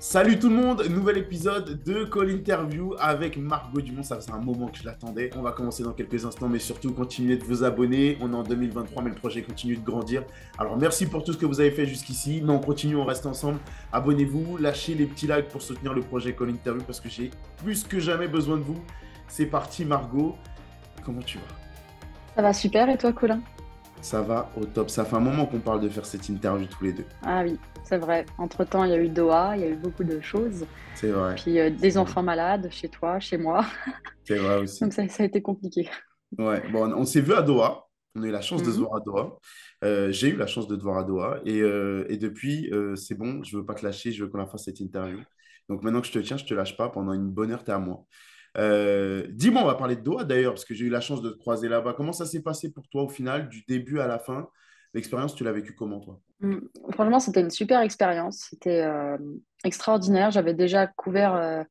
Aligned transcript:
Salut 0.00 0.38
tout 0.38 0.48
le 0.48 0.54
monde, 0.54 0.84
nouvel 0.88 1.18
épisode 1.18 1.82
de 1.82 2.04
Call 2.04 2.30
Interview 2.30 2.94
avec 3.00 3.36
Margot 3.36 3.80
Dumont. 3.80 4.04
Ça 4.04 4.14
faisait 4.14 4.30
un 4.30 4.38
moment 4.38 4.68
que 4.68 4.78
je 4.78 4.84
l'attendais. 4.84 5.28
On 5.36 5.42
va 5.42 5.50
commencer 5.50 5.82
dans 5.82 5.92
quelques 5.92 6.24
instants, 6.24 6.48
mais 6.48 6.60
surtout 6.60 6.92
continuez 6.92 7.36
de 7.36 7.42
vous 7.42 7.64
abonner. 7.64 8.16
On 8.20 8.32
est 8.32 8.36
en 8.36 8.44
2023, 8.44 9.02
mais 9.02 9.08
le 9.08 9.16
projet 9.16 9.42
continue 9.42 9.76
de 9.76 9.84
grandir. 9.84 10.22
Alors 10.56 10.76
merci 10.76 11.06
pour 11.06 11.24
tout 11.24 11.32
ce 11.32 11.36
que 11.36 11.46
vous 11.46 11.58
avez 11.58 11.72
fait 11.72 11.84
jusqu'ici. 11.84 12.40
Mais 12.44 12.52
on 12.52 12.60
continue, 12.60 12.94
on 12.94 13.04
reste 13.04 13.26
ensemble. 13.26 13.58
Abonnez-vous, 13.92 14.58
lâchez 14.58 14.94
les 14.94 15.04
petits 15.04 15.26
likes 15.26 15.48
pour 15.48 15.62
soutenir 15.62 15.92
le 15.92 16.02
projet 16.02 16.32
Call 16.32 16.50
Interview 16.50 16.84
parce 16.84 17.00
que 17.00 17.08
j'ai 17.08 17.32
plus 17.56 17.82
que 17.82 17.98
jamais 17.98 18.28
besoin 18.28 18.56
de 18.56 18.62
vous. 18.62 18.80
C'est 19.26 19.46
parti, 19.46 19.84
Margot. 19.84 20.36
Comment 21.04 21.22
tu 21.22 21.38
vas? 21.38 21.44
Ça 22.36 22.42
va 22.42 22.52
super 22.52 22.88
et 22.88 22.96
toi, 22.96 23.12
Colin? 23.12 23.40
Ça 24.00 24.22
va 24.22 24.50
au 24.56 24.64
top. 24.64 24.90
Ça 24.90 25.04
fait 25.04 25.16
un 25.16 25.20
moment 25.20 25.46
qu'on 25.46 25.60
parle 25.60 25.80
de 25.80 25.88
faire 25.88 26.06
cette 26.06 26.28
interview 26.28 26.66
tous 26.66 26.84
les 26.84 26.92
deux. 26.92 27.04
Ah 27.22 27.42
oui, 27.44 27.58
c'est 27.84 27.98
vrai. 27.98 28.26
Entre-temps, 28.38 28.84
il 28.84 28.90
y 28.90 28.94
a 28.94 28.98
eu 28.98 29.08
Doha, 29.08 29.56
il 29.56 29.60
y 29.62 29.64
a 29.64 29.68
eu 29.68 29.76
beaucoup 29.76 30.04
de 30.04 30.20
choses. 30.20 30.66
C'est 30.94 31.10
vrai. 31.10 31.34
Puis 31.36 31.58
euh, 31.58 31.70
des 31.70 31.98
enfants 31.98 32.22
malades 32.22 32.68
chez 32.70 32.88
toi, 32.88 33.20
chez 33.20 33.38
moi. 33.38 33.64
C'est 34.24 34.38
vrai 34.38 34.56
aussi. 34.58 34.80
Donc 34.80 34.92
ça, 34.92 35.06
ça 35.08 35.22
a 35.22 35.26
été 35.26 35.42
compliqué. 35.42 35.88
Ouais, 36.38 36.62
bon, 36.70 36.92
on 36.94 37.04
s'est 37.04 37.20
vu 37.20 37.32
à 37.34 37.42
Doha. 37.42 37.86
On 38.14 38.22
a 38.22 38.26
eu 38.26 38.30
la 38.30 38.40
chance 38.40 38.62
de 38.62 38.70
se 38.70 38.78
Mhm. 38.78 38.84
voir 38.84 38.96
à 38.96 39.00
Doha. 39.00 39.38
Euh, 39.84 40.10
j'ai 40.12 40.28
eu 40.28 40.36
la 40.36 40.46
chance 40.46 40.68
de 40.68 40.76
te 40.76 40.82
voir 40.82 40.98
à 40.98 41.04
Doha. 41.04 41.40
Et, 41.44 41.60
euh, 41.60 42.04
et 42.08 42.16
depuis, 42.18 42.70
c'est 42.96 43.14
bon, 43.16 43.42
je 43.42 43.56
veux 43.56 43.64
pas 43.64 43.74
te 43.74 43.84
lâcher, 43.84 44.12
je 44.12 44.24
veux 44.24 44.30
qu'on 44.30 44.38
la 44.38 44.46
fasse 44.46 44.64
cette 44.64 44.80
interview. 44.80 45.18
Donc 45.68 45.82
maintenant 45.82 46.00
que 46.00 46.06
je 46.06 46.12
te 46.12 46.18
tiens, 46.18 46.36
je 46.36 46.44
te 46.44 46.54
lâche 46.54 46.76
pas. 46.76 46.88
Pendant 46.88 47.12
une 47.12 47.28
bonne 47.30 47.50
heure, 47.52 47.64
tu 47.64 47.70
es 47.70 47.74
à 47.74 47.78
moi. 47.78 48.04
Euh, 48.56 49.26
dis-moi, 49.30 49.62
on 49.62 49.66
va 49.66 49.74
parler 49.74 49.96
de 49.96 50.00
Doha 50.00 50.24
d'ailleurs, 50.24 50.54
parce 50.54 50.64
que 50.64 50.74
j'ai 50.74 50.86
eu 50.86 50.90
la 50.90 51.00
chance 51.00 51.22
de 51.22 51.30
te 51.30 51.38
croiser 51.38 51.68
là-bas. 51.68 51.94
Comment 51.94 52.12
ça 52.12 52.26
s'est 52.26 52.42
passé 52.42 52.72
pour 52.72 52.88
toi 52.88 53.02
au 53.02 53.08
final, 53.08 53.48
du 53.48 53.64
début 53.68 54.00
à 54.00 54.06
la 54.06 54.18
fin? 54.18 54.48
L'expérience, 54.94 55.34
tu 55.34 55.44
l'as 55.44 55.52
vécue 55.52 55.74
comment, 55.74 56.00
toi? 56.00 56.20
Mm. 56.40 56.58
Franchement, 56.92 57.20
c'était 57.20 57.40
une 57.40 57.50
super 57.50 57.80
expérience. 57.80 58.46
C'était 58.50 58.82
euh, 58.82 59.18
extraordinaire. 59.64 60.30
J'avais 60.30 60.54
déjà 60.54 60.86
couvert 60.86 61.34
euh, 61.34 61.62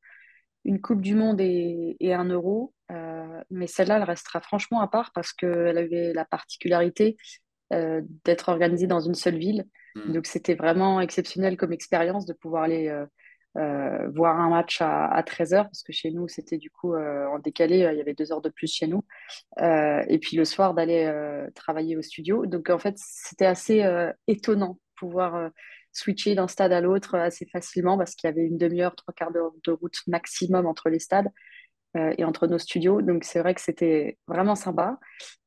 une 0.66 0.80
Coupe 0.80 1.02
du 1.02 1.16
Monde 1.16 1.42
et, 1.42 1.98
et 2.00 2.14
un 2.14 2.26
Euro. 2.26 2.74
Mais 3.50 3.68
celle-là, 3.68 3.98
elle 3.98 4.04
restera 4.04 4.42
franchement 4.42 4.82
à 4.82 4.88
part 4.88 5.12
parce 5.14 5.32
qu'elle 5.32 5.78
avait 5.78 6.12
la 6.14 6.26
particularité 6.26 7.18
d'être 7.72 8.50
organisée 8.50 8.88
dans 8.88 9.00
une 9.00 9.14
seule 9.14 9.38
ville. 9.38 9.66
Hmm. 9.96 10.14
Donc, 10.14 10.26
c'était 10.26 10.56
vraiment 10.56 11.00
exceptionnel 11.00 11.56
comme 11.56 11.72
expérience 11.72 12.26
de 12.26 12.34
pouvoir 12.34 12.64
aller 12.64 12.90
euh, 13.58 14.08
voir 14.10 14.40
un 14.40 14.50
match 14.50 14.82
à, 14.82 15.06
à 15.08 15.22
13h 15.24 15.64
parce 15.64 15.84
que 15.84 15.92
chez 15.92 16.12
nous, 16.12 16.28
c'était 16.28 16.58
du 16.58 16.70
coup 16.70 16.94
euh, 16.94 17.26
en 17.28 17.40
décalé. 17.40 17.84
euh, 17.84 17.94
Il 17.94 17.98
y 17.98 18.02
avait 18.02 18.14
deux 18.14 18.32
heures 18.32 18.42
de 18.42 18.50
plus 18.50 18.72
chez 18.72 18.88
nous. 18.88 19.04
Et 19.60 20.20
puis 20.20 20.38
le 20.38 20.46
soir, 20.46 20.74
d'aller 20.74 21.12
travailler 21.56 21.98
au 21.98 22.02
studio. 22.02 22.46
Donc, 22.46 22.70
en 22.70 22.80
fait, 22.80 22.96
c'était 22.98 23.46
assez 23.46 23.84
étonnant 24.28 24.74
de 24.74 24.80
pouvoir 24.96 25.50
switcher 25.92 26.36
d'un 26.36 26.48
stade 26.48 26.72
à 26.72 26.82
l'autre 26.82 27.16
assez 27.16 27.46
facilement 27.48 27.98
parce 27.98 28.14
qu'il 28.16 28.28
y 28.30 28.32
avait 28.32 28.46
une 28.46 28.58
demi-heure, 28.58 28.96
trois 28.96 29.14
quarts 29.14 29.32
d'heure 29.32 29.52
de 29.66 29.72
route 29.72 29.98
maximum 30.08 30.66
entre 30.68 30.90
les 30.90 31.00
stades 31.00 31.30
et 31.96 32.24
entre 32.24 32.46
nos 32.48 32.60
studios. 32.60 33.02
Donc, 33.02 33.24
c'est 33.24 33.40
vrai 33.40 33.56
que 33.56 33.62
c'était 33.62 34.18
vraiment 34.28 34.56
sympa. 34.56 35.00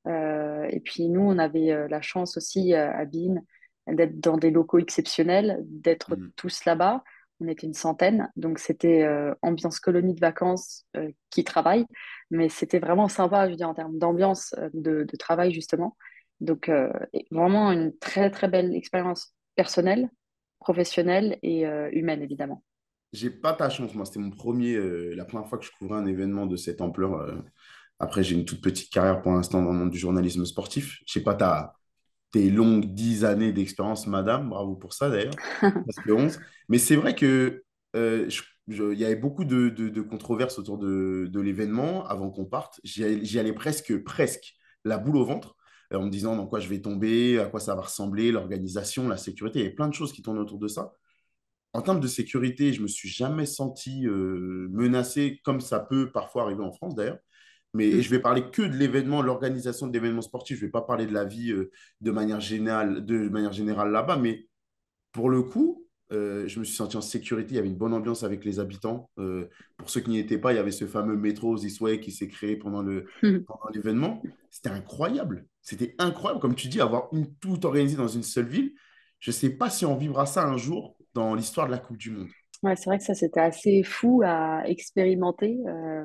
Et 0.09 0.81
puis, 0.85 1.09
nous, 1.09 1.21
on 1.23 1.39
avait 1.39 1.89
la 1.89 2.01
chance 2.03 2.37
aussi 2.37 2.75
à 2.75 3.05
Bean 3.05 3.37
d'être 3.87 4.21
dans 4.21 4.37
des 4.37 4.51
locaux 4.51 4.79
exceptionnels, 4.79 5.59
d'être 5.65 6.17
Hmm. 6.17 6.31
tous 6.37 6.65
là-bas. 6.65 7.03
On 7.41 7.49
était 7.49 7.67
une 7.67 7.75
centaine, 7.75 8.31
donc 8.37 8.59
c'était 8.59 9.03
euh, 9.03 9.35
ambiance 9.41 9.81
colonie 9.81 10.15
de 10.15 10.21
vacances 10.21 10.85
euh, 10.97 11.11
qui 11.31 11.43
travaille, 11.43 11.87
mais 12.31 12.51
c'était 12.51 12.79
vraiment 12.79 13.09
sympa, 13.09 13.47
je 13.47 13.53
veux 13.53 13.57
dire, 13.57 13.69
en 13.69 13.75
termes 13.75 13.99
d'ambiance 13.99 14.55
euh, 14.59 14.69
de, 14.75 15.05
de 15.05 15.17
travail, 15.17 15.53
justement. 15.53 15.97
Donc, 16.41 16.71
vraiment 17.31 17.71
une 17.71 17.95
très, 17.99 18.31
très 18.31 18.49
belle 18.49 18.75
expérience 18.75 19.35
personnelle, 19.57 20.09
professionnelle 20.59 21.39
et 21.43 21.67
humaine, 21.93 22.23
évidemment. 22.23 22.65
J'ai 23.13 23.29
pas 23.29 23.53
ta 23.53 23.69
chance, 23.69 23.95
moi. 23.95 24.07
C'était 24.07 24.21
mon 24.21 24.31
premier, 24.31 24.75
la 25.15 25.27
première 25.27 25.47
fois 25.47 25.59
que 25.59 25.67
je 25.67 25.71
couvrais 25.79 25.99
un 25.99 26.07
événement 26.07 26.47
de 26.47 26.57
cette 26.57 26.81
ampleur. 26.81 27.31
Après, 27.99 28.23
j'ai 28.23 28.37
une 28.37 28.47
toute 28.47 28.63
petite 28.63 28.91
carrière 28.91 29.21
pour 29.21 29.33
l'instant 29.33 29.61
dans 29.61 29.73
le 29.73 29.79
monde 29.79 29.91
du 29.91 29.99
journalisme 29.99 30.47
sportif. 30.47 31.01
Je 31.07 31.13
sais 31.13 31.23
pas 31.23 31.35
ta, 31.35 31.75
tes 32.33 32.51
longues 32.51 32.87
dix 32.95 33.25
années 33.25 33.53
d'expérience, 33.53 34.07
madame. 34.07 34.49
Bravo 34.51 34.77
pour 34.77 34.93
ça, 34.93 35.09
d'ailleurs. 35.11 35.41
Presque 35.85 36.09
11. 36.11 36.41
Mais 36.69 36.79
c'est 36.79 36.97
vrai 36.97 37.15
que 37.15 37.65
euh, 37.97 38.29
je- 38.29 38.43
je- 38.69 38.93
il 38.93 38.99
y 38.99 39.05
avait 39.05 39.17
beaucoup 39.17 39.45
de, 39.45 39.69
de- 39.69 39.89
de 39.89 40.01
controverses 40.03 40.59
autour 40.59 40.79
de, 40.79 41.29
de 41.31 41.41
l'événement 41.41 42.07
avant 42.07 42.31
qu'on 42.31 42.45
parte. 42.47 42.81
J'y 42.85 43.05
allais, 43.05 43.25
j'y 43.25 43.39
allais 43.39 43.53
presque, 43.53 43.97
presque 44.05 44.55
la 44.85 44.99
boule 44.99 45.17
au 45.17 45.25
ventre 45.25 45.57
euh, 45.93 45.99
en 45.99 46.05
me 46.07 46.11
disant 46.11 46.37
dans 46.37 46.47
quoi 46.47 46.61
je 46.61 46.69
vais 46.69 46.81
tomber, 46.81 47.39
à 47.41 47.47
quoi 47.47 47.61
ça 47.61 47.75
va 47.75 47.83
ressembler, 47.83 48.31
l'organisation, 48.33 49.09
la 49.09 49.17
sécurité. 49.17 49.59
Il 49.61 49.63
y 49.63 49.67
avait 49.67 49.75
plein 49.75 49.89
de 49.89 49.95
choses 49.95 50.13
qui 50.13 50.23
tournent 50.23 50.39
autour 50.39 50.59
de 50.59 50.69
ça. 50.69 50.93
En 51.73 51.83
termes 51.83 52.01
de 52.01 52.09
sécurité, 52.09 52.73
je 52.73 52.83
me 52.83 52.89
suis 52.89 53.09
jamais 53.09 53.47
senti 53.47 54.07
euh, 54.07 54.69
menacé 54.73 55.41
comme 55.45 55.61
ça 55.61 55.81
peut 55.81 56.11
parfois 56.11 56.43
arriver 56.45 56.63
en 56.65 56.73
France 56.73 56.95
d'ailleurs. 56.97 57.19
Mais 57.75 57.89
et 57.89 58.01
Mm. 58.01 58.03
je 58.03 58.11
vais 58.11 58.21
parler 58.21 58.51
que 58.51 58.63
de 58.63 58.77
l'événement, 58.77 59.23
l'organisation 59.23 59.87
de 59.87 59.93
l'événement 59.93 60.23
sportif. 60.23 60.57
Je 60.59 60.63
ne 60.63 60.67
vais 60.69 60.73
pas 60.73 60.83
parler 60.83 61.07
de 61.07 61.13
la 61.15 61.25
vie 61.25 61.53
euh, 61.53 61.71
de 62.01 62.11
manière 62.11 62.41
générale, 62.41 63.05
de 63.05 63.29
manière 63.29 63.53
générale 63.53 63.91
là-bas. 63.91 64.17
Mais 64.17 64.49
pour 65.13 65.31
le 65.31 65.43
coup, 65.43 65.87
euh, 66.13 66.47
je 66.49 66.59
me 66.59 66.65
suis 66.65 66.75
senti 66.75 66.97
en 66.97 67.01
sécurité. 67.01 67.53
Il 67.53 67.57
y 67.57 67.59
avait 67.59 67.69
une 67.69 67.77
bonne 67.77 67.95
ambiance 67.95 68.25
avec 68.25 68.45
les 68.45 68.59
habitants. 68.59 69.11
Euh, 69.19 69.49
pour 69.77 69.91
ceux 69.91 70.01
qui 70.01 70.11
n'y 70.11 70.19
étaient 70.19 70.39
pas, 70.39 70.53
il 70.53 70.57
y 70.57 70.59
avait 70.59 70.73
ce 70.73 70.87
fameux 70.87 71.17
métro 71.17 71.57
This 71.57 71.81
Way 71.81 72.01
qui 72.01 72.11
s'est 72.13 72.29
créé 72.29 72.57
pendant 72.57 72.83
le, 72.83 73.07
pendant 73.47 73.69
l'événement. 73.73 74.23
C'était 74.51 74.71
incroyable. 74.71 75.47
C'était 75.63 75.95
incroyable, 75.99 76.41
comme 76.41 76.55
tu 76.55 76.69
dis, 76.69 76.81
avoir 76.81 77.09
une, 77.13 77.35
tout 77.37 77.65
organisé 77.67 77.97
dans 77.97 78.09
une 78.09 78.23
seule 78.25 78.49
ville. 78.49 78.73
Je 79.21 79.31
ne 79.31 79.35
sais 79.35 79.51
pas 79.51 79.71
si 79.71 79.85
on 79.87 79.97
vivra 79.97 80.27
ça 80.27 80.45
un 80.47 80.57
jour 80.57 80.97
dans 81.15 81.35
l'histoire 81.35 81.67
de 81.67 81.73
la 81.73 81.79
Coupe 81.79 81.99
du 81.99 82.11
Monde. 82.11 82.29
Ouais, 82.63 82.77
c'est 82.77 82.87
vrai 82.91 82.99
que 82.99 83.05
ça, 83.05 83.15
c'était 83.15 83.41
assez 83.41 83.83
fou 83.83 84.23
à 84.25 84.63
expérimenter. 84.67 85.59
Euh, 85.67 86.05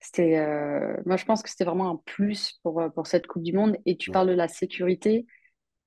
c'était, 0.00 0.38
euh, 0.38 0.96
moi, 1.04 1.16
je 1.16 1.24
pense 1.24 1.42
que 1.42 1.50
c'était 1.50 1.64
vraiment 1.64 1.90
un 1.90 2.00
plus 2.06 2.58
pour, 2.62 2.80
euh, 2.80 2.88
pour 2.88 3.06
cette 3.06 3.26
Coupe 3.26 3.42
du 3.42 3.52
Monde. 3.52 3.76
Et 3.86 3.96
tu 3.96 4.10
parles 4.10 4.28
de 4.28 4.32
la 4.34 4.48
sécurité. 4.48 5.26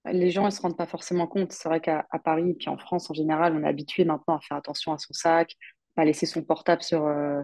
Les 0.05 0.29
gens 0.31 0.45
ne 0.45 0.49
se 0.49 0.61
rendent 0.61 0.77
pas 0.77 0.85
forcément 0.85 1.27
compte. 1.27 1.51
C'est 1.51 1.67
vrai 1.67 1.79
qu'à 1.81 2.05
à 2.11 2.19
Paris 2.19 2.51
et 2.51 2.53
puis 2.53 2.69
en 2.69 2.77
France 2.77 3.09
en 3.09 3.13
général, 3.13 3.55
on 3.55 3.63
est 3.63 3.67
habitué 3.67 4.05
maintenant 4.05 4.35
à 4.37 4.39
faire 4.41 4.57
attention 4.57 4.93
à 4.93 4.97
son 4.97 5.13
sac, 5.13 5.55
pas 5.95 6.05
laisser 6.05 6.25
son 6.25 6.43
portable 6.43 6.83
sur, 6.83 7.05
euh, 7.05 7.41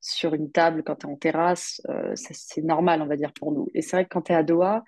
sur 0.00 0.34
une 0.34 0.50
table 0.50 0.82
quand 0.82 0.96
tu 0.96 1.06
es 1.06 1.10
en 1.10 1.16
terrasse. 1.16 1.80
Euh, 1.88 2.12
c'est 2.16 2.62
normal, 2.62 3.00
on 3.00 3.06
va 3.06 3.16
dire, 3.16 3.32
pour 3.32 3.52
nous. 3.52 3.68
Et 3.74 3.82
c'est 3.82 3.96
vrai 3.96 4.04
que 4.04 4.10
quand 4.10 4.22
tu 4.22 4.32
es 4.32 4.34
à 4.34 4.42
Doha, 4.42 4.82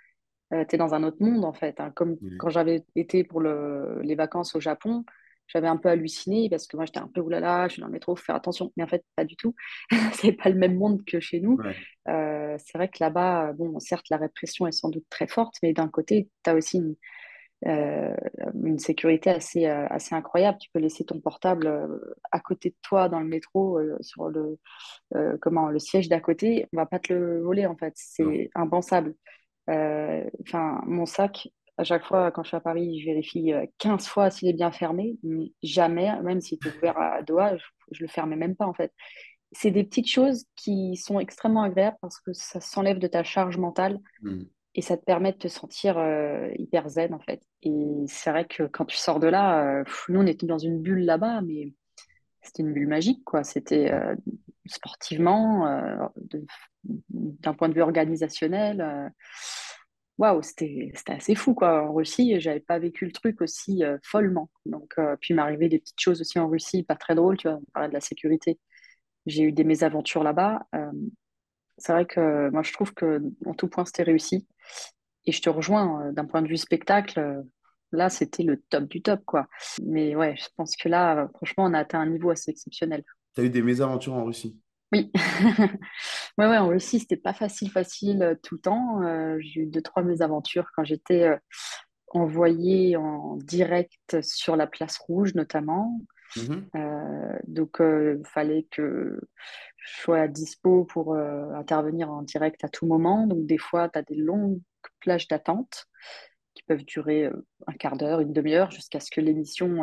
tu 0.51 0.75
es 0.75 0.79
dans 0.79 0.93
un 0.95 1.03
autre 1.03 1.17
monde, 1.21 1.47
en 1.47 1.55
fait. 1.55 1.81
hein. 1.81 1.93
Comme 1.95 2.19
quand 2.39 2.51
j'avais 2.51 2.85
été 2.95 3.25
pour 3.25 3.41
le, 3.41 4.01
les 4.03 4.15
vacances 4.17 4.55
au 4.55 4.61
Japon, 4.61 5.05
j'avais 5.47 5.69
un 5.69 5.77
peu 5.77 5.89
halluciné 5.89 6.49
parce 6.49 6.67
que 6.67 6.77
moi, 6.77 6.87
j'étais 6.87 7.01
un 7.01 7.09
peu, 7.09 7.21
oulala, 7.21 7.69
je 7.69 7.75
suis 7.75 7.81
dans 7.81 7.87
le 7.87 7.93
métro, 7.93 8.17
faut 8.17 8.25
faire 8.25 8.37
attention. 8.37 8.73
Mais 8.77 8.85
en 8.85 8.87
fait, 8.87 9.05
pas 9.17 9.25
du 9.25 9.37
tout. 9.37 9.55
C'est 10.15 10.33
pas 10.33 10.49
le 10.49 10.57
même 10.57 10.77
monde 10.77 11.05
que 11.05 11.21
chez 11.21 11.41
nous. 11.41 11.57
Ouais. 11.57 11.75
Euh, 12.09 12.57
c'est 12.59 12.77
vrai 12.77 12.89
que 12.89 12.99
là-bas, 13.01 13.53
bon, 13.53 13.79
certes, 13.79 14.07
la 14.11 14.17
répression 14.17 14.67
est 14.67 14.73
sans 14.73 14.89
doute 14.89 15.05
très 15.11 15.27
forte, 15.27 15.55
mais 15.63 15.73
d'un 15.73 15.89
côté, 15.89 16.29
tu 16.45 16.51
as 16.51 16.55
aussi 16.55 16.79
une, 16.79 16.97
euh, 17.67 18.15
une 18.65 18.79
sécurité 18.79 19.31
assez, 19.31 19.67
euh, 19.67 19.87
assez 19.89 20.15
incroyable. 20.15 20.59
Tu 20.59 20.69
peux 20.73 20.81
laisser 20.81 21.05
ton 21.05 21.21
portable 21.21 21.71
à 22.33 22.41
côté 22.41 22.71
de 22.71 22.77
toi 22.83 23.09
dans 23.09 23.21
le 23.21 23.29
métro, 23.29 23.79
sur 24.01 24.29
le, 24.29 24.59
comment, 25.41 25.69
le 25.69 25.79
siège 25.79 26.09
d'à 26.09 26.21
côté. 26.21 26.67
On 26.73 26.79
va 26.79 26.87
pas 26.87 26.99
te 26.99 27.13
le 27.13 27.43
voler, 27.43 27.67
en 27.67 27.77
fait. 27.77 27.93
C'est 27.97 28.51
impensable. 28.55 29.15
Enfin, 29.69 30.83
mon 30.87 31.07
sac, 31.07 31.49
à 31.83 31.85
chaque 31.85 32.05
fois, 32.05 32.31
quand 32.31 32.43
je 32.43 32.49
suis 32.49 32.57
à 32.57 32.61
Paris, 32.61 33.01
je 33.01 33.07
vérifie 33.07 33.53
euh, 33.53 33.67
15 33.79 34.07
fois 34.07 34.31
s'il 34.31 34.49
est 34.49 34.53
bien 34.55 34.71
fermé, 34.71 35.19
mais 35.23 35.53
jamais, 35.63 36.11
même 36.23 36.41
s'il 36.41 36.57
était 36.57 36.77
ouvert 36.77 36.97
à 36.99 37.23
Doha, 37.23 37.57
je, 37.57 37.65
je 37.91 38.03
le 38.03 38.09
fermais 38.09 38.37
même 38.37 38.57
pas, 38.57 38.67
en 38.67 38.75
fait. 38.75 38.93
C'est 39.51 39.71
des 39.71 39.85
petites 39.85 40.09
choses 40.09 40.47
qui 40.57 40.97
sont 40.97 41.21
extrêmement 41.21 41.63
agréables 41.63 41.99
parce 42.01 42.21
que 42.21 42.33
ça 42.33 42.61
s'enlève 42.61 42.99
de 42.99 43.07
ta 43.07 43.23
charge 43.23 43.59
mentale 43.59 44.01
Mm. 44.23 44.45
et 44.75 44.83
ça 44.83 44.97
te 44.97 45.05
permet 45.05 45.33
de 45.33 45.39
te 45.39 45.49
sentir 45.49 45.99
euh, 45.99 46.49
hyper 46.57 46.89
zen, 46.89 47.13
en 47.15 47.21
fait. 47.21 47.43
Et 47.63 48.05
c'est 48.07 48.31
vrai 48.31 48.47
que 48.47 48.63
quand 48.65 48.85
tu 48.85 48.97
sors 48.97 49.21
de 49.21 49.27
là, 49.27 49.81
euh, 49.81 49.85
pff, 49.85 50.07
nous, 50.09 50.21
on 50.21 50.27
était 50.27 50.47
dans 50.47 50.59
une 50.59 50.81
bulle 50.81 51.05
là-bas, 51.05 51.43
mais 51.43 51.75
c'était 52.41 52.63
une 52.63 52.73
bulle 52.73 52.89
magique, 52.89 53.23
quoi. 53.25 53.45
C'était 53.45 53.93
euh, 53.93 54.15
sportivement, 54.67 55.67
euh, 55.67 56.07
d'un 56.85 57.55
point 57.55 57.69
de 57.69 57.75
vue 57.75 57.83
organisationnel. 57.83 59.13
Waouh, 60.19 60.43
c'était 60.43 60.93
assez 61.07 61.35
fou, 61.35 61.55
quoi. 61.55 61.89
En 61.89 61.95
Russie, 61.95 62.39
j'avais 62.41 62.61
pas 62.61 62.79
vécu 62.79 63.07
le 63.07 63.13
truc 63.13 63.41
aussi 63.41 63.83
euh, 63.83 63.99
follement. 64.03 64.51
Donc, 64.67 64.95
euh, 64.99 65.17
puis 65.21 65.37
arrivé 65.39 65.69
des 65.69 65.79
petites 65.79 66.01
choses 66.01 66.21
aussi 66.21 66.39
en 66.39 66.49
Russie, 66.49 66.83
pas 66.83 66.97
très 66.97 67.15
drôles, 67.15 67.39
tu 67.39 67.49
vois. 67.49 67.59
On 67.59 67.71
parlait 67.73 67.89
de 67.89 67.95
la 67.95 68.01
sécurité. 68.01 68.59
J'ai 69.27 69.45
eu 69.45 69.53
des 69.53 69.65
mésaventures 69.65 70.23
là-bas. 70.23 70.67
Euh, 70.75 70.93
c'est 71.79 71.93
vrai 71.93 72.07
que 72.07 72.51
moi, 72.51 72.63
je 72.63 72.73
trouve 72.73 72.93
que 72.95 73.23
en 73.47 73.55
tout 73.55 73.69
point, 73.69 73.85
c'était 73.85 74.03
réussi. 74.03 74.47
Et 75.25 75.33
je 75.33 75.41
te 75.41 75.49
rejoins, 75.49 76.09
euh, 76.09 76.13
d'un 76.13 76.27
point 76.27 76.43
de 76.43 76.49
vue 76.49 76.57
spectacle, 76.59 77.43
là, 77.91 78.11
c'était 78.11 78.43
le 78.43 78.59
top 78.69 78.85
du 78.85 79.03
top, 79.03 79.25
quoi. 79.25 79.49
Mais 79.83 80.15
ouais, 80.15 80.37
je 80.37 80.47
pense 80.57 80.77
que 80.77 80.89
là, 80.89 81.29
franchement, 81.35 81.65
on 81.65 81.75
a 81.75 81.79
atteint 81.81 82.01
un 82.01 82.07
niveau 82.07 82.31
assez 82.31 82.51
exceptionnel. 82.51 83.03
Tu 83.35 83.41
as 83.41 83.45
eu 83.45 83.51
des 83.51 83.63
mésaventures 83.63 84.15
en 84.15 84.25
Russie? 84.25 84.62
Oui. 84.93 85.11
Ouais, 86.39 86.47
ouais, 86.49 86.57
en 86.57 86.69
Russie, 86.69 86.99
c'était 86.99 87.19
pas 87.19 87.35
facile, 87.35 87.71
facile 87.71 88.23
euh, 88.23 88.35
tout 88.43 88.55
le 88.55 88.61
temps. 88.63 89.03
Euh, 89.03 89.37
j'ai 89.41 89.61
eu 89.61 89.67
deux, 89.67 89.83
trois 89.83 90.03
mésaventures 90.03 90.71
quand 90.75 90.83
j'étais 90.83 91.25
euh, 91.25 91.37
envoyée 92.09 92.97
en 92.97 93.37
direct 93.37 94.23
sur 94.23 94.57
la 94.57 94.67
place 94.67 94.97
rouge, 94.99 95.35
notamment. 95.35 96.01
Mhm. 96.35 96.67
donc, 97.47 97.77
il 97.81 98.23
fallait 98.25 98.67
que 98.71 99.21
je 99.77 100.01
sois 100.01 100.21
à 100.21 100.29
dispo 100.29 100.87
pour 100.87 101.15
intervenir 101.15 102.11
en 102.11 102.23
direct 102.23 102.65
à 102.65 102.71
tout 102.71 102.87
moment. 102.87 103.27
Donc, 103.27 103.45
des 103.45 103.59
fois, 103.59 103.91
tu 103.91 103.99
as 103.99 104.03
des 104.03 104.15
longues 104.15 104.59
plages 105.01 105.29
d'attente 105.29 105.85
qui 106.55 106.63
peuvent 106.63 106.87
durer 106.87 107.31
un 107.67 107.73
quart 107.75 107.99
d'heure, 107.99 108.21
une 108.21 108.33
demi-heure, 108.33 108.71
jusqu'à 108.71 108.99
ce 108.99 109.11
que 109.11 109.21
l'émission 109.21 109.83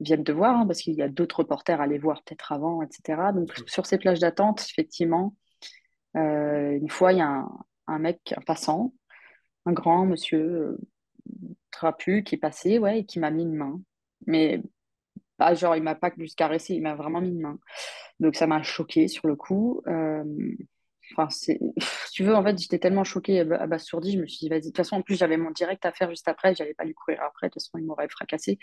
vienne 0.00 0.24
te 0.24 0.32
voir, 0.32 0.56
hein, 0.58 0.66
parce 0.66 0.80
qu'il 0.80 0.94
y 0.94 1.02
a 1.02 1.08
d'autres 1.08 1.40
reporters 1.40 1.80
à 1.80 1.84
aller 1.84 1.98
voir 1.98 2.22
peut-être 2.24 2.52
avant, 2.52 2.82
etc. 2.82 3.32
Donc, 3.34 3.52
sur 3.66 3.86
ces 3.86 3.98
plages 3.98 4.20
d'attente, 4.20 4.66
effectivement, 4.68 5.34
une 6.14 6.88
fois, 6.90 7.12
il 7.12 7.18
y 7.18 7.22
a 7.22 7.28
un, 7.28 7.50
un 7.86 7.98
mec, 7.98 8.34
un 8.36 8.40
passant, 8.42 8.92
un 9.66 9.72
grand 9.72 10.06
monsieur 10.06 10.78
trapu 11.70 12.22
qui 12.22 12.36
est 12.36 12.38
passé, 12.38 12.78
ouais, 12.78 13.00
et 13.00 13.04
qui 13.04 13.18
m'a 13.18 13.30
mis 13.30 13.42
une 13.42 13.54
main. 13.54 13.80
Mais 14.26 14.62
pas 15.36 15.54
genre, 15.54 15.76
il 15.76 15.82
m'a 15.82 15.94
pas 15.94 16.12
juste 16.16 16.38
caressé, 16.38 16.74
il 16.74 16.82
m'a 16.82 16.94
vraiment 16.94 17.20
mis 17.20 17.30
une 17.30 17.40
main. 17.40 17.58
Donc 18.20 18.36
ça 18.36 18.46
m'a 18.46 18.62
choqué 18.62 19.08
sur 19.08 19.26
le 19.26 19.36
coup. 19.36 19.82
Euh, 19.86 20.24
enfin, 21.12 21.28
c'est... 21.30 21.58
Si 22.06 22.22
tu 22.22 22.24
veux, 22.24 22.34
en 22.36 22.44
fait, 22.44 22.56
j'étais 22.56 22.78
tellement 22.78 23.02
choquée, 23.02 23.40
abasourdie, 23.40 24.12
je 24.12 24.18
me 24.20 24.26
suis 24.28 24.38
dit, 24.38 24.48
vas-y, 24.48 24.60
de 24.60 24.66
toute 24.66 24.76
façon, 24.76 24.96
en 24.96 25.02
plus, 25.02 25.16
j'avais 25.16 25.36
mon 25.36 25.50
direct 25.50 25.84
à 25.84 25.90
faire 25.90 26.08
juste 26.10 26.28
après, 26.28 26.54
j'avais 26.54 26.74
pas 26.74 26.84
lui 26.84 26.94
courir 26.94 27.20
après, 27.22 27.48
de 27.48 27.52
toute 27.52 27.62
façon, 27.62 27.76
il 27.78 27.84
m'aurait 27.84 28.08
fracassé. 28.08 28.60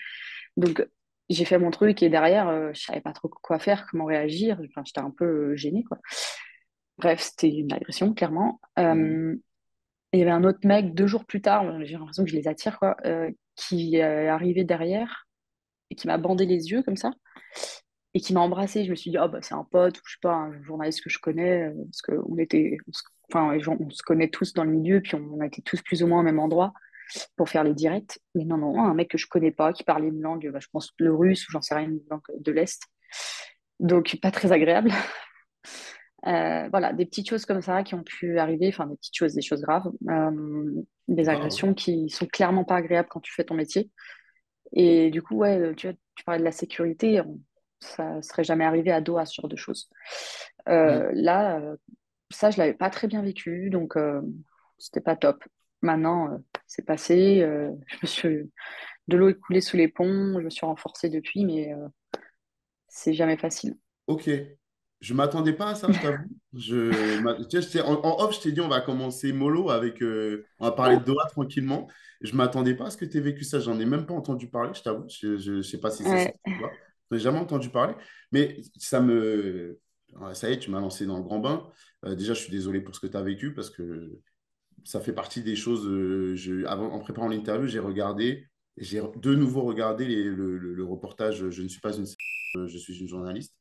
Donc, 0.56 0.88
j'ai 1.34 1.46
fait 1.46 1.58
mon 1.58 1.72
truc 1.72 2.02
et 2.04 2.10
derrière, 2.10 2.48
euh, 2.50 2.72
je 2.74 2.82
savais 2.82 3.02
pas 3.02 3.14
trop 3.14 3.30
quoi 3.30 3.60
faire, 3.60 3.88
comment 3.90 4.06
réagir. 4.06 4.60
Enfin, 4.70 4.82
j'étais 4.86 5.02
un 5.02 5.12
peu 5.12 5.26
euh, 5.26 5.56
gênée, 5.56 5.84
quoi. 5.84 5.98
Bref, 6.98 7.22
c'était 7.22 7.50
une 7.50 7.72
agression, 7.74 8.14
clairement. 8.14 8.60
Mhm. 8.78 9.40
il 10.14 10.20
y 10.20 10.22
avait 10.22 10.32
un 10.32 10.44
autre 10.44 10.60
mec, 10.66 10.94
deux 10.94 11.08
jours 11.08 11.26
plus 11.26 11.42
tard, 11.42 11.84
j'ai 11.84 11.98
l'impression 11.98 12.24
que 12.24 12.30
je 12.30 12.36
les 12.36 12.48
attire, 12.48 12.78
quoi, 12.78 12.96
qui 13.56 13.96
est 13.96 14.28
arrivé 14.28 14.64
derrière 14.64 15.28
et 15.90 15.96
qui 15.96 16.08
m'a 16.08 16.18
bandé 16.18 16.46
les 16.46 16.70
yeux 16.70 16.84
comme 16.84 16.98
ça 16.98 17.12
et 18.14 18.20
qui 18.20 18.34
m'a 18.34 18.42
embrassé. 18.42 18.86
Je 18.86 18.92
me 18.92 18.96
suis 18.96 19.12
dit, 19.12 19.18
oh, 19.22 19.28
bah, 19.28 19.40
c'est 19.42 19.54
un 19.54 19.64
pote 19.64 19.98
ou 19.98 20.02
je 20.06 20.14
sais 20.14 20.20
pas, 20.22 20.34
un 20.34 20.64
journaliste 20.64 21.04
que 21.04 21.10
je 21.10 21.20
connais, 21.20 21.70
euh, 21.70 21.74
parce 21.86 22.02
qu'on 22.02 22.38
était, 22.38 22.78
on 22.88 22.92
se, 22.92 23.04
enfin, 23.30 23.58
on 23.68 23.90
se 23.90 24.04
connaît 24.04 24.30
tous 24.30 24.54
dans 24.54 24.64
le 24.64 24.72
milieu, 24.72 25.02
puis 25.02 25.16
on, 25.16 25.40
a 25.40 25.46
été 25.46 25.62
tous 25.62 25.82
plus 25.82 26.04
ou 26.04 26.08
moins 26.08 26.20
au 26.20 26.24
même 26.24 26.40
endroit 26.40 26.74
pour 27.36 27.50
faire 27.50 27.64
les 27.64 27.74
directs. 27.74 28.20
Mais 28.36 28.46
non, 28.46 28.58
non, 28.58 28.84
un 28.84 28.94
mec 28.94 29.10
que 29.10 29.18
je 29.18 29.28
connais 29.28 29.52
pas, 29.52 29.74
qui 29.74 29.84
parlait 29.84 30.08
une 30.08 30.22
langue, 30.22 30.50
bah, 30.52 30.60
je 30.62 30.68
pense 30.72 30.92
le 30.98 31.14
russe 31.14 31.48
ou 31.48 31.52
j'en 31.52 31.62
sais 31.62 31.76
rien, 31.76 31.88
une 31.88 32.02
langue 32.10 32.22
de 32.40 32.52
l'Est. 32.52 32.82
Donc, 33.80 34.18
pas 34.22 34.32
très 34.32 34.52
agréable. 34.52 34.92
Euh, 36.28 36.70
voilà, 36.70 36.94
des 36.94 37.08
petites 37.08 37.28
choses 37.28 37.48
comme 37.48 37.64
ça 37.64 37.82
qui 37.82 37.96
ont 37.96 38.04
pu 38.04 38.38
arriver, 38.38 38.68
enfin 38.68 38.86
des 38.86 38.96
petites 38.96 39.16
choses, 39.16 39.34
des 39.34 39.42
choses 39.42 39.62
graves, 39.62 39.92
euh, 40.08 40.72
des 41.08 41.30
agressions 41.30 41.74
qui 41.74 42.10
sont 42.10 42.28
clairement 42.28 42.64
pas 42.64 42.76
agréables 42.76 43.08
quand 43.10 43.22
tu 43.22 43.34
fais 43.34 43.44
ton 43.44 43.56
métier. 43.56 43.90
Et 44.74 45.10
du 45.10 45.24
coup, 45.24 45.38
ouais, 45.38 45.74
tu, 45.76 45.88
vois, 45.88 45.96
tu 46.16 46.24
parlais 46.24 46.40
de 46.40 46.46
la 46.46 46.52
sécurité, 46.52 47.22
ça 47.80 48.18
ne 48.18 48.22
serait 48.22 48.44
jamais 48.44 48.66
arrivé 48.66 48.92
à 48.92 49.02
Doha, 49.02 49.26
ce 49.26 49.34
genre 49.42 49.50
de 49.50 49.56
choses. 49.56 49.90
Euh, 50.70 51.12
Mhm. 51.12 51.16
là, 51.16 51.60
euh, 51.60 51.76
ça, 52.30 52.52
je 52.52 52.58
l'avais 52.60 52.74
pas 52.76 52.90
très 52.90 53.08
bien 53.08 53.22
vécu, 53.24 53.70
donc 53.70 53.98
euh, 53.98 54.22
c'était 54.78 55.02
pas 55.02 55.16
top. 55.16 55.44
Maintenant, 55.82 56.32
euh, 56.32 56.38
c'est 56.72 56.86
passé, 56.86 57.42
euh, 57.42 57.70
je 57.88 57.98
me 58.02 58.08
suis... 58.08 58.52
de 59.10 59.18
l'eau 59.18 59.28
est 59.30 59.36
coulée 59.40 59.60
sous 59.60 59.76
les 59.76 59.90
ponts, 59.90 60.40
je 60.40 60.46
me 60.46 60.50
suis 60.50 60.66
renforcée 60.66 61.10
depuis, 61.10 61.44
mais 61.44 61.74
euh, 61.74 61.88
c'est 62.88 63.14
jamais 63.14 63.36
facile. 63.38 63.76
Ok. 64.08 64.30
Je 65.02 65.14
m'attendais 65.16 65.54
pas 65.54 65.72
à 65.72 65.76
ça, 65.76 65.92
je 65.92 66.00
t'avoue. 66.00 66.24
Je, 66.54 67.48
tu 67.50 67.62
sais, 67.62 67.82
en, 67.82 67.94
en 68.04 68.24
off, 68.24 68.36
je 68.36 68.42
t'ai 68.42 68.52
dit, 68.52 68.62
on 68.62 68.68
va 68.68 68.82
commencer 68.82 69.34
mollo 69.34 69.70
avec. 69.72 70.02
euh, 70.04 70.46
on 70.60 70.66
va 70.66 70.74
parler 70.74 70.98
de 70.98 71.04
Doha 71.04 71.26
tranquillement. 71.28 71.90
Je 72.22 72.36
m'attendais 72.36 72.76
pas 72.76 72.88
à 72.88 72.90
ce 72.92 72.98
que 72.98 73.06
tu 73.06 73.18
aies 73.18 73.22
vécu 73.22 73.44
ça. 73.44 73.60
J'en 73.60 73.80
ai 73.80 73.86
même 73.86 74.06
pas 74.06 74.14
entendu 74.14 74.50
parler, 74.50 74.72
je 74.76 74.82
t'avoue. 74.84 75.06
Je, 75.10 75.38
je 75.38 75.62
sais 75.62 75.80
pas 75.80 75.90
si 75.90 76.04
c'est 76.06 76.18
ça 76.18 76.26
Ouais, 76.26 76.34
ou 76.46 76.52
pas. 76.60 76.70
Je 77.10 77.16
n'ai 77.16 77.22
jamais 77.22 77.40
entendu 77.40 77.70
parler. 77.70 77.96
Mais 78.32 78.62
ça 78.78 79.00
me. 79.02 79.80
Ça 80.34 80.50
y 80.50 80.54
est, 80.54 80.60
tu 80.60 80.70
m'as 80.70 80.82
lancé 80.82 81.06
dans 81.06 81.18
le 81.18 81.24
grand 81.24 81.40
bain. 81.40 81.70
Euh, 82.06 82.16
déjà, 82.16 82.34
je 82.34 82.42
suis 82.42 82.52
désolé 82.52 82.82
pour 82.82 82.94
ce 82.94 83.00
que 83.00 83.08
tu 83.08 83.18
as 83.18 83.22
vécu 83.24 83.54
parce 83.54 83.70
que 83.70 84.12
ça 84.84 85.02
fait 85.02 85.14
partie 85.14 85.42
des 85.44 85.56
choses. 85.56 85.86
euh, 85.88 86.64
avant, 86.68 86.92
en 86.92 87.00
préparant 87.00 87.28
l'interview, 87.28 87.68
j'ai 87.68 87.80
regardé. 87.80 88.48
J'ai 88.78 89.02
de 89.18 89.36
nouveau 89.36 89.64
regardé 89.64 90.06
le, 90.24 90.84
reportage 90.84 91.50
Je 91.50 91.62
ne 91.62 91.68
suis 91.68 91.82
pas 91.82 91.96
une. 91.96 92.06
Je 92.68 92.78
suis 92.78 92.98
une 93.00 93.08
journaliste. 93.08 93.56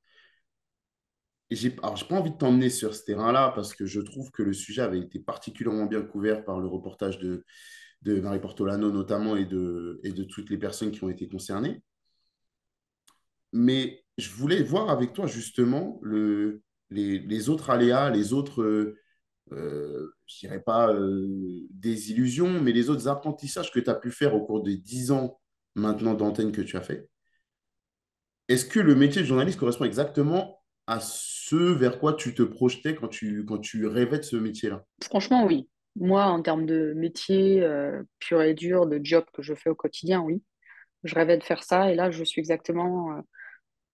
Et 1.51 1.57
j'ai, 1.57 1.77
alors, 1.83 2.07
pas 2.07 2.17
envie 2.17 2.31
de 2.31 2.37
t'emmener 2.37 2.71
sur 2.71 2.95
ce 2.95 3.05
terrain-là 3.05 3.53
parce 3.55 3.75
que 3.75 3.85
je 3.85 4.01
trouve 4.01 4.31
que 4.31 4.43
le 4.43 4.53
sujet 4.53 4.83
avait 4.83 5.01
été 5.01 5.19
particulièrement 5.19 5.87
bien 5.87 6.03
couvert 6.03 6.45
par 6.45 6.61
le 6.61 6.69
reportage 6.69 7.19
de, 7.19 7.45
Marie 8.05 8.41
Portolano 8.41 8.91
notamment 8.91 9.37
et 9.37 9.47
de, 9.47 10.25
toutes 10.31 10.49
les 10.51 10.59
personnes 10.59 10.93
qui 10.93 11.03
ont 11.03 11.11
été 11.11 11.29
concernées. 11.29 11.83
Mais 13.53 14.05
je 14.17 14.31
voulais 14.31 14.63
voir 14.63 14.91
avec 14.91 15.13
toi 15.13 15.27
justement 15.27 15.99
le, 16.03 16.63
les, 16.91 17.19
les 17.19 17.49
autres 17.49 17.71
aléas, 17.71 18.11
les 18.11 18.33
autres, 18.33 18.95
euh, 19.53 20.15
je 20.27 20.41
dirais 20.41 20.61
pas 20.61 20.93
euh, 20.93 21.67
des 21.71 22.13
illusions, 22.13 22.61
mais 22.61 22.73
les 22.73 22.91
autres 22.91 23.09
apprentissages 23.09 23.71
que 23.71 23.81
tu 23.81 23.91
as 23.91 23.95
pu 23.95 24.11
faire 24.11 24.35
au 24.35 24.45
cours 24.45 24.63
des 24.63 24.77
dix 24.77 25.11
ans 25.11 25.41
maintenant 25.75 26.15
d'antenne 26.15 26.53
que 26.53 26.63
tu 26.63 26.77
as 26.77 26.83
fait. 26.83 27.09
Est-ce 28.49 28.65
que 28.65 28.81
le 28.81 28.95
métier 28.95 29.23
de 29.23 29.27
journaliste 29.27 29.59
correspond 29.59 29.85
exactement 29.85 30.61
à 30.87 30.99
ce 31.01 31.55
vers 31.55 32.01
quoi 32.01 32.15
tu 32.15 32.35
te 32.35 32.43
projetais 32.43 32.95
quand 32.95 33.09
tu, 33.09 33.45
quand 33.45 33.59
tu 33.59 33.87
rêvais 33.87 34.19
de 34.19 34.25
ce 34.25 34.37
métier-là? 34.37 34.85
franchement, 35.03 35.47
oui. 35.47 35.69
Moi, 35.97 36.25
en 36.25 36.41
termes 36.41 36.67
de 36.67 36.93
métier 36.95 37.63
euh, 37.63 38.03
pur 38.21 38.43
et 38.43 38.55
dur, 38.55 38.87
de 38.87 39.01
job 39.03 39.25
que 39.33 39.43
je 39.43 39.55
fais 39.55 39.71
au 39.71 39.75
quotidien, 39.75 40.21
oui. 40.21 40.43
Je 41.05 41.15
rêvais 41.15 41.39
de 41.39 41.43
faire 41.43 41.63
ça 41.63 41.91
et 41.91 41.95
là, 41.95 42.11
je 42.11 42.23
suis 42.25 42.41
exactement 42.41 43.13
euh, 43.13 43.21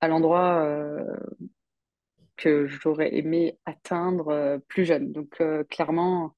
à 0.01 0.09
l'endroit 0.09 0.67
que 2.37 2.67
j'aurais 2.67 3.15
aimé 3.17 3.59
atteindre 3.65 4.29
euh, 4.29 4.59
plus 4.69 4.85
jeune. 4.85 5.13
Donc, 5.13 5.41
euh, 5.41 5.65
clairement, 5.65 6.35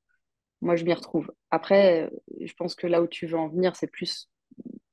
moi, 0.60 0.76
je 0.76 0.84
m'y 0.84 0.92
retrouve. 0.92 1.32
Après, 1.50 2.10
je 2.40 2.52
pense 2.54 2.74
que 2.74 2.86
là 2.86 3.02
où 3.02 3.06
tu 3.06 3.26
veux 3.26 3.38
en 3.38 3.48
venir, 3.48 3.76
c'est 3.76 3.86
plus 3.86 4.28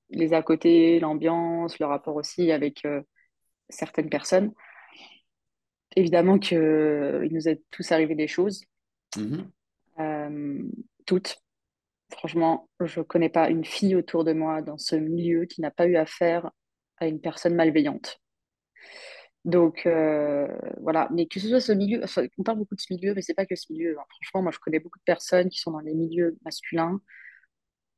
les 0.10 0.34
à 0.34 0.42
côté, 0.42 1.00
l'ambiance, 1.00 1.80
le 1.80 1.86
rapport 1.86 2.16
aussi 2.16 2.52
avec 2.52 2.86
euh, 2.86 3.02
certaines 3.69 4.10
personnes. 4.10 4.52
Évidemment 5.96 6.40
qu'il 6.40 7.30
nous 7.31 7.48
est 7.48 7.62
tous 7.72 7.92
arrivé 7.92 8.16
des 8.16 8.28
choses, 8.28 8.66
Mhm, 9.18 9.50
euh, 10.00 10.63
toutes. 11.06 11.42
Franchement, 12.12 12.69
je 12.81 13.01
connais 13.01 13.30
pas 13.30 13.50
une 13.50 13.63
fille 13.63 13.96
autour 13.96 14.24
de 14.24 14.34
moi 14.34 14.62
dans 14.62 14.78
ce 14.78 14.96
milieu 14.96 15.46
qui 15.46 15.62
n'a 15.62 15.72
pas 15.72 15.88
eu 15.88 15.96
affaire 15.96 16.51
à 16.98 17.08
une 17.08 17.22
personne 17.22 17.56
malveillante. 17.56 18.19
Donc 19.46 19.86
euh, 19.86 20.48
voilà, 20.82 21.08
mais 21.14 21.28
que 21.28 21.40
ce 21.40 21.48
soit 21.48 21.60
ce 21.60 21.72
milieu, 21.72 22.02
on 22.40 22.44
parle 22.44 22.58
beaucoup 22.58 22.75
de 22.75 22.82
ce 22.82 22.92
milieu, 22.92 23.14
mais 23.14 23.22
c'est 23.22 23.36
pas 23.36 23.46
que 23.46 23.56
ce 23.56 23.72
milieu. 23.72 23.96
hein. 23.98 24.04
Franchement, 24.10 24.42
moi 24.42 24.52
je 24.52 24.58
connais 24.58 24.80
beaucoup 24.80 24.98
de 24.98 25.04
personnes 25.04 25.50
qui 25.50 25.60
sont 25.60 25.72
dans 25.72 25.80
les 25.80 25.94
milieux 25.94 26.36
masculins, 26.44 27.00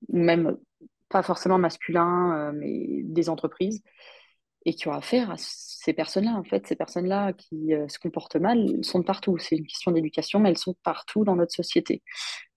ou 0.09 0.17
même 0.17 0.57
pas 1.09 1.23
forcément 1.23 1.57
masculins, 1.57 2.49
euh, 2.49 2.51
mais 2.53 3.01
des 3.03 3.29
entreprises, 3.29 3.81
et 4.65 4.73
qui 4.73 4.89
ont 4.89 4.91
affaire 4.91 5.31
à 5.31 5.35
ces 5.37 5.93
personnes-là. 5.93 6.31
En 6.33 6.43
fait, 6.43 6.67
ces 6.67 6.75
personnes-là 6.75 7.31
qui 7.31 7.73
euh, 7.73 7.87
se 7.87 7.97
comportent 7.97 8.35
mal 8.35 8.83
sont 8.83 9.01
partout. 9.01 9.37
C'est 9.37 9.55
une 9.55 9.65
question 9.65 9.91
d'éducation, 9.91 10.41
mais 10.41 10.49
elles 10.49 10.57
sont 10.57 10.75
partout 10.83 11.23
dans 11.23 11.37
notre 11.37 11.53
société. 11.53 12.03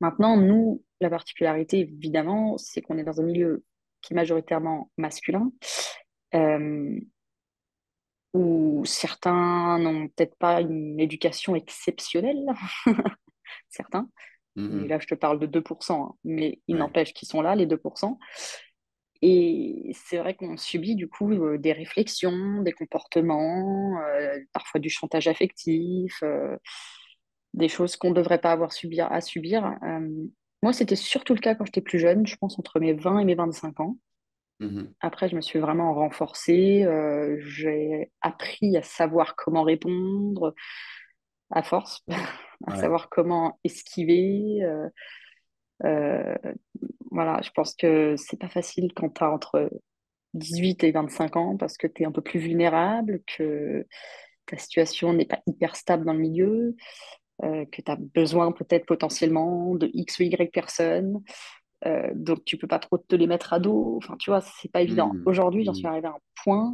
Maintenant, 0.01 0.37
nous, 0.37 0.83
la 1.01 1.11
particularité, 1.11 1.79
évidemment, 1.79 2.59
c'est 2.59 2.81
qu'on 2.81 2.99
est 2.99 3.05
dans 3.05 3.21
un 3.21 3.25
milieu 3.25 3.65
qui 4.03 4.15
est 4.15 4.17
majoritairement 4.17 4.91
masculin. 4.97 5.53
Où 8.33 8.85
certains 8.85 9.79
n'ont 9.79 10.09
peut-être 10.09 10.37
pas 10.37 10.61
une 10.61 11.01
éducation 11.01 11.57
exceptionnelle, 11.57 12.47
certains, 13.69 14.09
et 14.57 14.61
mhm, 14.61 14.89
là 14.89 14.99
je 14.99 15.07
te 15.07 15.15
parle 15.15 15.39
de 15.39 15.47
2%, 15.47 15.93
hein, 15.93 16.15
mais 16.25 16.61
il 16.69 16.75
ouais, 16.75 16.81
n'empêche 16.81 17.13
qu'ils 17.13 17.29
sont 17.29 17.41
là, 17.41 17.55
les 17.55 17.67
2%. 17.67 18.19
Et 19.23 19.93
c'est 19.95 20.17
vrai 20.17 20.35
qu'on 20.35 20.57
subit 20.57 20.95
du 20.95 21.09
coup 21.09 21.31
euh, 21.33 21.59
des 21.59 21.73
réflexions, 21.73 22.63
des 22.63 22.73
comportements, 22.73 24.01
euh, 24.01 24.39
parfois 24.53 24.81
du 24.81 24.89
chantage 24.89 25.29
affectif, 25.29 26.23
euh, 26.23 26.57
des 27.53 27.69
choses 27.69 27.97
qu'on 27.97 28.11
ne 28.11 28.15
devrait 28.15 28.41
pas 28.41 28.53
avoir 28.53 28.73
subir, 28.73 29.13
à 29.13 29.21
subir. 29.21 29.77
Moi, 30.63 30.73
c'était 30.73 30.97
surtout 30.97 31.35
le 31.35 31.41
cas 31.41 31.55
quand 31.55 31.65
j'étais 31.65 31.81
plus 31.81 31.99
jeune, 31.99 32.27
je 32.27 32.37
pense 32.37 32.59
entre 32.59 32.81
mes 32.81 32.93
20 32.93 33.21
et 33.21 33.25
mes 33.25 33.35
25 33.35 33.81
ans. 33.81 33.97
Mhm, 34.61 34.95
Après, 35.01 35.29
je 35.29 35.37
me 35.37 35.41
suis 35.41 35.59
vraiment 35.59 35.95
renforcée. 35.95 36.85
euh, 36.85 37.37
j'ai 37.41 38.11
appris 38.21 38.77
à 38.77 38.83
savoir 38.83 39.35
comment 39.37 39.63
répondre 39.63 40.55
à 41.51 41.63
force, 41.63 42.05
à 42.67 42.75
ouais, 42.75 42.77
savoir 42.77 43.09
comment 43.11 43.59
esquiver. 43.65 44.61
euh, 44.63 44.89
euh, 45.85 46.37
voilà, 47.11 47.41
je 47.43 47.51
pense 47.51 47.75
que 47.75 48.15
c'est 48.17 48.39
pas 48.39 48.49
facile 48.49 48.93
quand 48.95 49.11
tu 49.11 49.25
as 49.25 49.31
entre 49.31 49.71
18 50.35 50.85
et 50.85 50.93
25 50.93 51.37
ans 51.37 51.57
parce 51.57 51.77
que 51.77 51.87
tu 51.87 52.03
es 52.03 52.07
un 52.07 52.13
peu 52.13 52.23
plus 52.23 52.41
vulnérable, 52.41 53.23
que 53.27 53.87
ta 54.47 54.59
situation 54.59 55.13
n'est 55.13 55.27
pas 55.27 55.41
hyper 55.47 55.77
stable 55.77 56.05
dans 56.05 56.13
le 56.15 56.21
milieu, 56.21 56.77
que 57.43 57.83
tu 57.83 57.91
as 57.91 57.97
besoin 57.97 58.53
peut-être 58.53 58.87
potentiellement 58.87 59.75
de 59.75 59.91
X 59.95 60.19
ou 60.21 60.25
Y 60.25 60.53
personnes. 60.53 61.23
Euh, 61.87 62.11
donc 62.15 62.45
tu 62.45 62.59
peux 62.59 62.67
pas 62.67 62.79
trop 62.79 62.99
te 62.99 63.17
les 63.17 63.27
mettre 63.27 63.53
à 63.53 63.61
dos. 63.61 63.97
Enfin, 63.97 64.17
tu 64.19 64.31
vois, 64.31 64.41
c'est 64.41 64.71
pas 64.71 64.83
évident. 64.83 65.13
mhm, 65.15 65.23
Aujourd'hui, 65.27 65.65
j'en 65.65 65.75
suis 65.75 65.85
mhm, 65.85 65.93
arrivée 65.93 66.09
à 66.09 66.13
un 66.13 66.21
point 66.45 66.73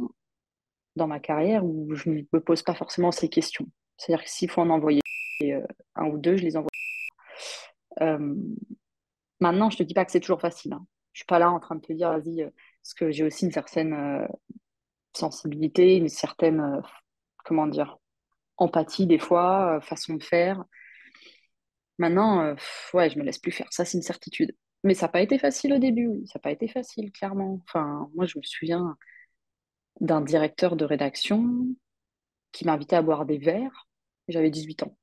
dans 0.95 1.07
ma 1.07 1.19
carrière 1.19 1.63
où 1.63 1.93
je 1.95 2.09
ne 2.09 2.21
me 2.31 2.41
pose 2.41 2.63
pas 2.63 2.73
forcément 2.73 3.11
ces 3.11 3.29
questions. 3.29 3.67
C'est-à-dire 3.97 4.23
que 4.23 4.29
s'il 4.29 4.49
faut 4.49 4.61
en 4.61 4.69
envoyer 4.69 5.01
euh, 5.43 5.61
un 5.95 6.07
ou 6.07 6.17
deux, 6.17 6.35
je 6.37 6.43
les 6.43 6.57
envoie. 6.57 6.69
Euh, 8.01 8.35
maintenant, 9.39 9.69
je 9.69 9.77
te 9.77 9.83
dis 9.83 9.93
pas 9.93 10.05
que 10.05 10.11
c'est 10.11 10.19
toujours 10.19 10.41
facile. 10.41 10.73
Hein. 10.73 10.85
Je 11.13 11.19
suis 11.19 11.25
pas 11.25 11.39
là 11.39 11.51
en 11.51 11.59
train 11.59 11.75
de 11.75 11.81
te 11.81 11.93
dire, 11.93 12.11
vas-y, 12.11 12.43
parce 12.83 12.93
que 12.93 13.11
j'ai 13.11 13.23
aussi 13.23 13.45
une 13.45 13.51
certaine 13.51 14.27
sensibilité, 15.13 15.95
une 15.95 16.09
certaine, 16.09 16.79
comment 17.43 17.65
dire, 17.65 17.97
empathie 18.57 19.07
des 19.07 19.17
fois, 19.17 19.79
façon 19.81 20.13
de 20.13 20.23
faire. 20.23 20.63
Maintenant, 21.97 22.53
ouais, 22.93 23.09
je 23.09 23.17
me 23.17 23.23
laisse 23.23 23.39
plus 23.39 23.51
faire. 23.51 23.65
Ça, 23.71 23.83
c'est 23.83 23.97
une 23.97 24.03
certitude. 24.03 24.55
Mais 24.83 24.93
ça 24.93 25.07
n'a 25.07 25.11
pas 25.11 25.21
été 25.21 25.37
facile 25.37 25.73
au 25.73 25.79
début, 25.79 26.07
oui. 26.07 26.27
Ça 26.27 26.39
n'a 26.39 26.41
pas 26.41 26.51
été 26.51 26.67
facile, 26.67 27.11
clairement. 27.11 27.59
Enfin, 27.67 28.09
moi, 28.15 28.25
je 28.25 28.37
me 28.37 28.43
souviens 28.43 28.97
d'un 29.99 30.21
directeur 30.21 30.75
de 30.75 30.85
rédaction 30.85 31.67
qui 32.51 32.65
m'invitait 32.65 32.95
à 32.95 33.01
boire 33.01 33.25
des 33.25 33.37
verres. 33.37 33.87
J'avais 34.27 34.49
18 34.49 34.83
ans. 34.83 34.97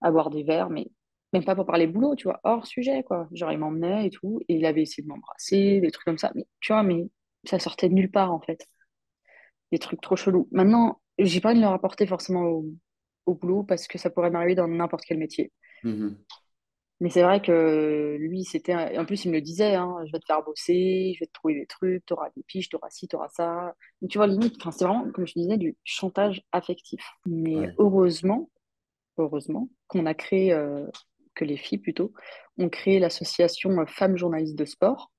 À 0.00 0.10
boire 0.10 0.30
des 0.30 0.42
verres, 0.42 0.70
mais 0.70 0.90
même 1.32 1.44
pas 1.44 1.54
pour 1.54 1.66
parler 1.66 1.86
boulot, 1.86 2.16
tu 2.16 2.24
vois, 2.24 2.40
hors 2.44 2.66
sujet, 2.66 3.02
quoi. 3.02 3.28
Genre, 3.32 3.52
il 3.52 3.58
m'emmenait 3.58 4.06
et 4.06 4.10
tout, 4.10 4.40
et 4.48 4.56
il 4.56 4.66
avait 4.66 4.82
essayé 4.82 5.02
de 5.02 5.08
m'embrasser, 5.08 5.80
des 5.80 5.90
trucs 5.90 6.04
comme 6.04 6.18
ça. 6.18 6.32
Mais 6.34 6.46
tu 6.60 6.72
vois, 6.72 6.82
mais 6.82 7.08
ça 7.44 7.58
sortait 7.58 7.88
de 7.88 7.94
nulle 7.94 8.10
part, 8.10 8.32
en 8.32 8.40
fait. 8.40 8.66
Des 9.72 9.78
trucs 9.78 10.00
trop 10.00 10.16
chelous. 10.16 10.48
Maintenant, 10.50 11.00
j'ai 11.18 11.40
pas 11.40 11.50
envie 11.50 11.58
de 11.58 11.64
le 11.64 11.68
rapporter 11.68 12.06
forcément 12.06 12.42
au, 12.44 12.64
boulot 13.26 13.62
parce 13.62 13.86
que 13.86 13.96
ça 13.96 14.10
pourrait 14.10 14.30
m'arriver 14.30 14.56
dans 14.56 14.66
n'importe 14.66 15.04
quel 15.04 15.18
métier. 15.18 15.52
Mmh 15.84 16.14
mais 17.00 17.08
c'est 17.08 17.22
vrai 17.22 17.40
que 17.40 18.16
lui, 18.20 18.44
c'était. 18.44 18.74
En 18.98 19.06
plus, 19.06 19.24
il 19.24 19.30
me 19.30 19.36
le 19.36 19.40
disait 19.40 19.74
hein, 19.74 19.96
je 20.06 20.12
vais 20.12 20.18
te 20.18 20.26
faire 20.26 20.42
bosser, 20.42 21.12
je 21.14 21.20
vais 21.20 21.26
te 21.26 21.32
trouver 21.32 21.54
des 21.54 21.66
trucs, 21.66 22.04
tu 22.04 22.12
auras 22.12 22.28
des 22.36 22.42
piches, 22.42 22.68
tu 22.68 22.76
auras 22.76 22.90
ci, 22.90 23.08
tu 23.08 23.16
auras 23.16 23.30
ça. 23.30 23.74
Donc, 24.02 24.10
tu 24.10 24.18
vois, 24.18 24.26
limite, 24.26 24.56
c'est 24.62 24.84
vraiment, 24.84 25.10
comme 25.10 25.26
je 25.26 25.32
disais, 25.34 25.56
du 25.56 25.76
chantage 25.82 26.42
affectif. 26.52 27.00
Mais 27.24 27.70
heureusement, 27.78 28.50
heureusement 29.16 29.70
qu'on 29.88 30.04
a 30.04 30.12
créé, 30.12 30.52
euh, 30.52 30.86
que 31.34 31.44
les 31.46 31.56
filles 31.56 31.78
plutôt, 31.78 32.12
ont 32.58 32.68
créé 32.68 32.98
l'association 32.98 33.84
Femmes 33.86 34.18
journalistes 34.18 34.58
de 34.58 34.66
sport, 34.66 35.10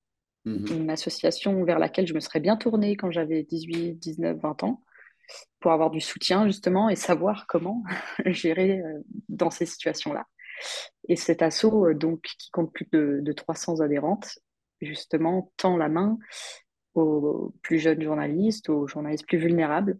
mmh 0.44 0.66
une 0.72 0.90
association 0.90 1.64
vers 1.64 1.78
laquelle 1.78 2.06
je 2.06 2.14
me 2.14 2.20
serais 2.20 2.40
bien 2.40 2.56
tournée 2.56 2.96
quand 2.96 3.10
j'avais 3.10 3.42
18, 3.42 3.94
19, 3.94 4.38
20 4.40 4.62
ans, 4.64 4.82
pour 5.60 5.72
avoir 5.72 5.90
du 5.90 6.00
soutien 6.00 6.46
justement 6.46 6.88
et 6.88 6.96
savoir 6.96 7.46
comment 7.46 7.82
gérer 8.26 8.80
euh, 8.80 9.00
dans 9.28 9.50
ces 9.50 9.66
situations-là. 9.66 10.26
Et 11.08 11.16
cet 11.16 11.42
assaut, 11.42 11.86
euh, 11.86 11.94
donc, 11.94 12.22
qui 12.22 12.50
compte 12.50 12.72
plus 12.72 12.88
de, 12.92 13.32
300 13.32 13.80
adhérentes, 13.80 14.38
justement, 14.80 15.52
tend 15.56 15.76
la 15.76 15.88
main 15.88 16.18
aux 16.94 17.54
plus 17.62 17.78
jeunes 17.78 18.02
journalistes, 18.02 18.68
aux 18.68 18.86
journalistes 18.86 19.26
plus 19.26 19.38
vulnérables, 19.38 19.98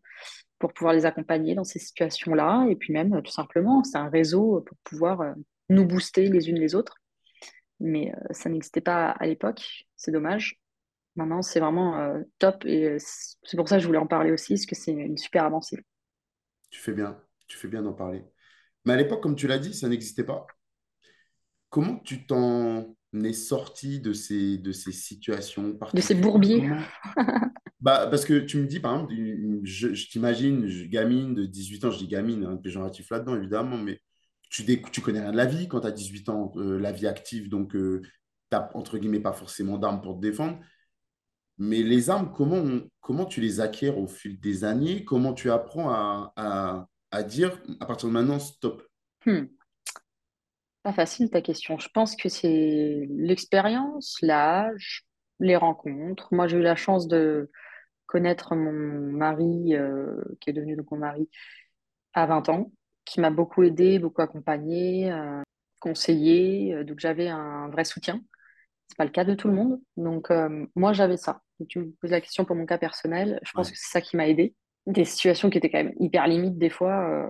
pour 0.58 0.72
pouvoir 0.72 0.94
les 0.94 1.06
accompagner 1.06 1.54
dans 1.54 1.64
ces 1.64 1.78
situations-là. 1.78 2.66
Et 2.68 2.76
puis 2.76 2.92
même, 2.92 3.22
tout 3.22 3.32
simplement, 3.32 3.82
c'est 3.84 3.98
un 3.98 4.08
réseau 4.08 4.60
pour 4.60 4.76
pouvoir 4.84 5.20
euh, 5.22 5.32
nous 5.68 5.86
booster 5.86 6.28
les 6.28 6.50
unes 6.50 6.58
les 6.58 6.74
autres. 6.74 6.96
Mais 7.80 8.12
euh, 8.14 8.18
ça 8.30 8.48
n'existait 8.48 8.80
pas 8.80 9.10
à 9.10 9.26
l'époque, 9.26 9.86
c'est 9.96 10.12
dommage. 10.12 10.60
Maintenant, 11.16 11.42
c'est 11.42 11.60
vraiment 11.60 12.22
top 12.38 12.64
et 12.64 12.96
c'est 12.98 13.56
pour 13.58 13.68
ça 13.68 13.76
que 13.76 13.82
je 13.82 13.86
voulais 13.86 13.98
en 13.98 14.06
parler 14.06 14.32
aussi, 14.32 14.54
parce 14.54 14.64
que 14.64 14.74
c'est 14.74 14.92
une 14.92 15.18
super 15.18 15.44
avancée. 15.44 15.84
Tu 16.70 16.80
fais 16.80 16.92
bien, 16.92 17.20
tu 17.46 17.58
fais 17.58 17.68
bien 17.68 17.82
d'en 17.82 17.92
parler. 17.92 18.24
Mais 18.84 18.94
à 18.94 18.96
l'époque, 18.96 19.22
comme 19.22 19.36
tu 19.36 19.46
l'as 19.46 19.58
dit, 19.58 19.74
ça 19.74 19.88
n'existait 19.88 20.24
pas. 20.24 20.46
Comment 21.70 21.96
tu 21.98 22.26
t'en 22.26 22.94
es 23.14 23.32
sorti 23.32 24.00
de 24.00 24.12
ces, 24.12 24.58
de 24.58 24.72
ces 24.72 24.92
situations 24.92 25.76
De 25.94 26.00
ces 26.00 26.14
bourbiers 26.14 26.68
bah, 27.80 28.08
Parce 28.08 28.24
que 28.24 28.40
tu 28.40 28.58
me 28.58 28.66
dis, 28.66 28.80
par 28.80 28.94
exemple, 28.94 29.14
je, 29.64 30.10
t'imagine, 30.10 30.66
gamine 30.88 31.34
de 31.34 31.44
18 31.44 31.84
ans, 31.84 31.90
je 31.90 31.98
dis 31.98 32.08
gamine, 32.08 32.44
un 32.44 32.56
péjoratif 32.56 33.10
là-dedans, 33.10 33.36
évidemment, 33.36 33.78
mais 33.78 34.00
tu, 34.50 34.64
tu 34.90 35.00
connais 35.00 35.20
rien 35.20 35.32
de 35.32 35.36
la 35.36 35.46
vie 35.46 35.68
quand 35.68 35.80
tu 35.80 35.86
as 35.86 35.92
18 35.92 36.28
ans, 36.28 36.52
euh, 36.56 36.78
la 36.78 36.92
vie 36.92 37.06
active, 37.06 37.48
donc 37.48 37.74
euh, 37.74 38.02
tu 38.02 38.08
n'as, 38.52 38.68
entre 38.74 38.98
guillemets, 38.98 39.20
pas 39.20 39.32
forcément 39.32 39.78
d'armes 39.78 40.02
pour 40.02 40.16
te 40.16 40.20
défendre. 40.20 40.58
Mais 41.58 41.82
les 41.82 42.10
armes, 42.10 42.32
comment, 42.34 42.64
comment 43.00 43.24
tu 43.24 43.40
les 43.40 43.60
acquiers 43.60 43.90
au 43.90 44.06
fil 44.06 44.40
des 44.40 44.64
années? 44.64 45.04
Comment 45.04 45.32
tu 45.32 45.50
apprends 45.50 45.90
à, 45.90 46.32
à 46.36 46.88
dire 47.22 47.60
à 47.80 47.86
partir 47.86 48.08
de 48.08 48.14
maintenant, 48.14 48.38
stop 48.38 48.82
hmm. 49.26 49.44
Pas 50.82 50.92
facile 50.92 51.30
ta 51.30 51.42
question. 51.42 51.78
Je 51.78 51.88
pense 51.92 52.16
que 52.16 52.28
c'est 52.28 53.06
l'expérience, 53.10 54.16
l'âge, 54.22 55.04
les 55.38 55.56
rencontres. 55.56 56.28
Moi, 56.32 56.48
j'ai 56.48 56.56
eu 56.56 56.62
la 56.62 56.74
chance 56.74 57.06
de 57.06 57.50
connaître 58.06 58.54
mon 58.54 58.72
mari, 59.12 59.74
euh, 59.74 60.20
qui 60.40 60.50
est 60.50 60.52
devenu 60.52 60.76
mon 60.90 60.96
mari, 60.98 61.28
à 62.14 62.26
20 62.26 62.48
ans, 62.48 62.72
qui 63.04 63.20
m'a 63.20 63.30
beaucoup 63.30 63.62
aidé, 63.62 63.98
beaucoup 63.98 64.22
accompagné, 64.22 65.12
euh, 65.12 65.42
conseillé. 65.80 66.74
Euh, 66.74 66.84
donc, 66.84 66.98
j'avais 66.98 67.28
un 67.28 67.68
vrai 67.68 67.84
soutien. 67.84 68.20
C'est 68.88 68.98
pas 68.98 69.04
le 69.04 69.10
cas 69.10 69.24
de 69.24 69.34
tout 69.34 69.48
le 69.48 69.54
monde. 69.54 69.80
Donc, 69.96 70.30
moi, 70.74 70.92
j'avais 70.92 71.16
ça. 71.16 71.40
tu 71.68 71.78
me 71.78 71.92
poses 71.92 72.10
la 72.10 72.20
question 72.20 72.44
pour 72.44 72.56
mon 72.56 72.66
cas 72.66 72.76
personnel. 72.76 73.40
Je 73.42 73.52
pense 73.52 73.70
que 73.70 73.76
c'est 73.76 73.90
ça 73.90 74.00
qui 74.02 74.16
m'a 74.16 74.28
aidé. 74.28 74.54
Des 74.86 75.04
situations 75.04 75.48
qui 75.50 75.58
étaient 75.58 75.70
quand 75.70 75.82
même 75.82 75.94
hyper 76.00 76.26
limites 76.26 76.58
des 76.58 76.70
fois 76.70 77.28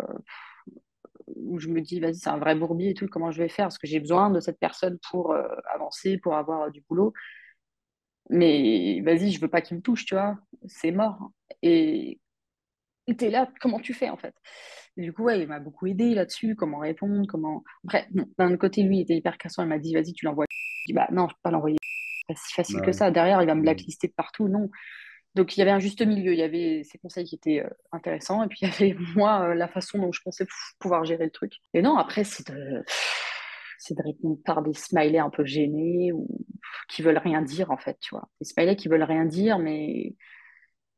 où 1.37 1.59
je 1.59 1.69
me 1.69 1.81
dis, 1.81 2.01
vas-y, 2.01 2.17
c'est 2.17 2.31
un 2.31 2.39
vrai 2.39 2.55
bourbier 2.55 2.91
et 2.91 2.95
tout, 2.95 3.07
comment 3.09 3.31
je 3.31 3.43
vais 3.43 3.49
faire? 3.49 3.67
Parce 3.67 3.79
que 3.79 3.87
j'ai 3.87 4.01
besoin 4.01 4.31
de 4.31 4.41
cette 4.41 4.59
personne 4.59 4.99
pour 5.11 5.33
euh, 5.33 5.43
avancer, 5.73 6.19
pour 6.19 6.35
avoir 6.35 6.71
du 6.71 6.83
boulot. 6.89 7.13
Mais 8.31 9.01
vas-y, 9.05 9.33
je 9.33 9.41
veux 9.41 9.49
pas 9.49 9.61
qu'il 9.61 9.77
me 9.77 9.83
touche, 9.83 10.05
tu 10.05 10.15
vois, 10.15 10.39
c'est 10.67 10.93
mort. 10.93 11.33
Et 11.63 12.19
tu 13.07 13.25
es 13.25 13.31
là, 13.31 13.51
comment 13.61 13.81
tu 13.81 13.95
fais 13.95 14.09
en 14.09 14.17
fait? 14.17 14.35
Du 14.97 15.13
coup, 15.13 15.25
ouais, 15.25 15.41
il 15.41 15.49
m'a 15.49 15.59
beaucoup 15.59 15.87
aidé 15.87 16.15
là-dessus, 16.15 16.55
comment 16.55 16.79
répondre, 16.79 17.27
comment. 17.29 17.65
Après, 17.85 18.09
d'un 18.39 18.57
côté, 18.57 18.83
lui, 18.83 18.99
il 18.99 19.03
était 19.03 19.17
hyper 19.17 19.39
cassant, 19.39 19.63
il 19.63 19.69
m'a 19.69 19.79
dit, 19.79 19.95
vas-y, 19.95 20.13
tu 20.13 20.25
l'envoies. 20.25 20.47
Je 20.51 20.93
dis, 20.93 20.93
bah 20.93 21.09
non, 21.11 21.29
je 21.29 21.35
peux 21.35 21.41
pas 21.43 21.51
l'envoyer. 21.51 21.79
C'est 21.83 22.35
pas 22.35 22.41
si 22.41 22.53
facile 22.55 22.81
que 22.83 22.93
ça. 22.93 23.11
Derrière, 23.11 23.43
il 23.43 23.47
va 23.47 23.55
me 23.55 23.63
blacklister 23.63 24.09
de 24.09 24.13
partout. 24.13 24.49
Non. 24.49 24.71
Donc 25.35 25.57
il 25.57 25.61
y 25.61 25.63
avait 25.63 25.71
un 25.71 25.79
juste 25.79 26.03
milieu, 26.03 26.33
il 26.33 26.39
y 26.39 26.43
avait 26.43 26.83
ces 26.85 26.99
conseils 26.99 27.25
qui 27.25 27.37
étaient 27.37 27.61
euh, 27.61 27.71
intéressants, 27.93 28.43
et 28.43 28.49
puis 28.49 28.59
il 28.63 28.69
y 28.69 28.71
avait 28.71 28.95
moi 29.17 29.49
euh, 29.51 29.55
la 29.55 29.69
façon 29.69 29.99
dont 29.99 30.13
je 30.13 30.21
pensais 30.23 30.47
pouvoir 30.79 31.05
gérer 31.05 31.25
le 31.25 31.31
truc. 31.31 31.55
Et 31.75 31.83
non, 31.83 31.97
après 31.97 32.25
c'est 32.25 32.51
de, 32.51 32.85
c'est 33.79 33.97
de 33.97 34.03
répondre 34.03 34.39
par 34.45 34.63
des 34.63 34.75
smileys 34.75 35.19
un 35.19 35.31
peu 35.31 35.45
gênés 35.45 36.13
ou 36.13 36.29
qui 36.89 37.03
veulent 37.03 37.19
rien 37.19 37.43
dire 37.43 37.71
en 37.71 37.79
fait, 37.79 37.99
tu 38.01 38.15
vois. 38.15 38.29
Des 38.41 38.47
smileys 38.47 38.77
qui 38.77 38.89
veulent 38.89 39.03
rien 39.03 39.25
dire, 39.25 39.59
mais 39.59 40.15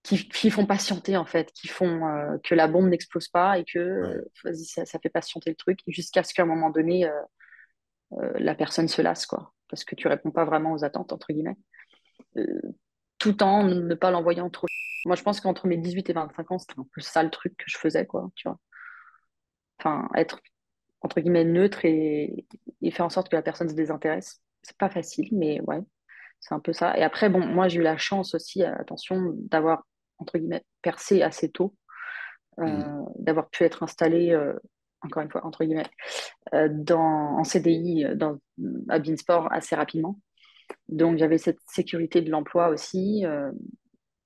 qui, 0.03 0.29
qui 0.29 0.51
font 0.51 0.67
patienter 0.67 1.17
en 1.17 1.25
fait, 1.27 1.53
qui 1.53 1.69
font 1.69 2.07
euh, 2.07 2.37
que 2.43 2.55
la 2.57 2.67
bombe 2.67 2.89
n'explose 2.89 3.29
pas 3.29 3.59
et 3.59 3.65
que 3.65 4.25
ça, 4.65 4.85
ça, 4.85 4.99
fait 4.99 5.11
patienter 5.11 5.51
le 5.51 5.57
truc 5.57 5.79
jusqu'à 5.87 6.25
ce 6.25 6.35
qu'à 6.35 6.43
un 6.43 6.47
moment 6.47 6.71
donné 6.71 7.09
la 8.37 8.55
personne 8.55 8.87
se 8.87 9.03
lasse 9.03 9.27
quoi, 9.27 9.53
parce 9.69 9.85
que 9.85 9.97
tu 9.97 10.07
réponds 10.07 10.31
pas 10.31 10.45
vraiment 10.45 10.73
aux 10.73 10.85
attentes 10.85 11.13
entre 11.13 11.33
guillemets 11.33 11.57
tout 13.25 13.43
en 13.43 13.65
ne 13.65 13.95
pas 13.95 14.11
l'envoyer 14.11 14.43
trop. 14.53 14.67
Moi, 15.07 15.17
je 15.17 15.23
pense 15.23 15.41
qu'entre 15.41 15.67
mes 15.67 15.79
18 15.79 16.11
et 16.11 16.13
25 16.13 16.51
ans, 16.51 16.59
c'était 16.59 16.79
un 16.79 16.87
peu 16.93 17.01
ça 17.01 17.23
le 17.23 17.31
truc 17.31 17.57
que 17.57 17.65
je 17.67 17.79
faisais, 17.79 18.05
quoi, 18.05 18.31
tu 18.35 18.47
vois. 18.47 18.59
Enfin, 19.79 20.11
être, 20.15 20.41
entre 21.01 21.21
guillemets, 21.21 21.45
neutre 21.45 21.87
et, 21.87 22.47
faire 22.93 23.07
en 23.07 23.09
sorte 23.09 23.31
que 23.31 23.37
la 23.37 23.41
personne 23.41 23.71
se 23.71 23.75
désintéresse. 23.75 24.43
C'est 24.63 24.77
pas 24.77 24.91
facile, 24.91 25.31
mais 25.33 25.63
ouais, 25.63 25.81
c'est 26.39 26.55
un 26.55 26.61
peu 26.61 26.75
ça. 26.75 26.99
Et 26.99 27.03
après, 27.03 27.31
bon, 27.31 27.41
moi, 27.47 27.67
j'ai 27.69 27.81
eu 27.81 27.83
la 27.83 27.97
chance 27.97 28.35
aussi, 28.35 28.63
euh, 28.63 28.75
attention, 28.79 29.33
d'avoir, 29.37 29.87
entre 30.19 30.37
guillemets, 30.37 30.65
percé 30.83 31.23
assez 31.23 31.51
tôt, 31.51 31.75
euh, 32.59 32.65
mmh. 32.67 33.07
d'avoir 33.21 33.49
pu 33.49 33.65
être 33.65 33.83
installé, 33.83 34.33
euh, 34.33 34.53
encore 35.01 35.23
une 35.23 35.31
fois, 35.31 35.47
entre 35.47 35.65
guillemets, 35.65 35.91
dans, 36.53 37.39
en 37.39 37.45
CDI 37.45 38.05
dans, 38.17 38.39
à 38.91 38.99
Beansport 38.99 39.51
assez 39.51 39.75
rapidement. 39.75 40.19
Donc 40.89 41.19
j'avais 41.19 41.39
cette 41.39 41.61
sécurité 41.67 42.21
de 42.21 42.31
l'emploi 42.31 42.69
aussi, 42.69 43.25
euh, 43.25 43.51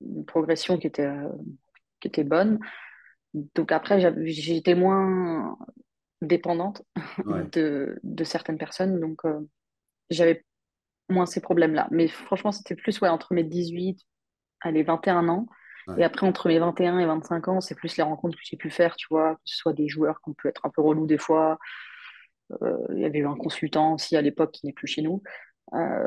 une 0.01 0.25
progression 0.25 0.77
qui 0.77 0.87
était, 0.87 1.05
euh, 1.05 1.29
qui 1.99 2.07
était 2.07 2.23
bonne. 2.23 2.59
Donc 3.33 3.71
après, 3.71 3.99
j'étais 4.25 4.75
moins 4.75 5.57
dépendante 6.21 6.83
de, 7.53 7.99
de, 8.03 8.23
certaines 8.23 8.57
personnes, 8.57 8.99
donc 8.99 9.23
euh, 9.25 9.39
j'avais 10.09 10.43
moins 11.07 11.25
ces 11.25 11.41
problèmes-là. 11.41 11.87
Mais 11.91 12.07
franchement, 12.07 12.51
c'était 12.51 12.75
plus 12.75 12.99
ouais, 13.01 13.09
entre 13.09 13.33
mes 13.33 13.43
18 13.43 13.99
allez, 14.61 14.83
21 14.83 15.29
ans. 15.29 15.47
Et 15.97 16.03
après, 16.03 16.27
entre 16.27 16.49
mes 16.49 16.59
21 16.59 16.99
et 16.99 17.05
25 17.07 17.47
ans, 17.47 17.61
c'est 17.61 17.73
plus 17.73 17.97
les 17.97 18.03
rencontres 18.03 18.37
que 18.37 18.43
j'ai 18.43 18.57
pu 18.57 18.69
faire, 18.69 18.95
tu 18.95 19.07
vois, 19.09 19.33
que 19.33 19.41
ce 19.45 19.57
soit 19.57 19.73
des 19.73 19.87
joueurs 19.87 20.21
qui 20.21 20.29
ont 20.29 20.33
pu 20.33 20.47
être 20.47 20.63
un 20.63 20.69
peu 20.69 20.83
relous 20.83 21.07
des 21.07 21.17
fois. 21.17 21.57
Il 22.61 22.99
y 22.99 23.05
avait 23.05 23.17
eu 23.17 23.25
un 23.25 23.35
consultant 23.35 23.95
aussi 23.95 24.15
à 24.15 24.21
l'époque 24.21 24.51
qui 24.51 24.67
n'est 24.67 24.73
plus 24.73 24.85
chez 24.85 25.01
nous. 25.01 25.23
Euh, 25.73 26.05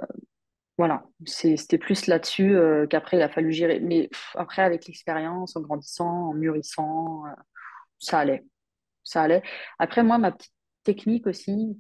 voilà, 0.79 1.05
c'était 1.27 1.79
plus 1.79 2.07
là-dessus 2.07 2.57
euh, 2.57 2.87
qu'après 2.87 3.17
il 3.19 3.23
a 3.23 3.29
fallu 3.29 3.53
gérer. 3.53 3.81
Mais 3.81 4.11
après, 4.35 4.63
avec 4.63 4.87
l'expérience, 4.87 5.57
en 5.57 5.61
grandissant, 5.61 6.31
en 6.31 6.35
mûrissant, 6.35 7.27
euh, 7.27 7.31
ça 7.99 8.21
allait. 8.21 8.45
Ça 9.05 9.23
allait. 9.23 9.43
Après, 9.79 10.03
moi, 10.03 10.19
ma 10.19 10.33
petite 10.33 10.53
technique 10.85 11.27
aussi, 11.27 11.79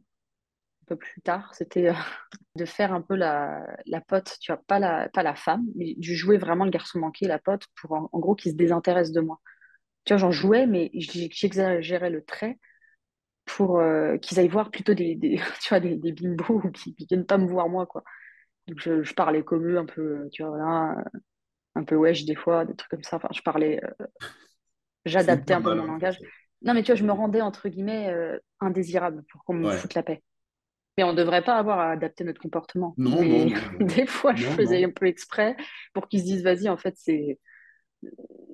un 0.83 0.87
peu 0.87 0.97
plus 0.97 1.23
tard, 1.23 1.55
c'était 1.55 1.93
de 2.57 2.65
faire 2.65 2.93
un 2.93 3.03
peu 3.03 3.17
la, 3.17 3.67
la 3.87 4.01
pote, 4.01 4.37
tu 4.41 4.53
vois, 4.53 4.62
pas 4.67 4.79
la, 4.79 5.09
pas 5.11 5.23
la 5.23 5.35
femme, 5.35 5.65
mais 5.77 5.95
de 5.97 6.03
jouer 6.03 6.39
vraiment 6.39 6.65
le 6.65 6.71
garçon 6.71 6.99
manqué, 7.01 7.27
la 7.27 7.39
pote, 7.39 7.67
pour 7.81 7.93
en, 7.93 8.09
gros 8.19 8.35
qu'il 8.35 8.53
se 8.53 8.57
désintéresse 8.57 9.12
de 9.12 9.21
moi. 9.21 9.41
Tu 10.05 10.12
vois, 10.12 10.19
j'en 10.19 10.33
jouais, 10.33 10.67
mais 10.67 10.91
j'exagérais 10.95 12.11
le 12.11 12.25
trait 12.25 12.59
pour 13.47 13.79
euh, 13.81 14.17
qu'ils 14.19 14.39
aillent 14.41 14.49
voir 14.49 14.71
plutôt 14.71 14.95
des, 14.95 15.15
des 15.17 15.37
tu 15.63 15.69
vois, 15.71 15.81
des, 15.81 15.97
des 15.97 16.13
bimbos 16.13 16.61
qui, 16.75 16.95
qui 16.95 17.07
viennent 17.07 17.27
pas 17.27 17.39
me 17.39 17.49
voir 17.49 17.69
moi, 17.69 17.87
quoi. 17.87 18.05
Donc 18.69 18.81
je, 18.81 19.03
je 19.03 19.15
parlais 19.15 19.45
comme 19.45 19.67
eux, 19.69 19.79
un 19.79 19.87
peu, 19.87 20.29
tu 20.33 20.43
vois, 20.43 20.51
voilà, 20.57 21.05
un 21.77 21.85
peu 21.85 21.97
wesh 21.97 22.25
des 22.27 22.37
fois, 22.37 22.65
des 22.67 22.77
trucs 22.77 22.91
comme 22.91 23.03
ça. 23.05 23.17
Enfin, 23.19 23.29
je 23.35 23.43
parlais, 23.43 23.81
euh, 23.85 24.07
j'adaptais 25.05 25.55
un 25.55 25.63
peu 25.63 25.73
mon 25.73 25.85
langage. 25.85 26.19
Non, 26.63 26.75
mais 26.75 26.83
tu 26.83 26.89
vois, 26.93 26.97
je 26.97 27.05
me 27.05 27.13
rendais 27.13 27.41
entre 27.41 27.69
guillemets 27.69 28.09
euh, 28.11 28.39
indésirable 28.61 29.25
pour 29.31 29.45
qu'on 29.45 29.55
me 29.55 29.69
Ouais. 29.69 29.73
foute 29.73 29.95
la 29.95 30.03
paix. 30.03 30.23
Mais 30.99 31.05
on 31.05 31.13
ne 31.13 31.17
devrait 31.19 31.45
pas 31.45 31.57
avoir 31.57 31.81
à 31.81 31.93
adapter 31.93 32.25
notre 32.25 32.41
comportement. 32.43 32.99
Non, 33.05 33.23
non, 33.27 33.45
non, 33.51 33.71
non. 33.73 33.81
des 33.81 34.07
fois, 34.07 34.35
je 34.37 34.47
faisais 34.47 34.85
un 34.85 34.91
peu 34.91 35.07
exprès 35.07 35.57
pour 35.95 36.09
qu'ils 36.09 36.21
se 36.21 36.27
disent, 36.27 36.45
vas-y, 36.45 36.69
en 36.69 36.77
fait, 36.79 36.95
c'est, 36.99 37.41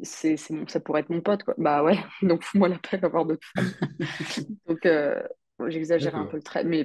c'est, 0.02 0.36
mon- 0.50 0.66
ça 0.68 0.80
pourrait 0.80 1.00
être 1.00 1.10
mon 1.10 1.20
pote, 1.20 1.42
quoi. 1.44 1.54
Bah 1.58 1.82
ouais, 1.82 1.98
donc 2.22 2.42
fous-moi 2.42 2.68
la 2.68 2.78
paix 2.78 2.98
d'avoir 2.98 3.26
d'autres. 3.26 3.46
Donc, 4.66 4.86
euh, 4.86 5.22
j'exagérais 5.68 6.18
un 6.18 6.26
peu 6.26 6.36
le 6.36 6.42
trait, 6.42 6.64
mais 6.64 6.84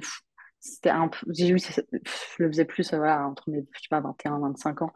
c'était 0.60 0.90
un 0.90 1.08
peu, 1.08 1.26
pff, 1.26 2.34
je 2.38 2.42
le 2.42 2.48
faisais 2.50 2.64
plus, 2.64 2.92
euh, 2.92 2.96
voilà, 2.98 3.26
entre 3.26 3.50
mes, 3.50 3.60
je 3.60 3.80
sais 3.80 3.88
pas, 3.90 4.00
21, 4.00 4.38
25 4.40 4.82
ans. 4.82 4.92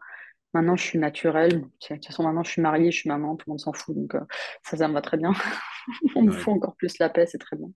Maintenant, 0.53 0.75
je 0.75 0.83
suis 0.83 0.99
naturelle. 0.99 1.61
De 1.61 1.67
toute 1.95 2.05
façon, 2.05 2.23
maintenant, 2.23 2.43
je 2.43 2.51
suis 2.51 2.61
mariée, 2.61 2.91
je 2.91 2.99
suis 2.99 3.09
maman, 3.09 3.35
tout 3.35 3.45
le 3.47 3.51
monde 3.53 3.59
s'en 3.59 3.73
fout. 3.73 3.95
Donc, 3.95 4.15
euh, 4.15 4.21
ça, 4.63 4.77
ça 4.77 4.87
me 4.87 4.93
va 4.93 5.01
très 5.01 5.17
bien. 5.17 5.33
On 6.15 6.23
me 6.23 6.31
Ouais. 6.31 6.37
fout 6.39 6.53
encore 6.55 6.75
plus 6.75 6.97
la 6.99 7.09
paix, 7.09 7.25
c'est 7.27 7.37
très 7.39 7.55
bien. 7.57 7.69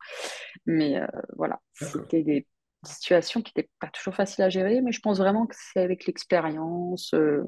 Mais 0.66 1.00
euh, 1.02 1.08
voilà, 1.38 1.60
c'était 1.74 2.24
des 2.24 2.48
situations 2.86 3.42
qui 3.42 3.54
n'étaient 3.56 3.70
pas 3.80 3.88
toujours 3.90 4.16
faciles 4.16 4.44
à 4.44 4.50
gérer, 4.50 4.82
mais 4.82 4.92
je 4.92 5.02
pense 5.02 5.20
vraiment 5.20 5.46
que 5.48 5.56
c'est 5.58 5.82
avec 5.82 6.06
l'expérience, 6.06 7.14
euh, 7.14 7.44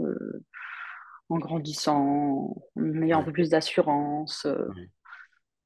en 1.30 1.40
grandissant, 1.40 2.56
en 2.76 3.02
ayant 3.02 3.20
un 3.22 3.24
peu 3.24 3.32
plus 3.32 3.50
d'assurance, 3.50 4.46
euh, 4.46 4.68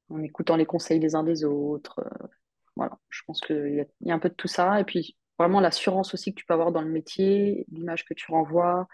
en 0.10 0.22
écoutant 0.24 0.56
les 0.56 0.66
conseils 0.66 1.00
des 1.00 1.16
uns 1.16 1.24
des 1.24 1.44
autres. 1.46 2.00
euh, 2.00 2.28
voilà, 2.76 2.98
je 3.10 3.22
pense 3.26 3.42
qu'il 3.42 3.76
y 3.76 3.82
a, 3.82 3.86
il 4.02 4.08
y 4.08 4.12
a 4.12 4.16
un 4.16 4.20
peu 4.20 4.30
de 4.30 4.36
tout 4.36 4.48
ça. 4.48 4.80
Et 4.80 4.84
puis, 4.86 5.18
vraiment, 5.38 5.60
l'assurance 5.60 6.14
aussi 6.14 6.34
que 6.34 6.40
tu 6.40 6.46
peux 6.46 6.54
avoir 6.54 6.72
dans 6.72 6.82
le 6.82 6.90
métier, 6.90 7.66
l'image 7.72 8.06
que 8.06 8.14
tu 8.14 8.32
renvoies, 8.32 8.88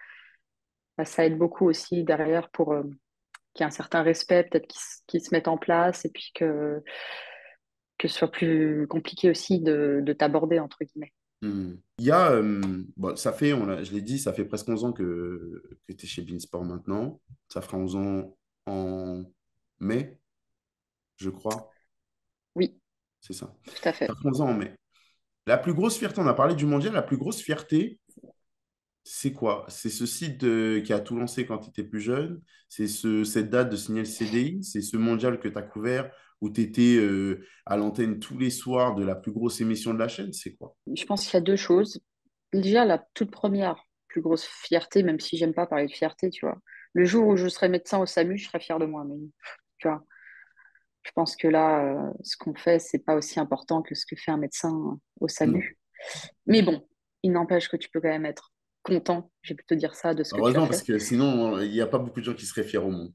bah, 0.97 1.05
ça 1.05 1.25
aide 1.25 1.37
beaucoup 1.37 1.67
aussi 1.67 2.03
derrière 2.03 2.49
pour 2.49 2.73
euh, 2.73 2.83
qu'il 3.53 3.61
y 3.61 3.63
ait 3.63 3.67
un 3.67 3.71
certain 3.71 4.01
respect, 4.03 4.43
peut-être 4.43 4.67
qui, 4.67 4.79
se 4.79 5.01
qui 5.07 5.19
se 5.19 5.33
mette 5.33 5.47
en 5.47 5.57
place, 5.57 6.05
et 6.05 6.09
puis 6.09 6.31
que, 6.35 6.83
que 7.97 8.07
ce 8.07 8.17
soit 8.17 8.31
plus 8.31 8.87
compliqué 8.87 9.29
aussi 9.29 9.59
de, 9.61 10.01
de 10.03 10.13
t'aborder, 10.13 10.59
entre 10.59 10.83
guillemets. 10.83 11.13
Hmm. 11.41 11.75
Il 11.99 12.05
y 12.05 12.11
a, 12.11 12.31
euh, 12.31 12.83
bon, 12.97 13.15
ça 13.15 13.31
fait, 13.33 13.53
on 13.53 13.65
l'a- 13.65 13.83
je 13.83 13.91
l'ai 13.93 14.01
dit, 14.01 14.19
ça 14.19 14.33
fait 14.33 14.45
presque 14.45 14.67
11 14.69 14.83
ans 14.83 14.91
que, 14.93 15.63
que 15.87 15.93
tu 15.93 16.05
es 16.05 16.09
chez 16.09 16.21
Beansport 16.21 16.63
maintenant. 16.65 17.21
Ça 17.49 17.61
fera 17.61 17.77
11 17.77 17.95
ans 17.95 18.37
en 18.65 19.23
mai, 19.79 20.19
je 21.17 21.29
crois. 21.29 21.75
Oui, 22.55 22.79
C'est 23.21 23.33
ça. 23.33 23.53
tout 23.65 23.87
à 23.89 23.93
Ça 24.07 24.13
fait. 24.13 24.15
fera 24.15 24.29
11 24.29 24.41
ans 24.41 24.49
en 24.49 24.53
mai. 24.53 24.75
La 25.47 25.57
plus 25.59 25.73
grosse 25.73 25.97
fierté, 25.97 26.21
on 26.21 26.27
a 26.27 26.33
parlé 26.35 26.55
du 26.55 26.65
mondial, 26.67 26.93
la 26.93 27.01
plus 27.03 27.17
grosse 27.17 27.41
fierté, 27.41 27.99
c'est 29.03 29.33
quoi? 29.33 29.65
C'est 29.69 29.89
ce 29.89 30.05
site 30.05 30.43
euh, 30.43 30.81
qui 30.81 30.91
a 30.93 30.99
tout 30.99 31.15
lancé 31.15 31.45
quand 31.45 31.59
tu 31.59 31.69
étais 31.69 31.83
plus 31.83 32.01
jeune? 32.01 32.41
C'est 32.69 32.87
ce, 32.87 33.23
cette 33.23 33.49
date 33.49 33.69
de 33.69 33.75
signer 33.75 33.99
le 34.01 34.05
CDI. 34.05 34.63
C'est 34.63 34.81
ce 34.81 34.97
mondial 34.97 35.39
que 35.39 35.47
tu 35.47 35.57
as 35.57 35.61
couvert? 35.61 36.11
Où 36.41 36.49
tu 36.49 36.61
étais 36.61 36.99
à 37.65 37.77
l'antenne 37.77 38.19
tous 38.19 38.37
les 38.37 38.49
soirs 38.49 38.95
de 38.95 39.03
la 39.03 39.15
plus 39.15 39.31
grosse 39.31 39.61
émission 39.61 39.93
de 39.93 39.99
la 39.99 40.07
chaîne. 40.07 40.33
C'est 40.33 40.55
quoi? 40.55 40.75
Je 40.93 41.05
pense 41.05 41.25
qu'il 41.25 41.33
y 41.33 41.37
a 41.37 41.41
deux 41.41 41.55
choses. 41.55 42.01
Déjà, 42.53 42.85
la 42.85 43.03
toute 43.13 43.31
première, 43.31 43.83
plus 44.07 44.21
grosse 44.21 44.45
fierté, 44.45 45.03
même 45.03 45.19
si 45.19 45.37
j'aime 45.37 45.53
pas 45.53 45.67
parler 45.67 45.87
de 45.87 45.91
fierté, 45.91 46.29
tu 46.29 46.45
vois. 46.45 46.57
Le 46.93 47.03
jour 47.03 47.27
où 47.27 47.35
je 47.35 47.49
serai 47.49 47.67
médecin 47.67 47.99
au 47.99 48.05
SAMU, 48.05 48.37
je 48.37 48.47
serai 48.47 48.59
fière 48.59 48.79
de 48.79 48.85
moi. 48.85 49.03
Mais 49.05 49.15
tu 49.77 49.89
vois, 49.89 50.05
je 51.03 51.11
pense 51.13 51.35
que 51.35 51.47
là, 51.47 51.83
euh, 51.83 52.11
ce 52.23 52.37
qu'on 52.37 52.55
fait, 52.55 52.79
c'est 52.79 52.99
pas 52.99 53.15
aussi 53.15 53.39
important 53.39 53.81
que 53.81 53.93
ce 53.93 54.05
que 54.05 54.15
fait 54.15 54.31
un 54.31 54.37
médecin 54.37 54.71
au 54.71 54.99
Non. 55.21 55.27
SAMU. 55.27 55.77
Mais 56.45 56.61
bon, 56.61 56.87
il 57.23 57.31
n'empêche 57.31 57.67
que 57.67 57.77
tu 57.77 57.89
peux 57.89 57.99
quand 57.99 58.09
même 58.09 58.25
être 58.25 58.53
content, 58.83 59.31
je 59.41 59.51
vais 59.51 59.55
plutôt 59.55 59.75
dire 59.75 59.95
ça, 59.95 60.13
de 60.13 60.23
ce 60.23 60.29
que 60.29 60.35
tu 60.35 60.41
as 60.41 60.43
Heureusement, 60.43 60.67
parce 60.67 60.83
que 60.83 60.99
sinon, 60.99 61.59
il 61.59 61.71
n'y 61.71 61.81
a 61.81 61.87
pas 61.87 61.97
beaucoup 61.97 62.19
de 62.19 62.25
gens 62.25 62.35
qui 62.35 62.45
seraient 62.45 62.63
fiers 62.63 62.77
au 62.77 62.91
monde. 62.91 63.11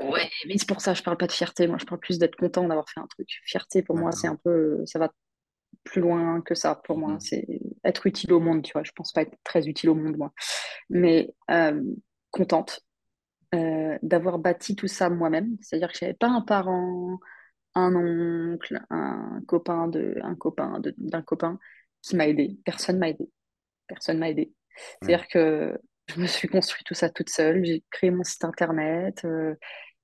Ouais, 0.00 0.28
mais 0.46 0.58
c'est 0.58 0.68
pour 0.68 0.80
ça, 0.80 0.94
je 0.94 1.02
parle 1.02 1.16
pas 1.16 1.26
de 1.26 1.32
fierté. 1.32 1.66
Moi, 1.68 1.78
je 1.80 1.86
parle 1.86 2.00
plus 2.00 2.18
d'être 2.18 2.36
content 2.36 2.66
d'avoir 2.66 2.88
fait 2.90 3.00
un 3.00 3.06
truc. 3.06 3.28
Fierté, 3.44 3.82
pour 3.82 3.96
moi, 3.96 4.12
c'est 4.12 4.28
un 4.28 4.36
peu, 4.36 4.82
ça 4.86 4.98
va 4.98 5.10
plus 5.84 6.00
loin 6.00 6.40
que 6.42 6.54
ça. 6.54 6.76
Pour 6.84 6.98
moi, 6.98 7.12
Mhm. 7.14 7.20
c'est 7.20 7.46
être 7.84 8.06
utile 8.06 8.32
au 8.32 8.40
monde, 8.40 8.62
tu 8.62 8.72
vois. 8.72 8.82
Je 8.84 8.92
pense 8.92 9.12
pas 9.12 9.22
être 9.22 9.36
très 9.44 9.66
utile 9.68 9.90
au 9.90 9.94
monde, 9.94 10.16
moi. 10.16 10.32
Mais 10.90 11.34
euh, 11.50 11.82
contente 12.30 12.80
euh, 13.54 13.98
d'avoir 14.02 14.38
bâti 14.38 14.76
tout 14.76 14.88
ça 14.88 15.10
moi-même. 15.10 15.56
C'est-à-dire 15.62 15.92
que 15.92 15.98
j'avais 15.98 16.14
pas 16.14 16.28
un 16.28 16.42
parent, 16.42 17.18
un 17.74 17.94
oncle, 17.94 18.80
un 18.90 19.40
copain 19.46 19.88
de, 19.88 20.16
un 20.22 20.34
copain 20.34 20.80
d'un 20.98 21.22
copain 21.22 21.58
qui 22.02 22.16
m'a 22.16 22.26
aidé. 22.28 22.58
Personne 22.64 22.98
m'a 22.98 23.10
aidé. 23.10 23.30
Personne 23.88 24.18
m'a 24.18 24.30
aidé. 24.30 24.52
C'est-à-dire 25.02 25.28
que 25.28 25.78
je 26.08 26.20
me 26.20 26.26
suis 26.26 26.48
construit 26.48 26.84
tout 26.84 26.94
ça 26.94 27.10
toute 27.10 27.30
seule. 27.30 27.64
J'ai 27.64 27.84
créé 27.90 28.10
mon 28.10 28.24
site 28.24 28.44
internet. 28.44 29.24
euh, 29.24 29.54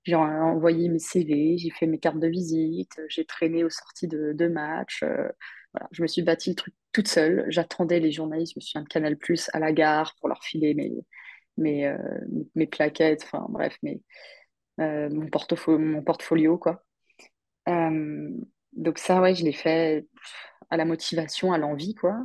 j'ai 0.04 0.14
envoyé 0.16 0.88
mes 0.88 0.98
CV, 0.98 1.58
j'ai 1.58 1.70
fait 1.70 1.86
mes 1.86 1.98
cartes 1.98 2.18
de 2.18 2.26
visite, 2.28 3.00
j'ai 3.08 3.24
traîné 3.24 3.64
aux 3.64 3.70
sorties 3.70 4.08
de, 4.08 4.32
de 4.32 4.48
matchs. 4.48 5.02
euh, 5.04 5.28
voilà, 5.72 5.88
je 5.92 6.02
me 6.02 6.06
suis 6.06 6.22
bâti 6.22 6.50
le 6.50 6.56
truc 6.56 6.74
toute 6.92 7.08
seule. 7.08 7.46
J'attendais 7.48 8.00
les 8.00 8.12
journalistes, 8.12 8.54
je 8.54 8.58
me 8.58 8.62
souviens 8.62 8.82
de 8.82 8.88
Canal+ 8.88 9.16
à 9.52 9.58
la 9.58 9.72
gare 9.72 10.14
pour 10.20 10.28
leur 10.28 10.42
filer 10.44 10.74
mes, 10.74 10.92
mes, 11.56 11.86
euh, 11.86 11.98
mes 12.54 12.66
plaquettes, 12.66 13.22
enfin 13.24 13.46
bref, 13.48 13.76
mes, 13.82 14.02
euh, 14.80 15.08
mon 15.10 15.28
mon 15.78 16.02
portfolio, 16.02 16.58
quoi. 16.58 16.84
Euh, 17.68 18.30
donc 18.72 18.98
ça, 18.98 19.20
ouais, 19.20 19.34
je 19.34 19.44
l'ai 19.44 19.52
fait 19.52 20.06
à 20.70 20.76
la 20.76 20.84
motivation, 20.84 21.52
à 21.52 21.58
l'envie, 21.58 21.94
quoi. 21.94 22.24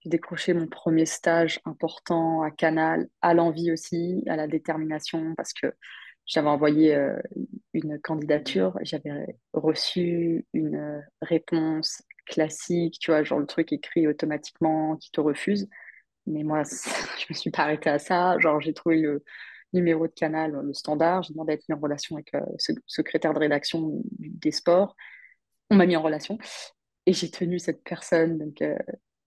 J'ai 0.00 0.10
décroché 0.10 0.54
mon 0.54 0.66
premier 0.66 1.06
stage 1.06 1.60
important 1.66 2.42
à 2.42 2.50
Canal, 2.50 3.08
à 3.20 3.34
l'envie 3.34 3.70
aussi, 3.72 4.24
à 4.28 4.36
la 4.36 4.46
détermination, 4.48 5.34
parce 5.36 5.52
que 5.52 5.74
j'avais 6.30 6.48
envoyé 6.48 6.94
euh, 6.94 7.16
une 7.74 8.00
candidature, 8.00 8.78
j'avais 8.82 9.36
reçu 9.52 10.46
une 10.52 10.76
euh, 10.76 11.00
réponse 11.22 12.02
classique, 12.24 12.98
tu 13.00 13.10
vois, 13.10 13.24
genre 13.24 13.40
le 13.40 13.46
truc 13.46 13.72
écrit 13.72 14.06
automatiquement 14.06 14.96
qui 14.96 15.10
te 15.10 15.20
refuse. 15.20 15.68
Mais 16.26 16.44
moi, 16.44 16.62
je 17.18 17.26
me 17.28 17.34
suis 17.34 17.50
pas 17.50 17.64
arrêtée 17.64 17.90
à 17.90 17.98
ça. 17.98 18.38
Genre, 18.38 18.60
j'ai 18.60 18.72
trouvé 18.72 19.00
le 19.00 19.24
numéro 19.72 20.06
de 20.06 20.12
Canal, 20.12 20.52
le 20.52 20.72
standard. 20.72 21.24
J'ai 21.24 21.32
demandé 21.32 21.52
à 21.52 21.54
être 21.56 21.68
mis 21.68 21.74
en 21.74 21.80
relation 21.80 22.14
avec 22.14 22.32
euh, 22.34 22.40
ce 22.58 22.72
secrétaire 22.86 23.34
de 23.34 23.40
rédaction 23.40 24.00
des 24.18 24.52
sports. 24.52 24.94
On 25.70 25.76
m'a 25.76 25.86
mis 25.86 25.96
en 25.96 26.02
relation 26.02 26.38
et 27.06 27.12
j'ai 27.12 27.30
tenu 27.30 27.58
cette 27.58 27.82
personne, 27.82 28.38
donc, 28.38 28.62
euh, 28.62 28.76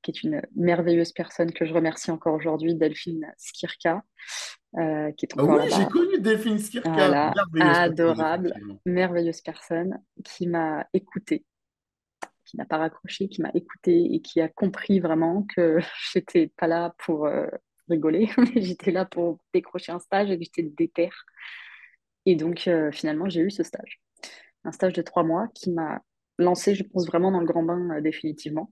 qui 0.03 0.11
est 0.11 0.23
une 0.23 0.41
merveilleuse 0.55 1.11
personne 1.11 1.51
que 1.51 1.65
je 1.65 1.73
remercie 1.73 2.11
encore 2.11 2.35
aujourd'hui, 2.35 2.75
Delphine 2.75 3.33
Skirka, 3.37 4.03
euh, 4.77 5.11
qui 5.13 5.25
est 5.25 5.33
Ah 5.37 5.43
encore 5.43 5.63
oui, 5.63 5.69
j'ai 5.75 5.85
connu 5.85 6.19
Delphine 6.19 6.59
Skirka, 6.59 6.91
Voilà, 6.91 7.33
merveilleuse 7.33 7.73
personne, 7.73 7.83
adorable, 7.83 8.53
merveilleuse 8.85 9.41
personne 9.41 9.99
qui 10.23 10.47
m'a 10.47 10.85
écoutée, 10.93 11.45
qui 12.45 12.57
n'a 12.57 12.65
pas 12.65 12.77
raccroché, 12.77 13.29
qui 13.29 13.41
m'a 13.41 13.51
écoutée 13.53 14.13
et 14.13 14.21
qui 14.21 14.41
a 14.41 14.49
compris 14.49 14.99
vraiment 14.99 15.43
que 15.55 15.79
j'étais 16.13 16.51
pas 16.57 16.67
là 16.67 16.93
pour 16.99 17.25
euh, 17.25 17.47
rigoler, 17.89 18.29
mais 18.37 18.61
j'étais 18.61 18.91
là 18.91 19.05
pour 19.05 19.39
décrocher 19.53 19.91
un 19.91 19.99
stage 19.99 20.29
et 20.29 20.37
que 20.37 20.43
j'étais 20.43 20.63
déter. 20.63 21.09
Et 22.25 22.35
donc, 22.35 22.67
euh, 22.67 22.91
finalement, 22.91 23.29
j'ai 23.29 23.41
eu 23.41 23.51
ce 23.51 23.63
stage. 23.63 24.01
Un 24.63 24.71
stage 24.71 24.93
de 24.93 25.01
trois 25.01 25.23
mois 25.23 25.47
qui 25.53 25.71
m'a 25.71 26.01
lancé, 26.39 26.73
je 26.73 26.83
pense, 26.83 27.05
vraiment 27.05 27.31
dans 27.31 27.41
le 27.41 27.45
grand 27.45 27.63
bain 27.63 27.99
définitivement, 28.01 28.71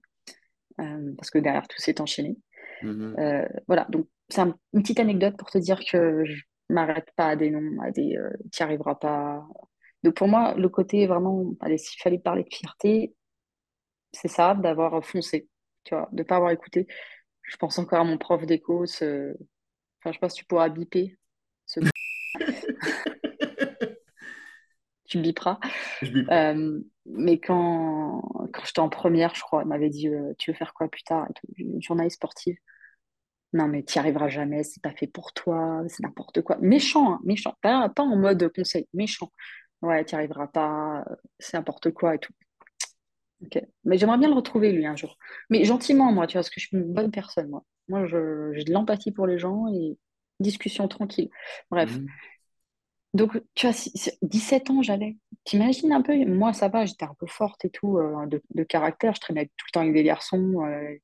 parce 0.77 1.29
que 1.29 1.39
derrière 1.39 1.67
tout 1.67 1.79
s'est 1.79 2.01
enchaîné. 2.01 2.37
Mhm. 2.83 3.15
Euh, 3.19 3.47
voilà, 3.67 3.85
donc 3.89 4.07
c'est 4.29 4.41
un- 4.41 4.57
une 4.73 4.81
petite 4.81 4.99
anecdote 4.99 5.37
pour 5.37 5.49
te 5.49 5.57
dire 5.57 5.79
que 5.89 6.23
je 6.25 6.43
m'arrête 6.69 7.09
pas 7.15 7.27
à 7.29 7.35
des 7.35 7.49
noms, 7.49 7.81
à 7.81 7.91
des 7.91 8.17
euh, 8.17 8.29
tu 8.51 8.61
n'y 8.61 8.65
arriveras 8.65 8.95
pas. 8.95 9.45
Donc 10.03 10.15
pour 10.15 10.27
moi, 10.27 10.55
le 10.55 10.69
côté 10.69 11.05
vraiment, 11.07 11.53
allez, 11.59 11.77
s'il 11.77 12.01
fallait 12.01 12.19
parler 12.19 12.43
de 12.43 12.53
fierté, 12.53 13.13
c'est 14.13 14.27
ça, 14.27 14.55
d'avoir 14.55 15.05
foncé, 15.05 15.47
tu 15.83 15.95
vois, 15.95 16.09
de 16.11 16.19
ne 16.19 16.23
pas 16.23 16.37
avoir 16.37 16.51
écouté. 16.51 16.87
Je 17.43 17.57
pense 17.57 17.77
encore 17.77 17.99
à 17.99 18.03
mon 18.03 18.17
prof 18.17 18.45
d'éco, 18.45 18.85
ce... 18.85 19.33
enfin, 19.99 20.11
je 20.11 20.13
sais 20.13 20.19
pas 20.19 20.29
si 20.29 20.37
tu 20.37 20.45
pourras 20.45 20.69
biper, 20.69 21.17
ce... 21.65 21.79
tu 25.11 25.19
biperas. 25.19 25.59
Je. 26.01 26.11
Euh, 26.31 26.79
mais 27.05 27.39
quand, 27.39 28.21
quand 28.53 28.65
j'étais 28.65 28.79
en 28.79 28.89
première, 28.89 29.35
je 29.35 29.41
crois, 29.41 29.61
elle 29.61 29.67
m'avait 29.67 29.89
dit 29.89 30.07
euh, 30.07 30.33
Tu 30.37 30.51
veux 30.51 30.57
faire 30.57 30.73
quoi 30.73 30.87
plus 30.87 31.03
tard. 31.03 31.27
Une 31.57 31.81
journaliste 31.81 32.15
sportive. 32.15 32.55
Non, 33.53 33.67
mais 33.67 33.83
tu 33.83 33.97
n'y 33.97 33.99
arriveras 33.99 34.29
jamais, 34.29 34.63
c'est 34.63 34.81
pas 34.81 34.93
fait 34.93 35.07
pour 35.07 35.33
toi, 35.33 35.83
c'est 35.87 36.03
n'importe 36.03 36.41
quoi. 36.41 36.57
Méchant, 36.61 37.15
hein, 37.15 37.19
méchant. 37.25 37.53
Pas, 37.61 37.89
pas 37.89 38.03
en 38.03 38.15
mode 38.15 38.49
conseil, 38.55 38.87
méchant. 38.93 39.29
Ouais, 39.81 40.05
tu 40.05 40.15
n'y 40.15 40.19
arriveras 40.19 40.47
pas, 40.47 41.03
euh, 41.09 41.15
c'est 41.37 41.57
n'importe 41.57 41.91
quoi 41.91 42.15
et 42.15 42.19
tout. 42.19 42.33
Ok. 43.43 43.61
Mais 43.83 43.97
j'aimerais 43.97 44.19
bien 44.19 44.29
le 44.29 44.35
retrouver, 44.35 44.71
lui, 44.71 44.85
un 44.85 44.95
jour. 44.95 45.17
Mais 45.49 45.65
gentiment, 45.65 46.13
moi, 46.13 46.27
tu 46.27 46.33
vois, 46.33 46.41
parce 46.41 46.49
que 46.49 46.61
je 46.61 46.67
suis 46.67 46.77
une 46.77 46.93
bonne 46.93 47.11
personne, 47.11 47.49
moi. 47.49 47.65
Moi, 47.89 48.05
j'ai 48.05 48.63
de 48.63 48.71
l'empathie 48.71 49.11
pour 49.11 49.27
les 49.27 49.37
gens 49.37 49.67
et 49.73 49.97
discussion 50.39 50.87
tranquille. 50.87 51.29
Bref. 51.69 51.97
Mhm. 51.97 52.07
Donc, 53.13 53.41
tu 53.55 53.67
si- 53.73 53.91
17 54.21 54.69
ans, 54.69 54.81
j'avais. 54.81 55.17
T'imagines 55.43 55.91
un 55.91 56.01
peu, 56.01 56.15
moi, 56.25 56.53
ça 56.53 56.69
va, 56.69 56.85
j'étais 56.85 57.05
un 57.05 57.15
peu 57.19 57.27
forte 57.27 57.65
et 57.65 57.69
tout, 57.69 57.97
euh, 57.97 58.25
de, 58.27 58.41
de 58.55 58.63
caractère. 58.63 59.13
Je 59.15 59.19
traînais 59.21 59.47
tout 59.57 59.65
le 59.67 59.71
temps 59.73 59.81
avec 59.81 59.93
des 59.93 60.03
garçons. 60.03 60.65
euh, 60.65 60.95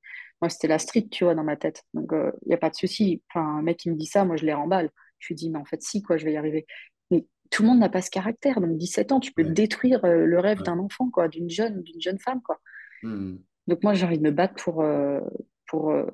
moi, 0.41 0.49
c'était 0.49 0.67
la 0.67 0.79
street, 0.79 1.07
tu 1.11 1.23
vois, 1.25 1.35
dans 1.35 1.43
ma 1.43 1.57
tête. 1.57 1.83
Donc, 1.93 2.11
il 2.13 2.47
n'y 2.47 2.53
a 2.53 2.57
pas 2.57 2.69
de 2.69 2.75
souci. 2.75 3.21
Enfin, 3.29 3.45
un 3.59 3.61
mec 3.61 3.77
qui 3.77 3.89
me 3.89 3.95
dit 3.95 4.05
ça, 4.05 4.23
moi, 4.25 4.37
je 4.37 4.45
les 4.45 4.53
remballe. 4.53 4.89
Je 5.19 5.27
lui 5.29 5.35
dis, 5.35 5.49
mais 5.49 5.57
en 5.59 5.65
fait, 5.65 5.81
si, 5.81 6.01
quoi, 6.01 6.17
je 6.17 6.25
vais 6.25 6.33
y 6.33 6.37
arriver. 6.37 6.65
Mais 7.11 7.25
tout 7.49 7.63
le 7.63 7.69
monde 7.69 7.79
n'a 7.79 7.89
pas 7.89 8.01
ce 8.01 8.11
caractère. 8.11 8.61
Donc, 8.61 8.77
17 8.77 9.11
ans, 9.11 9.19
tu 9.19 9.33
peux 9.33 9.43
Ouais, 9.43 9.53
détruire 9.53 10.05
euh, 10.05 10.25
le 10.25 10.39
rêve 10.39 10.61
ouais. 10.61 10.63
d'un 10.63 10.79
enfant, 10.79 11.09
quoi, 11.09 11.27
d'une 11.27 11.49
jeune, 11.49 11.81
d'une 11.83 11.99
jeune 12.01 12.19
femme, 12.19 12.41
quoi. 12.43 12.59
Hmm, 13.01 13.37
Donc, 13.67 13.83
moi, 13.83 13.93
j'ai 13.93 14.05
envie 14.05 14.17
de 14.17 14.23
me 14.23 14.31
battre 14.31 14.55
pour, 14.63 14.81
euh, 14.81 15.19
pour 15.67 15.91
euh, 15.91 16.05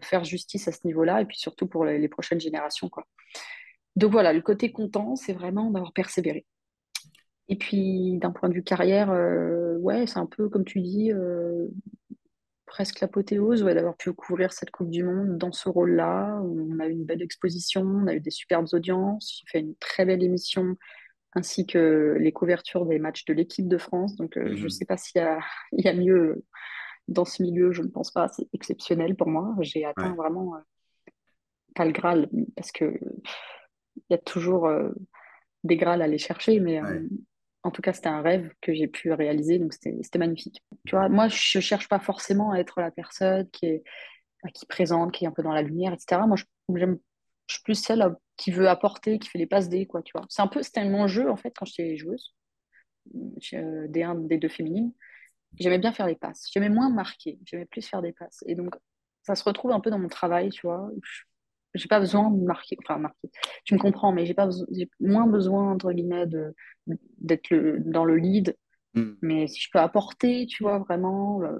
faire 0.00 0.24
justice 0.24 0.68
à 0.68 0.72
ce 0.72 0.80
niveau-là 0.84 1.22
et 1.22 1.24
puis 1.24 1.38
surtout 1.38 1.66
pour 1.66 1.84
les, 1.84 1.98
les 1.98 2.08
prochaines 2.08 2.40
générations, 2.40 2.88
quoi. 2.88 3.06
Donc, 3.96 4.12
voilà, 4.12 4.32
le 4.34 4.42
côté 4.42 4.72
content, 4.72 5.16
c'est 5.16 5.32
vraiment 5.32 5.70
d'avoir 5.70 5.92
persévéré. 5.92 6.44
Et 7.48 7.56
puis, 7.56 8.18
d'un 8.18 8.30
point 8.30 8.48
de 8.48 8.54
vue 8.54 8.62
carrière, 8.62 9.10
euh, 9.10 9.76
ouais, 9.78 10.06
c'est 10.06 10.18
un 10.18 10.26
peu, 10.26 10.48
comme 10.48 10.64
tu 10.64 10.80
dis, 10.80 11.12
euh, 11.12 11.66
presque 12.66 13.00
l'apothéose, 13.00 13.62
ouais, 13.62 13.74
d'avoir 13.74 13.96
pu 13.96 14.12
couvrir 14.12 14.52
cette 14.52 14.70
Coupe 14.70 14.90
du 14.90 15.02
Monde 15.04 15.38
dans 15.38 15.52
ce 15.52 15.68
rôle-là. 15.68 16.40
On 16.42 16.78
a 16.80 16.88
eu 16.88 16.92
une 16.92 17.04
belle 17.04 17.22
exposition, 17.22 17.82
on 17.82 18.06
a 18.06 18.14
eu 18.14 18.20
des 18.20 18.30
superbes 18.30 18.66
audiences, 18.72 19.40
j'ai 19.40 19.50
fait 19.50 19.60
une 19.60 19.76
très 19.76 20.04
belle 20.04 20.22
émission, 20.22 20.76
ainsi 21.34 21.66
que 21.66 22.16
les 22.18 22.32
couvertures 22.32 22.84
des 22.84 22.98
matchs 22.98 23.24
de 23.24 23.32
l'équipe 23.32 23.68
de 23.68 23.78
France. 23.78 24.16
Donc, 24.16 24.36
euh, 24.36 24.48
je 24.48 24.58
ne 24.58 24.62
mhm. 24.64 24.70
sais 24.70 24.84
pas 24.84 24.96
s'il 24.96 25.22
il 25.72 25.84
y 25.84 25.88
a 25.88 25.94
mieux 25.94 26.44
dans 27.08 27.24
ce 27.24 27.42
milieu, 27.42 27.72
je 27.72 27.82
ne 27.82 27.88
pense 27.88 28.10
pas. 28.10 28.28
C'est 28.28 28.48
exceptionnel 28.52 29.16
pour 29.16 29.28
moi. 29.28 29.54
J'ai 29.60 29.84
atteint 29.84 30.10
Ouais, 30.10 30.16
vraiment, 30.16 30.56
euh, 30.56 31.10
pas 31.74 31.84
le 31.84 31.92
Graal, 31.92 32.28
parce 32.54 32.72
que 32.72 32.98
il 33.96 34.02
y 34.10 34.14
a 34.14 34.18
toujours 34.18 34.66
euh, 34.66 34.90
des 35.64 35.76
Graals 35.76 36.02
à 36.02 36.04
aller 36.04 36.18
chercher, 36.18 36.60
mais 36.60 36.82
euh. 36.82 37.02
En 37.62 37.72
tout 37.72 37.82
cas, 37.82 37.92
c'était 37.92 38.06
un 38.06 38.22
rêve 38.22 38.52
que 38.60 38.72
j'ai 38.72 38.86
pu 38.86 39.10
réaliser, 39.10 39.58
donc 39.58 39.72
c'était 39.72 40.20
magnifique. 40.20 40.62
Tu 40.86 40.94
vois, 40.94 41.08
moi, 41.08 41.26
je 41.26 41.58
cherche 41.58 41.88
pas 41.88 41.98
forcément 41.98 42.52
à 42.52 42.58
être 42.60 42.80
la 42.80 42.92
personne 42.92 43.50
qui 43.50 43.66
est 43.66 43.82
qui 44.54 44.66
présente, 44.66 45.12
qui 45.12 45.24
est 45.24 45.28
un 45.28 45.32
peu 45.32 45.42
dans 45.42 45.52
la 45.52 45.62
lumière, 45.62 45.92
etc. 45.92 46.22
Moi, 46.26 46.36
je, 46.36 46.44
j'aime, 46.76 46.98
je 47.46 47.54
suis 47.54 47.62
plus 47.62 47.74
celle 47.74 48.02
euh, 48.02 48.10
qui 48.36 48.50
veut 48.50 48.68
apporter, 48.68 49.18
qui 49.18 49.28
fait 49.28 49.38
les 49.38 49.46
passes 49.46 49.68
D, 49.68 49.86
quoi, 49.86 50.02
tu 50.02 50.12
vois. 50.12 50.26
C'est 50.28 50.42
un 50.42 50.48
peu, 50.48 50.62
c'était 50.62 50.84
mon 50.84 51.06
jeu, 51.06 51.30
en 51.30 51.36
fait, 51.36 51.52
quand 51.56 51.64
j'étais 51.64 51.96
joueuse, 51.96 52.34
euh, 53.54 53.86
des 53.88 54.02
1, 54.02 54.14
des 54.16 54.38
2 54.38 54.48
féminines. 54.48 54.92
J'aimais 55.58 55.78
bien 55.78 55.92
faire 55.92 56.06
les 56.06 56.16
passes. 56.16 56.48
J'aimais 56.52 56.68
moins 56.68 56.90
marquer, 56.90 57.38
j'aimais 57.46 57.66
plus 57.66 57.86
faire 57.86 58.02
des 58.02 58.12
passes. 58.12 58.42
Et 58.46 58.54
donc, 58.54 58.74
ça 59.22 59.34
se 59.34 59.44
retrouve 59.44 59.72
un 59.72 59.80
peu 59.80 59.90
dans 59.90 59.98
mon 59.98 60.08
travail, 60.08 60.50
tu 60.50 60.66
vois. 60.66 60.90
J'ai 61.74 61.88
pas 61.88 62.00
besoin 62.00 62.30
de 62.30 62.42
marquer, 62.42 62.76
enfin, 62.82 62.98
marquer. 62.98 63.30
Tu 63.64 63.74
me 63.74 63.78
comprends, 63.78 64.12
mais 64.12 64.24
j'ai 64.26 64.34
pas 64.34 64.48
j'ai 64.72 64.88
moins 65.00 65.26
besoin, 65.26 65.72
entre 65.72 65.92
guillemets, 65.92 66.26
de, 66.26 66.54
d'être 67.18 67.50
le, 67.50 67.80
dans 67.80 68.04
le 68.04 68.16
lead 68.16 68.56
Hmm, 68.94 69.16
mais 69.22 69.48
si 69.48 69.60
je 69.60 69.70
peux 69.72 69.78
apporter, 69.80 70.46
tu 70.46 70.62
vois, 70.64 70.78
vraiment, 70.80 71.42
euh, 71.42 71.58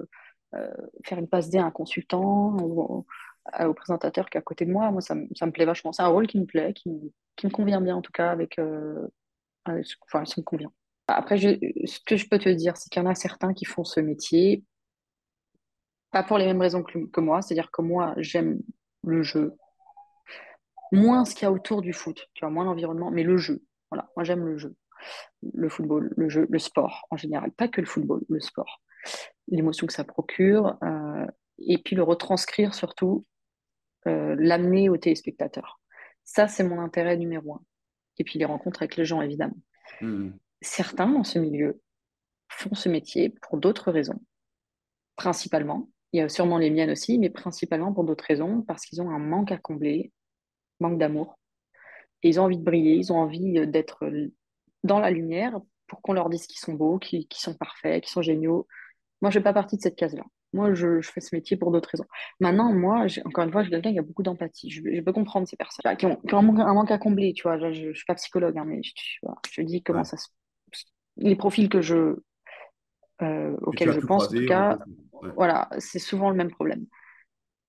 euh, 0.55 0.71
faire 1.05 1.17
une 1.19 1.27
passe 1.29 1.49
D 1.49 1.57
à 1.57 1.65
un 1.65 1.71
consultant 1.71 2.55
ou 2.57 2.81
au, 2.81 3.73
présentateur 3.75 4.29
qui 4.29 4.37
est 4.37 4.39
à 4.39 4.43
côté 4.43 4.65
de 4.65 4.71
moi, 4.71 4.91
moi, 4.91 5.01
ça, 5.01 5.15
me- 5.15 5.27
ça 5.35 5.45
me 5.45 5.51
plaît 5.51 5.65
vachement. 5.65 5.91
C'est 5.93 6.03
un 6.03 6.07
rôle 6.07 6.27
qui 6.27 6.39
me 6.39 6.45
plaît, 6.45 6.73
qui, 6.73 6.89
me- 6.89 7.11
qui 7.35 7.47
me 7.47 7.51
convient 7.51 7.81
bien, 7.81 7.95
en 7.97 8.01
tout 8.01 8.11
cas, 8.11 8.31
avec, 8.31 8.59
euh, 8.59 9.07
avec 9.65 9.85
ce- 9.87 9.95
enfin, 10.03 10.25
ça 10.25 10.35
me 10.39 10.43
convient. 10.45 10.71
Après, 11.07 11.37
ce 11.37 11.99
que 12.05 12.17
je 12.17 12.27
peux 12.27 12.37
te 12.37 12.49
dire, 12.49 12.75
c'est 12.75 12.89
qu'il 12.89 13.01
y 13.01 13.05
en 13.05 13.09
a 13.09 13.15
certains 13.15 13.53
qui 13.53 13.65
font 13.65 13.83
ce 13.83 13.99
métier, 13.99 14.63
pas 16.11 16.23
pour 16.23 16.37
les 16.37 16.45
mêmes 16.45 16.61
raisons 16.61 16.83
que, 16.83 17.19
moi, 17.21 17.41
c'est-à-dire 17.41 17.71
que 17.71 17.81
moi, 17.81 18.13
j'aime 18.17 18.59
le 19.03 19.23
jeu, 19.23 19.53
moins 20.91 21.25
ce 21.25 21.33
qu'il 21.33 21.43
y 21.43 21.45
a 21.45 21.51
autour 21.51 21.81
du 21.81 21.93
foot, 21.93 22.27
tu 22.33 22.45
vois, 22.45 22.49
moins 22.49 22.65
l'environnement, 22.65 23.11
mais 23.11 23.23
le 23.23 23.37
jeu. 23.37 23.63
Voilà, 23.89 24.09
moi, 24.15 24.23
j'aime 24.23 24.45
le 24.45 24.57
jeu, 24.57 24.75
le 25.53 25.69
football, 25.69 26.13
le 26.17 26.29
jeu, 26.29 26.45
le 26.49 26.59
sport 26.59 27.07
en 27.09 27.17
général, 27.17 27.51
pas 27.51 27.67
que 27.67 27.81
le 27.81 27.87
football, 27.87 28.23
le 28.29 28.39
sport. 28.39 28.81
l'émotion 29.47 29.87
que 29.87 29.93
ça 29.93 30.03
procure, 30.03 30.77
euh, 30.83 31.25
et 31.59 31.77
puis 31.77 31.95
le 31.95 32.03
retranscrire 32.03 32.73
surtout, 32.73 33.25
euh, 34.07 34.35
l'amener 34.37 34.89
aux 34.89 34.97
téléspectateurs. 34.97 35.79
Ça, 36.23 36.47
c'est 36.47 36.63
mon 36.63 36.79
intérêt 36.79 37.15
numéro 37.15 37.53
un. 37.55 37.61
Et 38.17 38.23
puis 38.23 38.39
les 38.39 38.45
rencontres 38.45 38.81
avec 38.81 38.97
les 38.97 39.05
gens, 39.05 39.21
évidemment. 39.21 39.57
hmm, 40.01 40.31
Certains 40.61 41.07
dans 41.07 41.23
ce 41.23 41.39
milieu 41.39 41.81
font 42.49 42.73
ce 42.73 42.89
métier 42.89 43.29
pour 43.29 43.57
d'autres 43.57 43.91
raisons, 43.91 44.19
principalement. 45.15 45.89
Il 46.13 46.19
y 46.19 46.23
a 46.23 46.29
sûrement 46.29 46.57
les 46.57 46.69
miennes 46.69 46.91
aussi, 46.91 47.19
mais 47.19 47.29
principalement 47.29 47.93
pour 47.93 48.03
d'autres 48.03 48.25
raisons, 48.25 48.61
parce 48.61 48.85
qu'ils 48.85 49.01
ont 49.01 49.09
un 49.09 49.19
manque 49.19 49.51
à 49.51 49.57
combler, 49.57 50.11
manque 50.79 50.97
d'amour. 50.97 51.37
Et 52.23 52.29
ils 52.29 52.39
ont 52.39 52.43
envie 52.43 52.57
de 52.57 52.63
briller, 52.63 52.95
ils 52.95 53.11
ont 53.11 53.17
envie 53.17 53.59
euh, 53.59 53.65
d'être 53.65 54.09
dans 54.83 54.99
la 54.99 55.11
lumière 55.11 55.59
pour 55.87 56.01
qu'on 56.01 56.13
leur 56.13 56.29
dise 56.29 56.47
qu'ils 56.47 56.59
sont 56.59 56.73
beaux, 56.73 56.99
qu'ils 56.99 57.25
sont 57.33 57.55
parfaits, 57.55 58.03
qu'ils 58.03 58.11
sont 58.11 58.21
géniaux, 58.21 58.67
Moi, 59.21 59.31
je 59.31 59.39
fais 59.39 59.43
pas 59.43 59.53
partie 59.53 59.77
de 59.77 59.81
cette 59.81 59.95
case-là. 59.95 60.23
Moi, 60.53 60.73
je, 60.73 61.01
je 61.01 61.11
fais 61.11 61.21
ce 61.21 61.35
métier 61.35 61.57
pour 61.57 61.71
d'autres 61.71 61.89
raisons. 61.89 62.05
Maintenant, 62.39 62.71
moi, 62.73 63.05
encore 63.25 63.43
une 63.43 63.51
fois, 63.51 63.61
je 63.61 63.67
suis 63.67 63.71
quelqu'un 63.71 63.93
qui 63.93 63.99
a 63.99 64.01
beaucoup 64.01 64.23
d'empathie. 64.23 64.69
Je, 64.69 64.81
je 64.81 65.01
peux 65.01 65.13
comprendre 65.13 65.47
ces 65.47 65.57
personnes 65.57 65.95
qui 65.97 66.05
ont, 66.05 66.15
qui 66.15 66.33
ont 66.33 66.39
un, 66.39 66.41
manque, 66.41 66.59
un 66.59 66.73
manque 66.73 66.91
à 66.91 66.97
combler, 66.97 67.33
tu 67.33 67.43
vois. 67.43 67.57
Je, 67.57 67.91
je 67.91 67.93
suis 67.93 68.05
pas 68.05 68.15
psychologue, 68.15 68.57
hein, 68.57 68.65
mais 68.65 68.81
je, 68.83 69.61
dis 69.61 69.83
comment 69.83 69.99
ouais. 69.99 70.05
ça 70.05 70.17
se... 70.17 70.27
Les 71.17 71.35
profils 71.35 71.69
que 71.69 71.81
je, 71.81 72.15
euh, 73.21 73.57
auxquels 73.61 73.91
je 73.91 73.99
pense, 73.99 74.27
en 74.27 74.35
tout 74.35 74.45
cas. 74.45 74.77
Ouais. 75.21 75.31
voilà, 75.35 75.69
c'est 75.79 75.99
souvent 75.99 76.29
le 76.29 76.35
même 76.35 76.51
problème. 76.51 76.85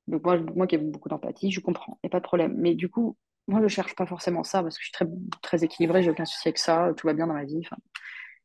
Donc 0.07 0.25
moi, 0.25 0.39
moi 0.55 0.67
qui 0.67 0.75
ai 0.75 0.79
beaucoup 0.79 1.09
d'empathie, 1.09 1.51
je 1.51 1.61
comprends, 1.61 1.99
il 2.03 2.07
n'y 2.07 2.09
a 2.09 2.11
pas 2.11 2.21
de 2.21 2.25
problème. 2.25 2.55
Mais 2.57 2.75
du 2.75 2.89
coup, 2.89 3.17
moi, 3.49 3.63
je 3.63 3.69
cherche 3.69 3.95
pas 3.95 4.07
forcément 4.07 4.45
ça 4.45 4.63
parce 4.63 4.77
que 4.77 4.83
je 4.83 4.87
suis 4.87 4.93
très, 4.93 5.07
très 5.43 5.65
équilibrée, 5.65 6.03
j'ai 6.03 6.11
aucun 6.11 6.27
souci 6.27 6.49
avec 6.49 6.59
ça, 6.59 6.93
tout 6.97 7.07
va 7.07 7.15
bien 7.15 7.27
dans 7.27 7.35
ma 7.35 7.45
vie. 7.45 7.63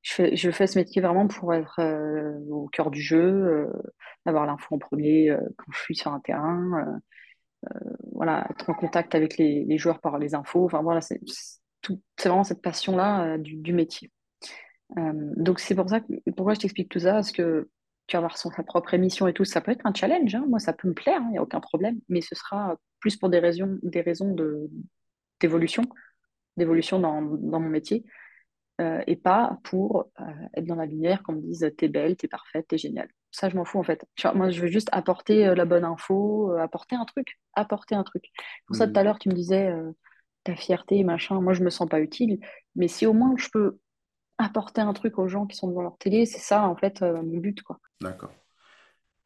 Je 0.01 0.13
fais, 0.13 0.35
je 0.35 0.51
fais 0.51 0.67
ce 0.67 0.79
métier 0.79 1.01
vraiment 1.01 1.27
pour 1.27 1.53
être 1.53 1.79
euh, 1.79 2.39
au 2.49 2.67
cœur 2.67 2.89
du 2.89 3.01
jeu, 3.01 3.21
euh, 3.21 3.67
avoir 4.25 4.45
l'info 4.45 4.75
en 4.75 4.79
premier 4.79 5.29
euh, 5.29 5.39
quand 5.57 5.71
je 5.71 5.79
suis 5.79 5.95
sur 5.95 6.11
un 6.11 6.19
terrain, 6.19 6.99
voilà, 8.11 8.45
être 8.49 8.69
en 8.69 8.73
contact 8.73 9.15
avec 9.15 9.37
les, 9.37 9.63
les 9.63 9.77
joueurs 9.77 9.99
par 9.99 10.17
les 10.17 10.35
infos. 10.35 10.65
Enfin 10.65 10.81
voilà, 10.81 11.01
c'est 11.01 11.21
vraiment 12.19 12.43
cette 12.43 12.61
passion-là 12.61 13.37
du, 13.37 13.55
du 13.55 13.73
métier. 13.73 14.11
Euh, 14.97 15.31
donc 15.37 15.59
c'est 15.59 15.75
pour 15.75 15.89
ça 15.89 16.01
que 16.01 16.13
pourquoi 16.35 16.53
je 16.53 16.59
t'explique 16.59 16.89
tout 16.89 16.99
ça, 16.99 17.13
parce 17.13 17.31
que 17.31 17.69
tu 18.07 18.15
vas 18.15 18.19
avoir 18.19 18.37
son, 18.37 18.51
sa 18.51 18.63
propre 18.63 18.93
émission 18.93 19.27
et 19.27 19.33
tout, 19.33 19.45
ça 19.45 19.61
peut 19.61 19.71
être 19.71 19.85
un 19.85 19.93
challenge. 19.93 20.35
hein. 20.35 20.45
Moi, 20.47 20.59
ça 20.59 20.73
peut 20.73 20.87
me 20.87 20.93
plaire, 20.93 21.21
il 21.25 21.31
n'y 21.31 21.37
a 21.37 21.41
aucun 21.41 21.59
problème, 21.61 21.99
mais 22.09 22.21
ce 22.21 22.35
sera 22.35 22.75
plus 22.99 23.15
pour 23.15 23.29
des 23.29 23.39
raisons, 23.39 23.79
des 23.81 24.01
raisons 24.01 24.33
de, 24.33 24.69
d'évolution, 25.39 25.83
d'évolution 26.57 26.99
dans, 26.99 27.21
dans 27.21 27.59
mon 27.59 27.69
métier 27.69 28.05
euh, 28.81 29.01
et 29.07 29.15
pas 29.15 29.59
pour 29.63 30.05
euh, 30.19 30.23
être 30.55 30.65
dans 30.65 30.75
la 30.75 30.85
lumière, 30.85 31.23
qu'on 31.23 31.33
me 31.33 31.41
dise 31.41 31.71
t'es 31.77 31.87
belle, 31.87 32.15
t'es 32.15 32.27
parfaite, 32.27 32.67
t'es 32.67 32.77
géniale. 32.77 33.09
Ça, 33.31 33.49
je 33.49 33.55
m'en 33.55 33.65
fous 33.65 33.79
en 33.79 33.83
fait. 33.83 34.05
Tu 34.15 34.27
vois, 34.27 34.35
moi, 34.35 34.51
je 34.51 34.61
veux 34.61 34.67
juste 34.67 34.89
apporter 34.91 35.55
la 35.55 35.65
bonne 35.65 35.85
info, 35.85 36.51
apporter 36.57 36.95
un 36.95 37.05
truc, 37.05 37.39
apporter 37.55 37.95
un 37.95 38.03
truc. 38.03 38.25
Pour 38.67 38.75
ça, 38.75 38.87
tout 38.87 38.99
à 38.99 39.03
l'heure, 39.03 39.17
tu 39.17 39.29
me 39.29 39.33
disais 39.33 39.73
ta 40.43 40.55
fierté, 40.55 41.03
machin. 41.03 41.41
Moi, 41.41 41.53
je 41.53 41.63
me 41.63 41.71
sens 41.71 41.89
pas 41.89 41.99
utile, 41.99 42.39
mais 42.75 42.87
si 42.87 43.07
au 43.07 43.13
moins 43.13 43.33
je 43.37 43.47
peux 43.51 43.79
apporter 44.43 44.81
un 44.81 44.93
truc 44.93 45.17
aux 45.19 45.27
gens 45.27 45.45
qui 45.47 45.57
sont 45.57 45.67
devant 45.67 45.81
leur 45.83 45.97
télé, 45.97 46.25
c'est 46.25 46.39
ça 46.39 46.63
en 46.67 46.75
fait 46.75 47.01
euh, 47.01 47.21
mon 47.23 47.37
but, 47.37 47.61
quoi. 47.63 47.79
d'accord. 48.01 48.31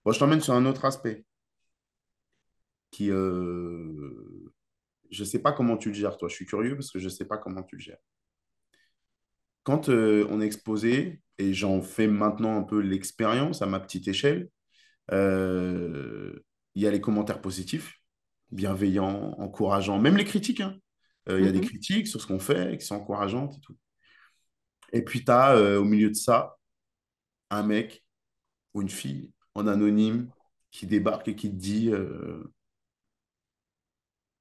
Bon, 0.05 0.11
je 0.11 0.19
t'emmène 0.19 0.41
sur 0.41 0.53
un 0.53 0.65
autre 0.65 0.85
aspect 0.85 1.25
qui, 2.91 3.11
euh, 3.11 4.51
je 5.11 5.23
sais 5.23 5.39
pas 5.39 5.51
comment 5.51 5.77
tu 5.77 5.89
le 5.89 5.95
gères, 5.95 6.17
toi. 6.17 6.29
Je 6.29 6.35
suis 6.35 6.45
curieux 6.45 6.75
parce 6.75 6.91
que 6.91 6.99
je 6.99 7.09
sais 7.09 7.25
pas 7.25 7.37
comment 7.37 7.63
tu 7.63 7.75
le 7.75 7.81
gères. 7.81 7.97
Quand 9.63 9.89
euh, 9.89 10.25
on 10.29 10.41
est 10.41 10.45
exposé, 10.45 11.21
et 11.37 11.53
j'en 11.53 11.81
fais 11.81 12.07
maintenant 12.07 12.57
un 12.57 12.63
peu 12.63 12.79
l'expérience 12.79 13.61
à 13.61 13.65
ma 13.67 13.79
petite 13.79 14.07
échelle, 14.07 14.49
il 15.11 16.41
y 16.75 16.87
a 16.87 16.91
les 16.91 17.01
commentaires 17.01 17.41
positifs, 17.41 17.95
bienveillants, 18.51 19.35
encourageants, 19.39 19.99
même 19.99 20.17
les 20.17 20.25
critiques. 20.25 20.61
hein. 20.61 20.77
Euh, 21.29 21.39
il 21.39 21.45
y 21.45 21.49
a 21.49 21.51
des 21.51 21.59
Mhm. 21.59 21.65
critiques 21.65 22.07
sur 22.07 22.21
ce 22.21 22.27
qu'on 22.27 22.39
fait 22.39 22.77
qui 22.77 22.85
sont 22.85 22.95
encourageantes 22.95 23.57
et 23.57 23.61
tout. 23.61 23.75
Et 24.93 25.03
puis, 25.03 25.23
tu 25.23 25.31
as 25.31 25.79
au 25.79 25.83
milieu 25.83 26.09
de 26.09 26.15
ça 26.15 26.57
un 27.49 27.63
mec 27.63 28.03
ou 28.73 28.81
une 28.81 28.89
fille 28.89 29.31
en 29.55 29.67
anonyme 29.67 30.29
qui 30.71 30.85
débarque 30.85 31.27
et 31.27 31.35
qui 31.35 31.49
te 31.49 31.55
dit 31.55 31.89
euh, 31.91 32.43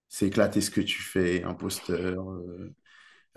c'est 0.08 0.26
éclaté 0.26 0.60
ce 0.60 0.70
que 0.70 0.80
tu 0.80 1.02
fais, 1.02 1.42
imposteur, 1.42 2.30
euh, 2.30 2.74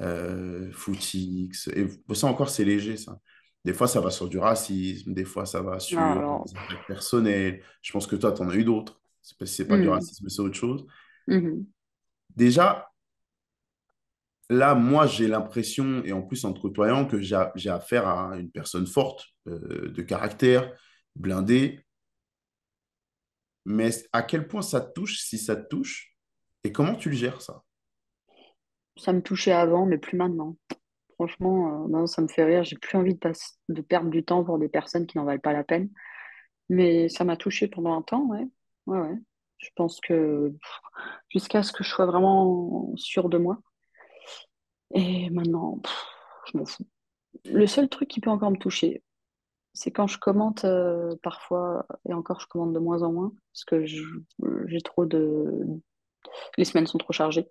euh, 0.02 0.72
footix. 0.72 1.68
Et 1.76 1.88
ça 2.14 2.28
encore, 2.28 2.50
c'est 2.50 2.66
léger, 2.66 2.98
ça. 2.98 3.20
Des 3.66 3.74
fois, 3.74 3.88
ça 3.88 4.00
va 4.00 4.10
sur 4.10 4.30
du 4.30 4.38
racisme, 4.38 5.14
des 5.14 5.26
fois, 5.26 5.46
ça 5.46 5.62
va 5.62 5.74
Non, 5.74 5.80
sur 5.80 6.00
alors, 6.00 6.46
des 6.46 6.58
attaques 6.58 6.88
personnelles. 6.88 7.62
Je 7.82 7.92
pense 7.92 8.08
que 8.08 8.16
toi, 8.16 8.32
tu 8.32 8.42
en 8.42 8.50
as 8.50 8.56
eu 8.56 8.64
d'autres. 8.64 9.02
C'est 9.22 9.38
pas, 9.66 9.76
pas 9.76 9.82
du 9.82 9.88
mhm. 9.88 9.94
racisme, 9.94 10.30
c'est 10.30 10.42
autre 10.42 10.56
chose. 10.56 10.86
Mhm. 11.28 11.66
Déjà, 12.36 12.89
là, 14.50 14.76
moi, 14.76 15.08
j'ai 15.08 15.28
l'impression, 15.28 16.04
et 16.04 16.12
en 16.12 16.22
plus 16.22 16.46
en 16.46 16.54
te 16.54 16.60
côtoyant, 16.60 17.06
que 17.06 17.20
j'ai 17.22 17.70
affaire 17.70 18.08
à 18.08 18.38
une 18.38 18.52
personne 18.52 18.88
forte, 18.88 19.26
euh, 19.48 19.90
de 19.90 20.02
caractère, 20.02 20.72
blindée. 21.16 21.86
Mais 23.66 23.90
à 24.14 24.24
quel 24.24 24.48
point 24.48 24.62
ça 24.62 24.82
te 24.82 24.92
touche, 24.94 25.20
si 25.20 25.38
ça 25.38 25.56
te 25.56 25.68
touche, 25.68 26.16
et 26.64 26.72
comment 26.72 26.96
tu 26.96 27.10
le 27.10 27.16
gères, 27.16 27.42
ça? 27.42 27.64
ça 29.00 29.14
me 29.14 29.22
touchait 29.22 29.52
avant, 29.52 29.86
mais 29.86 29.98
plus 29.98 30.18
maintenant. 30.18 30.56
Franchement, 31.16 31.88
euh, 31.94 32.06
ça 32.06 32.22
me 32.22 32.28
fait 32.28 32.46
rire. 32.46 32.64
J'ai 32.64 32.78
plus 32.78 32.98
envie 32.98 33.16
de, 33.70 33.82
perdre 33.82 34.10
du 34.10 34.24
temps 34.24 34.44
pour 34.44 34.60
des 34.60 34.70
personnes 34.70 35.06
qui 35.06 35.18
n'en 35.18 35.26
valent 35.26 35.40
pas 35.40 35.54
la 35.54 35.64
peine. 35.64 35.90
Mais 36.70 37.10
ça 37.10 37.24
m'a 37.24 37.38
touché 37.38 37.68
pendant 37.68 37.98
un 37.98 38.02
temps, 38.02 38.26
ouais. 38.28 38.48
Ouais. 38.86 39.16
Je 39.58 39.70
pense 39.76 40.00
que 40.00 40.54
jusqu'à 41.30 41.64
ce 41.64 41.74
que 41.74 41.84
je 41.84 41.90
sois 41.90 42.06
vraiment 42.06 42.94
sûre 42.96 43.30
de 43.30 43.38
moi. 43.38 43.60
Et 44.94 45.30
maintenant, 45.30 45.78
pff, 45.80 46.06
je 46.52 46.58
m'en 46.58 46.66
fous. 46.66 46.86
Le 47.46 47.68
seul 47.68 47.90
truc 47.90 48.08
qui 48.10 48.20
peut 48.22 48.30
encore 48.30 48.52
me 48.52 48.58
toucher, 48.58 49.04
c'est 49.74 49.92
quand 49.92 50.08
je 50.08 50.18
commente 50.18 50.66
euh, 50.66 51.16
parfois, 51.22 51.86
et 52.08 52.14
encore 52.14 52.40
je 52.40 52.48
commente 52.48 52.74
de 52.74 52.80
moins 52.80 53.04
en 53.04 53.12
moins, 53.12 53.32
parce 53.54 53.64
que 53.66 53.86
j'ai 53.86 54.82
trop 54.82 55.06
de... 55.06 55.64
Les 56.58 56.66
semaines 56.66 56.88
sont 56.88 56.98
trop 56.98 57.14
chargées. 57.14 57.48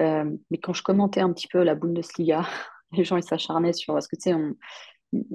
Euh, 0.00 0.24
mais 0.50 0.58
quand 0.58 0.72
je 0.72 0.82
commentais 0.82 1.20
un 1.20 1.32
petit 1.32 1.48
peu 1.48 1.62
la 1.62 1.74
Bundesliga, 1.74 2.46
les 2.92 3.04
gens 3.04 3.16
ils 3.16 3.22
s'acharnaient 3.22 3.72
sur... 3.72 3.94
Parce 3.94 4.08
que 4.08 4.16
tu 4.16 4.22
sais, 4.22 4.34
on- 4.34 4.56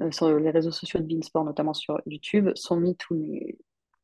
euh, 0.00 0.10
sur 0.10 0.36
les 0.36 0.50
réseaux 0.50 0.72
sociaux 0.72 0.98
de 0.98 1.06
Beansport, 1.06 1.44
notamment 1.44 1.72
sur 1.72 2.00
YouTube, 2.06 2.50
sont 2.56 2.76
mis 2.80 2.96
tous 2.96 3.14
les, 3.14 3.56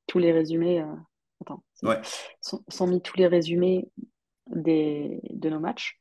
tous 0.06 0.18
les 0.20 0.30
résumés... 0.32 0.80
euh, 0.82 0.94
Attends. 1.40 1.64
Ouais. 1.82 2.00
Sont, 2.40 2.62
sont 2.68 2.86
mis 2.86 3.02
tous 3.02 3.16
les 3.18 3.26
résumés 3.26 3.88
des, 4.46 5.20
de 5.30 5.48
nos 5.50 5.58
matchs 5.58 5.98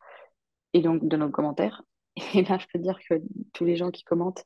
et 0.74 0.82
donc 0.82 1.08
de 1.08 1.18
nos 1.18 1.30
commentaires. 1.30 1.84
Et 2.36 2.44
là, 2.44 2.58
je 2.60 2.66
peux 2.74 2.80
dire 2.80 3.00
que 3.10 3.16
tous 3.54 3.66
les 3.66 3.76
gens 3.76 3.92
qui 3.92 4.04
commentent, 4.04 4.46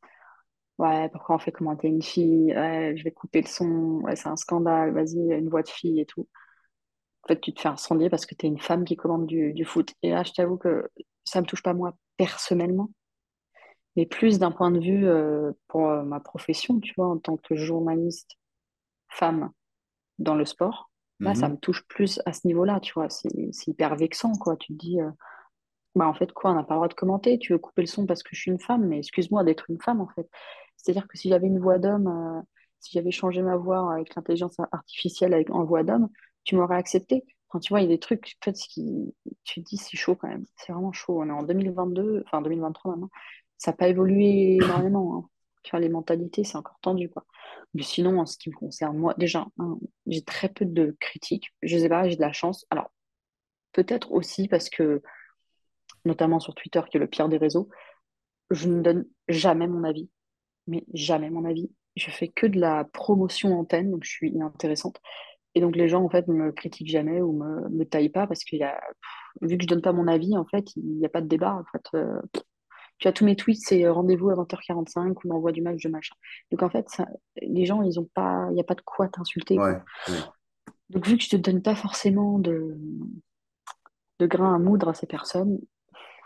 ouais, 0.80 1.10
pourquoi 1.12 1.36
on 1.38 1.40
fait 1.40 1.52
commenter 1.54 1.88
une 1.88 2.04
fille? 2.04 2.54
Ouais, 2.56 2.96
je 2.98 3.04
vais 3.06 3.12
couper 3.12 3.42
le 3.42 3.48
son, 3.48 4.02
ouais, 4.04 4.16
c'est 4.16 4.30
un 4.30 4.38
scandale, 4.38 4.94
vas-y, 4.94 5.18
une 5.20 5.50
voix 5.50 5.64
de 5.64 5.70
fille 5.70 6.00
et 6.02 6.06
tout. 6.08 6.28
En 7.24 7.28
fait, 7.30 7.42
tu 7.42 7.54
te 7.54 7.62
fais 7.62 7.70
incendier 7.70 8.10
parce 8.10 8.26
que 8.26 8.36
tu 8.36 8.46
es 8.48 8.50
une 8.50 8.60
femme 8.60 8.86
qui 8.86 8.96
commande 8.96 9.28
du, 9.28 9.54
du 9.54 9.66
foot. 9.66 9.94
Et 10.04 10.12
là, 10.12 10.24
je 10.24 10.34
t'avoue 10.34 10.58
que 10.58 10.90
ça 11.26 11.42
me 11.42 11.46
touche 11.48 11.64
pas 11.64 11.74
moi 11.74 11.96
personnellement, 12.18 12.90
mais 13.96 14.06
plus 14.06 14.40
d'un 14.40 14.52
point 14.52 14.72
de 14.72 14.80
vue 14.80 15.08
euh, 15.08 15.52
pour 15.68 15.90
euh, 15.90 16.04
ma 16.04 16.20
profession, 16.20 16.80
tu 16.80 16.94
vois, 16.98 17.08
en 17.08 17.18
tant 17.18 17.38
que 17.38 17.56
journaliste 17.56 18.38
femme 19.10 19.52
dans 20.20 20.36
le 20.36 20.46
sport. 20.46 20.92
Là, 21.24 21.36
ça 21.36 21.50
me 21.50 21.56
Mhm. 21.56 21.58
touche 21.58 21.86
plus 21.88 22.22
à 22.26 22.34
ce 22.34 22.48
niveau-là, 22.48 22.80
tu 22.82 22.94
vois. 22.94 23.10
C'est 23.10 23.30
c'est 23.54 23.72
hyper 23.72 23.96
vexant, 23.98 24.34
quoi. 24.38 24.58
Tu 24.58 24.74
te 24.74 24.80
dis, 24.80 25.02
euh, 25.02 25.12
Bah, 25.98 26.08
en 26.08 26.14
fait, 26.14 26.32
quoi, 26.32 26.52
on 26.52 26.56
n'a 26.56 26.64
pas 26.64 26.76
le 26.76 26.78
droit 26.78 26.88
de 26.88 26.94
commenter. 26.94 27.40
Tu 27.40 27.54
veux 27.54 27.58
couper 27.60 27.82
le 27.82 27.88
son 27.88 28.06
parce 28.06 28.22
que 28.22 28.30
je 28.36 28.40
suis 28.42 28.52
une 28.52 28.60
femme, 28.60 28.86
mais 28.88 29.00
excuse-moi 29.00 29.44
d'être 29.44 29.70
une 29.70 29.82
femme, 29.82 30.00
en 30.00 30.08
fait. 30.08 30.30
C'est-à-dire 30.76 31.08
que 31.08 31.18
si 31.18 31.30
j'avais 31.30 31.48
une 31.48 31.60
voix 31.60 31.80
d'homme, 31.80 32.08
euh, 32.08 32.42
si 32.80 32.92
j'avais 32.94 33.10
changé 33.12 33.42
ma 33.42 33.58
voix 33.58 33.92
avec 33.94 34.14
l'intelligence 34.16 34.56
artificielle 34.72 35.34
avec, 35.34 35.50
en 35.50 35.64
voix 35.66 35.82
d'homme, 35.84 36.10
tu 36.44 36.56
m'aurais 36.56 36.76
accepté. 36.76 37.26
Enfin, 37.50 37.60
tu 37.60 37.74
vois, 37.74 37.82
il 37.82 37.86
y 37.86 37.88
a 37.88 37.90
des 37.90 38.00
trucs, 38.00 38.38
en 38.42 38.46
fait, 38.46 38.54
qui, 38.54 39.16
tu 39.44 39.64
te 39.64 39.70
dis, 39.70 39.78
c'est 39.78 39.98
chaud 39.98 40.16
quand 40.16 40.28
même. 40.28 40.46
C'est 40.58 40.72
vraiment 40.72 40.92
chaud. 40.92 41.20
On 41.20 41.28
est 41.30 41.32
en 41.32 41.42
2022, 41.44 42.24
enfin 42.28 42.42
2023 42.44 42.92
maintenant. 42.92 43.10
Ça 43.58 43.72
n'a 43.72 43.78
pas 43.78 43.88
évolué 43.88 44.58
énormément. 44.62 45.18
hein. 45.18 45.30
Les 45.80 45.90
mentalités, 45.90 46.46
c'est 46.46 46.56
encore 46.58 46.80
tendu, 46.82 47.10
quoi. 47.10 47.26
Mais 47.74 47.84
sinon, 47.84 48.20
en 48.20 48.26
ce 48.26 48.38
qui 48.38 48.50
me 48.50 48.56
concerne, 48.56 48.98
moi, 48.98 49.14
déjà, 49.18 49.48
hein, 49.60 49.78
j'ai 50.06 50.22
très 50.22 50.48
peu 50.48 50.64
de 50.64 50.96
critiques. 51.02 51.54
Je 51.62 51.78
sais 51.78 51.90
pas, 51.90 52.08
j'ai 52.08 52.16
de 52.16 52.22
la 52.22 52.32
chance. 52.32 52.66
Alors, 52.70 52.90
peut-être 53.74 54.12
aussi 54.12 54.48
parce 54.48 54.70
que 54.70 55.02
notamment 56.08 56.40
sur 56.40 56.56
Twitter, 56.56 56.82
qui 56.90 56.98
est 56.98 57.00
le 57.00 57.08
pire 57.08 57.30
des 57.30 57.38
réseaux, 57.38 57.70
je 58.50 58.70
ne 58.70 58.82
donne 58.82 59.06
jamais 59.28 59.68
mon 59.68 59.84
avis, 59.84 60.10
mais 60.68 60.86
jamais 60.94 61.30
mon 61.30 61.46
avis. 61.46 61.70
Je 61.96 62.10
fais 62.12 62.28
que 62.30 62.48
de 62.48 62.60
la 62.60 62.86
promotion 62.86 63.60
antenne, 63.60 63.92
donc 63.92 64.04
je 64.04 64.10
suis 64.12 64.30
inintéressante. 64.30 65.00
Et 65.56 65.62
donc 65.62 65.76
les 65.76 65.90
gens, 65.90 66.04
en 66.04 66.10
fait, 66.10 66.28
ne 66.28 66.34
me 66.34 66.52
critiquent 66.52 66.90
jamais 66.90 67.22
ou 67.22 67.34
me, 67.34 67.70
me 67.70 67.84
taillent 67.86 68.10
pas 68.10 68.28
parce 68.28 68.44
qu'il 68.44 68.60
y 68.60 68.64
a, 68.64 68.80
pff, 69.02 69.14
vu 69.42 69.58
que 69.58 69.64
je 69.64 69.68
donne 69.68 69.82
pas 69.82 69.94
mon 69.94 70.08
avis, 70.08 70.38
en 70.38 70.46
fait, 70.46 70.76
il 70.76 70.84
n'y 71.00 71.06
a 71.06 71.10
pas 71.10 71.22
de 71.22 71.28
débat. 71.28 71.56
En 71.56 71.64
fait, 71.72 71.84
Euh, 71.96 72.22
tu 73.00 73.08
as 73.08 73.14
tous 73.14 73.26
mes 73.26 73.36
tweets, 73.36 73.60
c'est 73.64 73.88
rendez-vous 73.88 74.30
à 74.32 74.36
20h45 74.36 75.24
ou 75.24 75.28
l'envoi 75.30 75.52
du 75.52 75.62
match 75.62 75.82
de 75.84 75.90
machin. 75.90 76.16
Donc 76.52 76.64
en 76.64 76.70
fait, 76.70 76.90
ça- 76.90 77.08
les 77.42 77.66
gens, 77.66 77.82
ils 77.84 78.00
ont 78.00 78.10
pas, 78.14 78.48
il 78.52 78.56
n'y 78.56 78.60
a 78.62 78.64
pas 78.64 78.76
de 78.76 78.82
quoi 78.82 79.08
t'insulter, 79.08 79.56
quoi. 79.56 79.70
Ouais, 79.72 80.14
ouais. 80.14 80.20
Donc 80.90 81.08
vu 81.08 81.18
que 81.18 81.24
je 81.24 81.30
te 81.30 81.36
donne 81.36 81.62
pas 81.62 81.76
forcément 81.76 82.40
de, 82.40 82.78
de 84.20 84.26
grain 84.28 84.56
à 84.56 84.60
moudre 84.60 84.90
à 84.90 84.94
ces 84.94 85.08
personnes, 85.08 85.60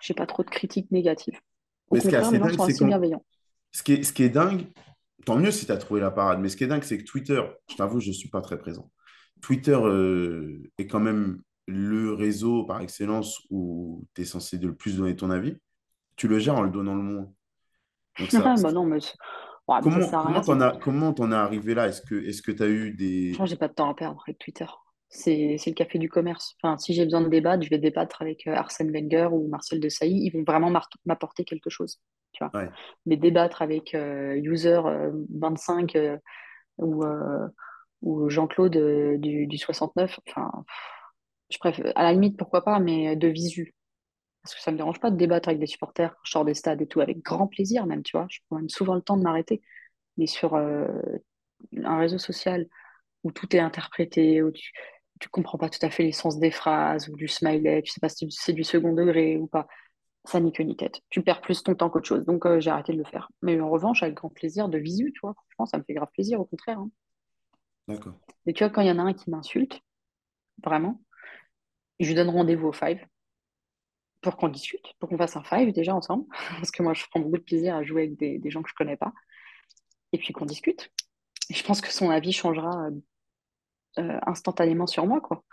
j'ai 0.01 0.13
pas 0.13 0.25
trop 0.25 0.43
de 0.43 0.49
critiques 0.49 0.91
négatives. 0.91 1.39
Au 1.89 1.95
Mais 1.95 2.01
ce 2.01 2.09
qui 2.09 2.15
est 2.15 2.17
assez 2.17 2.39
dingue, 2.39 2.57
c'est. 2.59 2.73
Ce 3.73 3.83
qui 3.83 3.93
est, 3.93 4.03
ce 4.03 4.11
qui 4.11 4.23
est 4.23 4.29
dingue, 4.29 4.67
tant 5.25 5.37
mieux 5.37 5.51
si 5.51 5.65
tu 5.65 5.71
as 5.71 5.77
trouvé 5.77 6.01
la 6.01 6.11
parade, 6.11 6.39
mais 6.39 6.49
ce 6.49 6.57
qui 6.57 6.63
est 6.63 6.67
dingue, 6.67 6.83
c'est 6.83 6.97
que 6.97 7.03
Twitter, 7.03 7.41
je 7.69 7.75
t'avoue, 7.75 7.99
je 7.99 8.09
ne 8.09 8.13
suis 8.13 8.29
pas 8.29 8.41
très 8.41 8.57
présent. 8.57 8.91
Twitter 9.41 9.77
euh, 9.81 10.61
est 10.77 10.87
quand 10.87 10.99
même 10.99 11.41
le 11.67 12.13
réseau 12.13 12.65
par 12.65 12.81
excellence 12.81 13.41
où 13.49 14.03
tu 14.13 14.21
es 14.21 14.25
censé 14.25 14.57
de 14.57 14.67
le 14.67 14.75
plus 14.75 14.97
donner 14.97 15.15
ton 15.15 15.29
avis. 15.29 15.55
Tu 16.15 16.27
le 16.27 16.37
gères 16.37 16.55
en 16.55 16.63
le 16.63 16.69
donnant 16.69 16.95
le 16.95 17.01
moins. 17.01 17.31
Donc 18.19 18.29
ça, 18.29 18.39
bah 18.61 18.71
non, 18.71 18.85
mais, 18.85 18.99
c'est- 18.99 19.15
ouais, 19.67 19.79
mais 19.83 20.01
ça 20.01 20.21
comment 20.23 20.41
t'en 20.41 20.61
as, 20.61 20.77
comment 20.77 21.15
es 21.15 21.33
arrivé 21.33 21.73
là? 21.73 21.87
Est-ce 21.87 22.01
que 22.41 22.51
tu 22.51 22.63
as 22.63 22.67
eu 22.67 22.91
des... 22.91 23.29
Franchement, 23.33 23.45
j'ai 23.45 23.55
pas 23.55 23.67
de 23.69 23.73
temps 23.73 23.89
à 23.89 23.95
perdre 23.95 24.21
avec 24.27 24.37
Twitter. 24.37 24.65
C'est 25.13 25.57
le 25.65 25.73
café 25.73 25.99
du 25.99 26.07
commerce. 26.07 26.55
Enfin, 26.63 26.77
si 26.77 26.93
j'ai 26.93 27.03
besoin 27.03 27.19
de 27.19 27.27
débattre, 27.27 27.63
je 27.63 27.69
vais 27.69 27.77
débattre 27.77 28.21
avec 28.21 28.47
euh, 28.47 28.55
Arsène 28.55 28.91
Wenger 28.91 29.27
ou 29.33 29.49
Marcel 29.49 29.81
Desailly. 29.81 30.23
Ils 30.23 30.31
vont 30.31 30.43
vraiment 30.43 30.71
m'apporter 31.05 31.43
quelque 31.43 31.69
chose. 31.69 31.99
Tu 32.31 32.43
vois. 32.43 32.61
Ouais, 32.61 32.69
Mais 33.05 33.17
débattre 33.17 33.61
avec 33.61 33.93
euh, 33.93 34.35
User 34.35 34.79
euh, 34.85 35.11
25 35.37 35.97
euh, 35.97 36.17
ou, 36.77 37.03
ou 38.01 38.29
Jean-Claude 38.29 39.19
du, 39.19 39.47
du 39.47 39.57
69, 39.57 40.17
enfin, 40.27 40.49
je 41.49 41.57
préfère, 41.57 41.91
à 41.95 42.03
la 42.03 42.13
limite, 42.13 42.37
pourquoi 42.37 42.63
pas, 42.63 42.79
mais 42.79 43.17
de 43.17 43.27
visu. 43.27 43.75
Parce 44.41 44.55
que 44.55 44.61
ça 44.61 44.71
me 44.71 44.77
dérange 44.77 45.01
pas 45.01 45.11
de 45.11 45.17
débattre 45.17 45.49
avec 45.49 45.59
des 45.59 45.67
supporters 45.67 46.11
quand 46.11 46.21
je 46.23 46.31
sors 46.31 46.45
des 46.45 46.53
stades 46.53 46.81
et 46.81 46.87
tout, 46.87 47.01
avec 47.01 47.21
grand 47.21 47.47
plaisir 47.47 47.85
même, 47.85 48.01
tu 48.01 48.15
vois. 48.15 48.27
Je 48.29 48.39
prends 48.47 48.55
même 48.55 48.69
souvent 48.69 48.95
le 48.95 49.01
temps 49.01 49.17
de 49.17 49.23
m'arrêter. 49.23 49.61
Mais 50.17 50.25
sur 50.25 50.55
un 50.55 51.97
réseau 51.99 52.17
social 52.17 52.65
où 53.23 53.31
tout 53.31 53.53
est 53.55 53.59
interprété, 53.59 54.41
où 54.41 54.51
tu, 54.51 54.71
tu 55.21 55.29
comprends 55.29 55.59
pas 55.59 55.69
tout 55.69 55.79
à 55.83 55.91
fait 55.91 56.03
l'essence 56.03 56.39
des 56.39 56.49
phrases 56.51 57.07
ou 57.07 57.15
du 57.15 57.27
smiley, 57.27 57.83
tu 57.83 57.91
sais 57.91 57.99
pas 57.99 58.09
si 58.09 58.27
c'est 58.31 58.53
du 58.53 58.63
second 58.63 58.93
degré 58.93 59.37
ou 59.37 59.45
pas, 59.45 59.67
ça 60.25 60.39
ni 60.39 60.51
queue 60.51 60.63
ni 60.63 60.75
tête. 60.75 61.01
Tu 61.09 61.21
perds 61.21 61.41
plus 61.41 61.61
ton 61.61 61.75
temps 61.75 61.91
qu'autre 61.91 62.07
chose. 62.07 62.25
Donc 62.25 62.45
euh, 62.47 62.59
j'ai 62.59 62.71
arrêté 62.71 62.91
de 62.91 62.97
le 62.97 63.03
faire. 63.05 63.29
Mais 63.43 63.59
en 63.61 63.69
revanche, 63.69 64.01
avec 64.01 64.15
grand 64.15 64.29
plaisir 64.29 64.67
de 64.67 64.79
visu, 64.79 65.11
tu 65.13 65.19
vois. 65.21 65.35
Franchement, 65.35 65.67
ça 65.67 65.77
me 65.77 65.83
fait 65.83 65.93
grave 65.93 66.09
plaisir, 66.11 66.41
au 66.41 66.45
contraire. 66.45 66.79
hein. 66.79 66.89
d'accord. 67.87 68.13
Et 68.47 68.53
tu 68.53 68.63
vois, 68.63 68.71
quand 68.71 68.81
il 68.81 68.87
y 68.87 68.91
en 68.91 68.97
a 68.97 69.03
un 69.03 69.13
qui 69.13 69.29
m'insulte, 69.29 69.79
vraiment, 70.63 70.99
je 71.99 72.07
lui 72.07 72.15
donne 72.15 72.29
rendez-vous 72.29 72.69
au 72.69 72.73
five 72.73 73.05
pour 74.21 74.37
qu'on 74.37 74.49
discute, 74.49 74.93
pour 74.99 75.07
qu'on 75.07 75.17
fasse 75.19 75.35
un 75.37 75.43
five 75.43 75.71
déjà 75.71 75.95
ensemble, 75.95 76.25
parce 76.57 76.71
que 76.71 76.81
moi 76.81 76.93
je 76.93 77.05
prends 77.11 77.19
beaucoup 77.19 77.37
de 77.37 77.43
plaisir 77.43 77.75
à 77.75 77.83
jouer 77.83 78.03
avec 78.03 78.17
des, 78.17 78.39
des 78.39 78.49
gens 78.49 78.63
que 78.63 78.69
je 78.69 78.75
connais 78.75 78.97
pas, 78.97 79.13
et 80.13 80.17
puis 80.17 80.33
qu'on 80.33 80.45
discute. 80.45 80.91
Et 81.49 81.53
je 81.53 81.63
pense 81.63 81.79
que 81.79 81.91
son 81.91 82.09
avis 82.09 82.31
changera 82.31 82.89
euh, 83.99 84.19
instantanément 84.25 84.87
sur 84.87 85.05
moi, 85.05 85.21
quoi. 85.21 85.43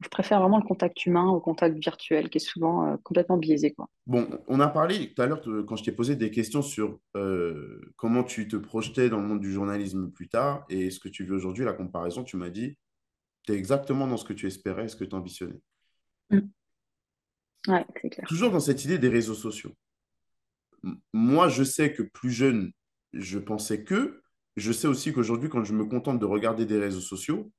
Je 0.00 0.08
préfère 0.08 0.40
vraiment 0.40 0.58
le 0.58 0.64
contact 0.64 1.06
humain 1.06 1.26
au 1.28 1.40
contact 1.40 1.78
virtuel, 1.78 2.28
qui 2.28 2.36
est 2.36 2.40
souvent 2.40 2.86
euh, 2.86 2.96
complètement 3.02 3.38
biaisé, 3.38 3.72
quoi. 3.72 3.88
Bon, 4.06 4.28
on 4.46 4.60
a 4.60 4.68
parlé 4.68 5.14
tout 5.14 5.22
à 5.22 5.26
l'heure 5.26 5.40
quand 5.66 5.76
je 5.76 5.84
t'ai 5.84 5.92
posé 5.92 6.16
des 6.16 6.30
questions 6.30 6.60
sur 6.60 6.98
euh, 7.16 7.80
comment 7.96 8.22
tu 8.22 8.46
te 8.46 8.56
projetais 8.56 9.08
dans 9.08 9.20
le 9.20 9.26
monde 9.26 9.40
du 9.40 9.52
journalisme 9.52 10.10
plus 10.10 10.28
tard 10.28 10.66
et 10.68 10.90
ce 10.90 11.00
que 11.00 11.08
tu 11.08 11.24
veux 11.24 11.34
aujourd'hui, 11.34 11.64
la 11.64 11.72
comparaison, 11.72 12.24
tu 12.24 12.36
m'as 12.36 12.50
dit, 12.50 12.76
tu 13.46 13.52
es 13.52 13.56
exactement 13.56 14.06
dans 14.06 14.18
ce 14.18 14.26
que 14.26 14.34
tu 14.34 14.46
espérais, 14.46 14.88
ce 14.88 14.96
que 14.96 15.04
tu 15.04 15.14
ambitionnais. 15.14 15.60
Mm. 16.30 16.40
Ouais, 17.68 17.86
c'est 18.02 18.10
clair. 18.10 18.26
Toujours 18.28 18.50
dans 18.50 18.60
cette 18.60 18.84
idée 18.84 18.98
des 18.98 19.08
réseaux 19.08 19.34
sociaux. 19.34 19.72
Moi, 21.12 21.48
je 21.48 21.64
sais 21.64 21.92
que 21.92 22.02
plus 22.02 22.30
jeune, 22.30 22.72
je 23.12 23.38
pensais 23.38 23.82
que. 23.82 24.22
Je 24.56 24.72
sais 24.72 24.88
aussi 24.88 25.12
qu'aujourd'hui, 25.12 25.48
quand 25.48 25.64
je 25.64 25.72
me 25.72 25.84
contente 25.84 26.18
de 26.18 26.24
regarder 26.24 26.64
des 26.64 26.78
réseaux 26.78 27.00
sociaux, 27.00 27.50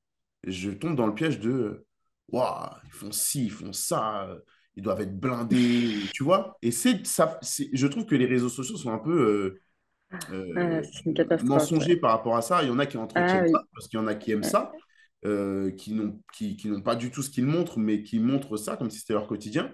je 0.44 0.72
tombe 0.72 0.96
dans 0.96 1.08
le 1.08 1.16
piège 1.16 1.40
de 1.40 1.86
Waouh, 2.30 2.70
ils 2.86 2.92
font 2.92 3.12
ci, 3.12 3.46
ils 3.46 3.52
font 3.52 3.74
ça, 3.74 4.28
ils 4.76 4.84
doivent 4.84 5.02
être 5.02 5.18
blindés, 5.20 6.10
tu 6.14 6.24
vois. 6.24 6.58
Et 6.62 6.72
c'est 6.72 7.06
ça, 7.08 7.40
je 7.74 7.88
trouve 7.88 8.06
que 8.06 8.16
les 8.16 8.26
réseaux 8.26 8.50
sociaux 8.50 8.78
sont 8.78 8.92
un 8.92 9.00
peu 9.00 9.12
euh, 9.12 9.62
Ah, 10.12 10.28
euh, 10.36 10.82
ouais. 10.82 10.82
mensongers 11.40 11.98
par 11.98 12.12
rapport 12.12 12.36
à 12.38 12.42
ça. 12.42 12.64
Il 12.64 12.70
y 12.70 12.72
en 12.72 12.80
a 12.80 12.86
qui 12.86 12.98
Ah 13.16 13.42
entretiennent 13.42 13.48
ça, 13.48 13.60
oui, 13.60 13.68
parce 13.74 13.88
qu'il 13.88 14.00
y 14.00 14.04
en 14.04 14.08
a 14.08 14.16
qui 14.16 14.32
aiment 14.32 14.44
ouais. 14.44 14.44
ça, 14.44 14.72
euh, 15.26 15.72
qui 15.72 15.94
n'ont 15.94 16.22
qui, 16.34 16.58
qui 16.58 16.70
pas 16.82 16.96
du 16.96 17.12
tout 17.12 17.22
ce 17.24 17.30
qu'ils 17.30 17.46
montrent, 17.46 17.80
mais 17.80 18.04
qui 18.04 18.20
montrent 18.20 18.58
ça 18.58 18.78
comme 18.78 18.90
si 18.92 19.00
c'était 19.00 19.14
leur 19.14 19.28
quotidien. 19.28 19.72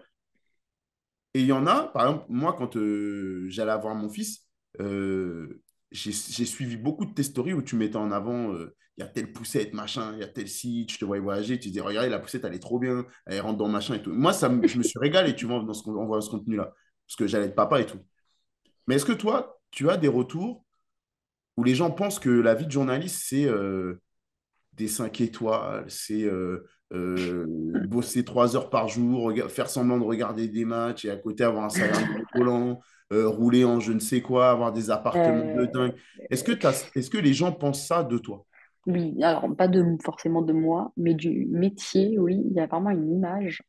Et 1.33 1.41
il 1.41 1.45
y 1.47 1.51
en 1.51 1.65
a, 1.67 1.87
par 1.87 2.03
exemple, 2.07 2.25
moi, 2.29 2.53
quand 2.53 2.75
euh, 2.77 3.45
j'allais 3.49 3.71
avoir 3.71 3.95
mon 3.95 4.09
fils, 4.09 4.47
j'ai 4.79 6.11
j'ai 6.11 6.45
suivi 6.45 6.77
beaucoup 6.77 7.05
de 7.05 7.13
tes 7.13 7.23
stories 7.23 7.53
où 7.53 7.61
tu 7.61 7.75
mettais 7.75 7.97
en 7.97 8.11
avant, 8.11 8.53
euh, 8.53 8.75
il 8.97 9.01
y 9.01 9.03
a 9.03 9.07
telle 9.07 9.31
poussette, 9.33 9.73
machin, 9.73 10.13
il 10.13 10.19
y 10.19 10.23
a 10.23 10.27
tel 10.27 10.47
site, 10.47 10.91
je 10.91 10.99
te 10.99 11.05
voyais 11.05 11.21
voyager, 11.21 11.59
tu 11.59 11.69
disais, 11.69 11.81
regardez, 11.81 12.09
la 12.09 12.19
poussette, 12.19 12.43
elle 12.45 12.53
est 12.53 12.59
trop 12.59 12.79
bien, 12.79 13.05
elle 13.25 13.41
rentre 13.41 13.57
dans 13.57 13.67
machin 13.67 13.95
et 13.95 14.01
tout. 14.03 14.11
Moi, 14.13 14.33
ça, 14.33 14.51
je 14.65 14.77
me 14.77 14.83
suis 14.83 14.99
régalé, 14.99 15.35
tu 15.35 15.45
vois, 15.47 15.63
dans 15.63 15.73
ce, 15.73 15.89
en 15.89 16.05
voyant 16.05 16.21
ce 16.21 16.29
contenu-là, 16.29 16.73
parce 17.07 17.15
que 17.17 17.27
j'allais 17.27 17.47
être 17.47 17.55
papa 17.55 17.81
et 17.81 17.85
tout. 17.85 17.99
Mais 18.87 18.95
est-ce 18.95 19.05
que 19.05 19.13
toi, 19.13 19.59
tu 19.71 19.89
as 19.89 19.97
des 19.97 20.07
retours 20.09 20.65
où 21.57 21.63
les 21.63 21.75
gens 21.75 21.91
pensent 21.91 22.19
que 22.19 22.29
la 22.29 22.55
vie 22.55 22.65
de 22.67 22.71
journaliste, 22.71 23.23
c'est 23.27 23.45
euh, 23.45 24.01
des 24.73 24.87
5 24.87 25.21
étoiles, 25.21 25.85
c'est 25.89 26.23
euh, 26.23 26.67
euh, 26.93 27.45
bosser 27.49 28.25
3 28.25 28.55
heures 28.55 28.69
par 28.69 28.87
jour, 28.89 29.31
faire 29.49 29.69
semblant 29.69 29.99
de 29.99 30.03
regarder 30.05 30.47
des 30.47 30.65
matchs 30.65 31.05
et 31.05 31.11
à 31.11 31.17
côté 31.17 31.43
avoir 31.43 31.65
un 31.65 31.69
salaire 31.69 32.01
euh, 33.13 33.27
rouler 33.27 33.63
en 33.65 33.79
je 33.79 33.91
ne 33.93 33.99
sais 33.99 34.21
quoi, 34.21 34.49
avoir 34.51 34.71
des 34.73 34.89
appartements 34.91 35.43
de 35.53 35.65
dingue. 35.67 35.93
Est-ce 36.29 36.43
que 36.43 36.51
t'as- 36.51 36.89
est-ce 36.95 37.09
que 37.09 37.17
les 37.17 37.33
gens 37.33 37.51
pensent 37.51 37.85
ça 37.87 38.03
de 38.03 38.17
toi? 38.17 38.45
Oui, 38.85 39.15
alors 39.23 39.55
pas 39.55 39.67
de, 39.67 39.83
forcément 40.03 40.41
de 40.41 40.53
moi, 40.53 40.91
mais 40.97 41.13
du 41.13 41.45
métier, 41.47 42.17
oui, 42.19 42.41
il 42.45 42.53
y 42.53 42.59
a 42.59 42.67
vraiment 42.67 42.89
une 42.89 43.09
image. 43.11 43.63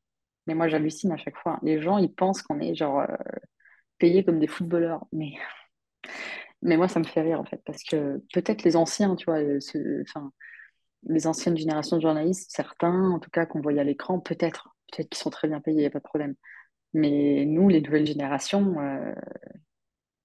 Mais 0.47 0.55
moi, 0.55 0.69
j'hallucine 0.69 1.13
à 1.13 1.17
chaque 1.17 1.37
fois. 1.39 1.59
Les 1.63 1.81
gens, 1.83 1.99
ils 1.99 2.13
pensent 2.13 2.43
qu'on 2.43 2.61
est 2.61 2.75
genre 2.75 3.01
euh, 3.01 3.07
payés 3.99 4.25
comme 4.25 4.41
des 4.41 4.49
footballeurs. 4.49 5.07
Mais, 5.13 5.35
mais 6.63 6.77
moi, 6.77 6.89
ça 6.89 7.01
me 7.01 7.05
fait 7.05 7.21
rire 7.23 7.41
en 7.41 7.45
fait, 7.45 7.61
parce 7.65 7.83
que 7.85 8.23
peut-être 8.33 8.63
les 8.65 8.77
anciens, 8.77 9.17
tu 9.17 9.25
vois, 9.27 9.39
euh, 9.41 9.61
ce- 9.61 10.03
enfin, 10.03 10.33
les 11.09 11.27
anciennes 11.27 11.57
générations 11.59 11.97
de 11.99 12.03
journalistes, 12.03 12.51
certains, 12.53 13.11
en 13.13 13.21
tout 13.21 13.31
cas, 13.31 13.47
qu'on 13.47 13.61
voyait 13.63 13.81
à 13.81 13.85
l'écran, 13.85 14.21
peut-être, 14.21 14.77
peut-être 14.93 15.11
qu'ils 15.11 15.19
sont 15.23 15.31
très 15.31 15.49
bien 15.49 15.61
payés, 15.61 15.79
il 15.79 15.83
n'y 15.83 15.87
a 15.87 15.91
pas 15.91 16.01
de 16.01 16.05
problème. 16.05 16.35
Mais 16.95 17.45
nous, 17.47 17.69
les 17.71 17.83
nouvelles 17.83 18.07
générations, 18.07 18.81
euh, 18.81 19.15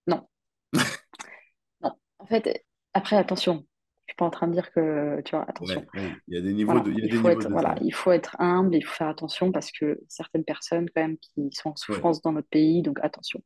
non, 0.08 0.28
non. 1.82 1.92
En 2.20 2.26
fait, 2.26 2.66
après, 2.94 3.18
attention, 3.18 3.66
suis 4.10 4.16
pas 4.16 4.26
en 4.26 4.30
train 4.30 4.48
de 4.48 4.54
dire 4.54 4.72
que, 4.72 5.22
tu 5.24 5.36
vois, 5.36 5.46
attention. 5.50 5.86
Ouais, 5.94 6.02
ouais, 6.02 6.22
il 6.28 6.34
y 6.36 6.38
a 6.38 6.42
des 6.42 6.52
niveaux 6.54 6.80
Voilà, 6.80 6.82
de, 6.82 6.92
il 6.92 7.00
y 7.00 7.06
a 7.06 7.08
il 7.08 7.10
des 7.10 7.20
faut 7.22 7.22
niveaux 7.22 7.44
être, 7.44 7.48
de 7.48 7.50
voilà, 7.50 7.76
salaire. 7.76 7.82
il 7.82 7.94
faut 7.94 8.12
être 8.12 8.36
humble, 8.40 8.76
il 8.76 8.84
faut 8.86 8.94
faire 8.94 9.10
attention 9.10 9.52
parce 9.52 9.72
que 9.72 10.00
certaines 10.08 10.44
personnes, 10.46 10.88
quand 10.96 11.02
même, 11.02 11.18
qui 11.18 11.50
sont 11.54 11.70
en 11.72 11.76
Ouais. 11.90 12.06
souffrance 12.06 12.22
dans 12.22 12.32
notre 12.34 12.50
pays, 12.50 12.82
donc 12.84 13.00
attention. 13.02 13.42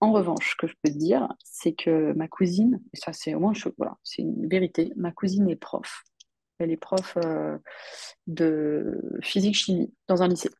En 0.00 0.12
revanche, 0.12 0.50
ce 0.52 0.56
que 0.56 0.66
je 0.68 0.74
peux 0.82 0.90
te 0.90 0.98
dire, 0.98 1.28
c'est 1.44 1.74
que 1.74 2.12
ma 2.14 2.28
cousine, 2.28 2.80
et 2.94 2.98
ça 2.98 3.12
c'est 3.12 3.34
au 3.34 3.40
moins, 3.40 3.54
je- 3.54 3.68
voilà, 3.78 3.96
c'est 4.04 4.22
une 4.22 4.48
vérité, 4.48 4.92
ma 4.96 5.12
cousine 5.12 5.48
est 5.50 5.56
prof. 5.56 6.04
Elle 6.58 6.70
est 6.72 6.76
prof 6.78 7.16
euh, 7.24 7.58
de 8.28 9.00
physique-chimie 9.22 9.94
dans 10.08 10.22
un 10.22 10.28
lycée. 10.28 10.50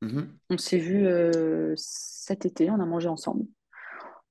Mhm. 0.00 0.40
On 0.50 0.58
s'est 0.58 0.78
vu 0.78 1.06
euh, 1.06 1.74
cet 1.76 2.44
été, 2.46 2.70
on 2.70 2.80
a 2.80 2.84
mangé 2.86 3.08
ensemble. 3.08 3.46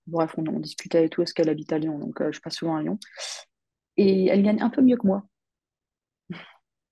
Bref, 0.07 0.35
on, 0.37 0.45
on 0.47 0.59
discutait 0.59 1.05
et 1.05 1.09
tout, 1.09 1.21
parce 1.21 1.33
qu'elle 1.33 1.49
habite 1.49 1.73
à 1.73 1.79
Lyon, 1.79 1.99
donc 1.99 2.21
euh, 2.21 2.31
je 2.31 2.41
passe 2.41 2.55
souvent 2.55 2.77
à 2.77 2.81
Lyon. 2.83 2.99
Et 3.97 4.27
elle 4.27 4.43
gagne 4.43 4.61
un 4.61 4.69
peu 4.69 4.81
mieux 4.81 4.97
que 4.97 5.07
moi. 5.07 5.23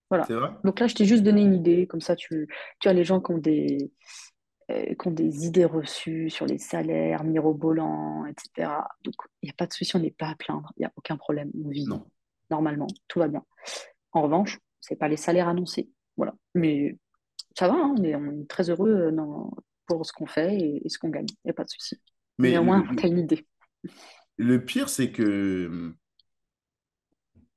Voilà. 0.10 0.26
Vrai? 0.26 0.50
Donc 0.64 0.80
là, 0.80 0.88
je 0.88 0.96
t'ai 0.96 1.06
juste 1.06 1.24
donné 1.24 1.42
une 1.42 1.54
idée, 1.54 1.86
comme 1.88 2.02
ça 2.02 2.16
tu, 2.16 2.48
tu 2.80 2.88
as 2.88 2.94
les 2.94 3.04
gens 3.04 3.22
qui 3.22 3.32
ont 3.32 3.38
des, 3.38 3.92
euh, 4.72 4.96
qui 4.96 5.08
ont 5.08 5.12
des 5.12 5.46
idées 5.46 5.66
reçues 5.66 6.30
sur 6.32 6.46
les 6.48 6.58
salaires 6.58 7.24
mirobolants, 7.24 8.26
etc. 8.26 8.72
Donc 9.04 9.14
il 9.42 9.46
n'y 9.48 9.50
a 9.52 9.54
pas 9.54 9.68
de 9.68 9.74
souci, 9.74 9.96
on 9.96 10.00
n'est 10.00 10.10
pas 10.12 10.30
à 10.30 10.36
plaindre, 10.36 10.72
il 10.78 10.82
n'y 10.82 10.86
a 10.86 10.92
aucun 10.96 11.16
problème, 11.16 11.52
on 11.64 11.70
vit 11.70 11.86
Non. 11.86 12.08
normalement, 12.50 12.88
tout 13.08 13.20
va 13.20 13.28
bien. 13.28 13.44
En 14.12 14.24
revanche, 14.24 14.58
c'est 14.82 14.96
pas 14.96 15.08
les 15.08 15.18
salaires 15.18 15.48
annoncés. 15.48 15.90
Voilà. 16.18 16.34
Mais 16.56 16.98
ça 17.58 17.68
va, 17.68 17.76
hein, 17.76 17.94
on 17.96 18.04
est, 18.04 18.16
on 18.16 18.42
est 18.42 18.50
très 18.50 18.70
heureux 18.72 18.90
euh, 18.90 19.12
dans- 19.12 19.52
pour 19.86 20.06
ce 20.06 20.14
qu'on 20.14 20.28
fait 20.28 20.56
et, 20.56 20.86
et 20.86 20.90
ce 20.90 20.98
qu'on 21.00 21.10
gagne, 21.10 21.26
il 21.30 21.38
n'y 21.48 21.52
a 21.52 21.54
pas 21.54 21.64
de 21.66 21.70
souci. 21.70 22.00
Mais 22.40 22.52
Mais 22.52 22.58
au 22.58 22.64
moins, 22.64 22.84
tu 22.96 23.06
as 23.06 23.10
une 23.10 23.20
idée. 23.20 23.46
le 24.38 24.64
pire, 24.66 24.90
c'est 24.90 25.12
que 25.12 25.94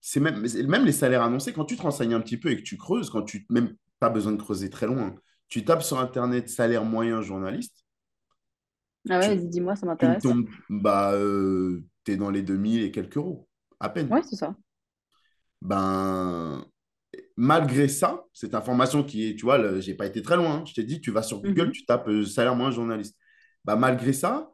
c'est 0.03 0.21
même, 0.21 0.47
même 0.69 0.87
les 0.87 0.93
salaires 0.93 1.23
annoncés, 1.25 1.55
quand 1.55 1.67
tu 1.67 1.77
te 1.79 1.83
renseignes 1.83 2.15
un 2.15 2.23
petit 2.23 2.39
peu 2.39 2.51
et 2.53 2.59
que 2.59 2.63
tu 2.63 2.79
creuses, 2.79 3.11
quand 3.11 3.23
tu 3.25 3.47
même 3.51 3.77
pas 4.01 4.11
besoin 4.11 4.33
de 4.35 4.39
creuser 4.43 4.71
très 4.71 4.87
loin, 4.89 5.17
tu 5.49 5.65
tapes 5.67 5.85
sur 5.85 6.01
Internet 6.01 6.51
salaire 6.51 6.85
moyen 6.85 7.23
journaliste, 7.23 7.87
Ah 9.09 9.19
ouais, 9.21 9.29
tu, 9.29 9.37
vas-y, 9.37 9.49
dis-moi, 9.49 9.77
ça 9.77 9.87
tu 9.99 10.19
m'intéresse. 10.19 10.21
tombes, 10.21 10.49
bah, 10.71 11.13
euh, 11.15 11.85
t'es 12.05 12.17
dans 12.17 12.31
les 12.31 12.43
2000 12.43 12.83
et 12.83 12.91
quelques 12.93 13.17
euros, 13.19 13.49
à 13.81 13.89
peine. 13.91 14.11
Ouais, 14.11 14.23
c'est 14.23 14.37
ça. 14.37 14.55
Ben, 15.61 16.65
malgré 17.37 17.89
ça, 17.89 18.25
cette 18.35 18.55
information 18.55 19.05
qui 19.05 19.29
est, 19.31 19.37
tu 19.37 19.43
vois, 19.45 19.59
le- 19.59 19.81
j'ai 19.81 19.95
pas 19.95 20.07
été 20.07 20.23
très 20.23 20.37
loin, 20.37 20.57
hein. 20.59 20.65
je 20.67 20.75
t'ai 20.75 20.85
dit, 20.85 21.01
tu 21.01 21.11
vas 21.13 21.23
sur 21.23 21.43
Google, 21.43 21.71
Mhm. 21.71 21.73
tu 21.73 21.85
tapes 21.87 22.09
euh, 22.09 22.25
salaire 22.27 22.57
moyen 22.57 22.73
journaliste. 22.73 23.17
Bah, 23.65 23.77
malgré 23.77 24.13
ça, 24.13 24.53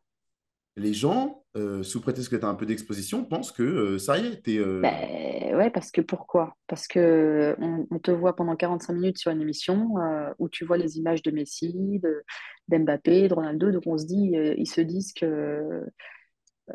les 0.77 0.95
gens, 0.95 1.45
euh, 1.59 1.83
sous 1.83 2.01
prétexte 2.01 2.31
que 2.31 2.37
tu 2.37 2.45
as 2.45 2.49
un 2.49 2.55
peu 2.55 2.67
d'exposition, 2.67 3.25
pensent 3.25 3.53
que 3.53 3.63
euh, 3.63 3.99
ça 3.99 4.19
y 4.19 4.27
est, 4.27 4.43
t'es, 4.43 4.59
euh, 4.59 4.81
Ben, 4.81 5.57
ouais, 5.57 5.71
parce 5.71 5.91
que 5.91 6.01
pourquoi? 6.01 6.57
Parce 6.67 6.87
que 6.87 7.57
on, 7.61 7.99
te 7.99 8.11
voit 8.11 8.37
pendant 8.37 8.57
45 8.57 8.93
minutes 8.93 9.19
sur 9.19 9.31
une 9.31 9.43
émission 9.43 9.95
où 10.39 10.49
tu 10.49 10.65
vois 10.65 10.79
les 10.79 10.99
images 10.99 11.23
de 11.23 11.31
Messi, 11.31 11.99
de, 12.03 12.25
d'Mbappé, 12.69 13.29
de 13.29 13.35
Ronaldo, 13.35 13.71
donc 13.71 13.83
on 13.87 13.99
se 13.99 14.07
dit, 14.07 14.33
ils 14.57 14.69
se 14.69 14.81
disent 14.81 15.13
que 15.13 15.85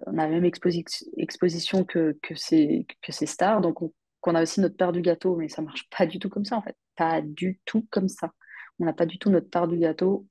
on 0.07 0.17
a 0.17 0.23
la 0.23 0.29
même 0.29 0.45
exposi- 0.45 0.85
exposition 1.17 1.83
que, 1.83 2.17
ces, 2.35 2.85
stars, 3.25 3.61
donc 3.61 3.81
on- 3.81 3.93
qu'on 4.21 4.35
a 4.35 4.41
aussi 4.41 4.61
notre 4.61 4.77
part 4.77 4.91
du 4.91 5.01
gâteau, 5.01 5.35
mais 5.35 5.49
ça 5.49 5.61
marche 5.61 5.87
pas 5.95 6.05
du 6.05 6.17
tout 6.19 6.29
comme 6.29 6.45
ça 6.45 6.57
en 6.57 6.61
fait, 6.61 6.75
pas 6.95 7.21
du 7.21 7.59
tout 7.65 7.85
comme 7.89 8.07
ça. 8.07 8.31
On 8.79 8.85
n'a 8.85 8.93
pas 8.93 9.05
du 9.05 9.19
tout 9.19 9.29
notre 9.29 9.49
part 9.49 9.67
du 9.67 9.77
gâteau 9.77 10.25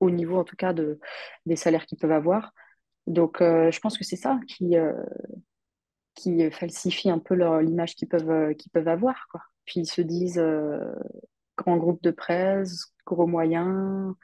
au 0.00 0.10
niveau 0.10 0.36
en 0.36 0.44
tout 0.44 0.56
cas 0.56 0.72
de, 0.72 0.98
des 1.46 1.56
salaires 1.56 1.86
qu'ils 1.86 1.98
peuvent 1.98 2.12
avoir. 2.12 2.52
Donc 3.08 3.40
euh, 3.40 3.70
je 3.70 3.80
pense 3.80 3.96
que 3.96 4.04
c'est 4.04 4.16
ça 4.16 4.38
qui, 4.46 4.76
euh, 4.76 4.92
qui 6.14 6.50
falsifient 6.50 7.10
un 7.10 7.18
peu 7.18 7.34
l'image 7.60 7.94
qu'ils 7.94 8.08
peuvent, 8.08 8.30
euh, 8.30 8.52
qu'ils 8.54 8.70
peuvent 8.70 8.88
avoir, 8.88 9.26
quoi. 9.30 9.40
Puis 9.64 9.80
ils 9.80 9.86
se 9.86 10.02
disent 10.02 10.38
euh, 10.38 10.78
grand 11.56 11.78
groupe 11.78 12.02
de 12.02 12.10
presse, 12.10 12.92
gros 13.06 13.26
moyens, 13.26 14.14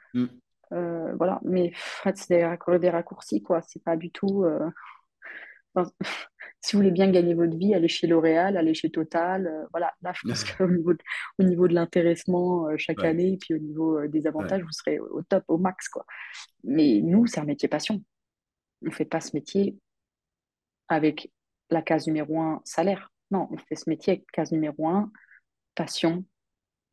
euh, 0.71 1.13
voilà. 1.15 1.39
Mais 1.43 1.71
Fred, 1.73 2.15
c'est 2.15 2.35
des, 2.35 2.43
raccour- 2.45 2.79
des 2.79 2.89
raccourcis, 2.89 3.41
quoi. 3.41 3.61
C'est 3.67 3.83
pas 3.83 3.97
du 3.97 4.11
tout. 4.11 4.45
enfin, 5.73 5.91
si 6.61 6.75
vous 6.75 6.79
voulez 6.79 6.91
bien 6.91 7.09
gagner 7.11 7.33
votre 7.33 7.57
vie, 7.57 7.73
allez 7.73 7.87
chez 7.87 8.05
L'Oréal, 8.07 8.55
allez 8.55 8.73
chez 8.75 8.91
Total. 8.91 9.67
voilà. 9.71 9.93
Là, 10.03 10.13
je 10.15 10.27
pense 10.27 10.43
qu'au 10.43 10.67
niveau 10.67 10.93
de, 10.93 10.99
au 11.39 11.43
niveau 11.43 11.67
de 11.67 11.73
l'intéressement 11.73 12.67
chaque 12.77 12.99
ouais, 12.99 13.07
année, 13.07 13.33
et 13.33 13.37
puis 13.37 13.55
au 13.55 13.59
niveau 13.59 14.05
des 14.07 14.21
ouais, 14.21 14.27
avantages, 14.27 14.61
vous 14.61 14.71
serez 14.71 14.99
au 14.99 15.23
top, 15.23 15.43
au 15.47 15.57
max, 15.57 15.89
quoi. 15.89 16.05
Mais 16.63 17.01
nous, 17.03 17.25
c'est 17.25 17.39
un 17.39 17.45
métier 17.45 17.67
passion. 17.67 18.01
On 18.85 18.91
fait 18.91 19.05
pas 19.05 19.21
ce 19.21 19.35
métier 19.35 19.77
avec 20.87 21.31
la 21.69 21.81
case 21.81 22.07
numéro 22.07 22.39
un, 22.39 22.61
salaire. 22.63 23.11
Non, 23.31 23.47
on 23.51 23.57
fait 23.57 23.75
ce 23.75 23.89
métier 23.89 24.13
avec 24.13 24.31
case 24.31 24.51
numéro 24.51 24.87
un, 24.87 25.11
passion. 25.75 26.23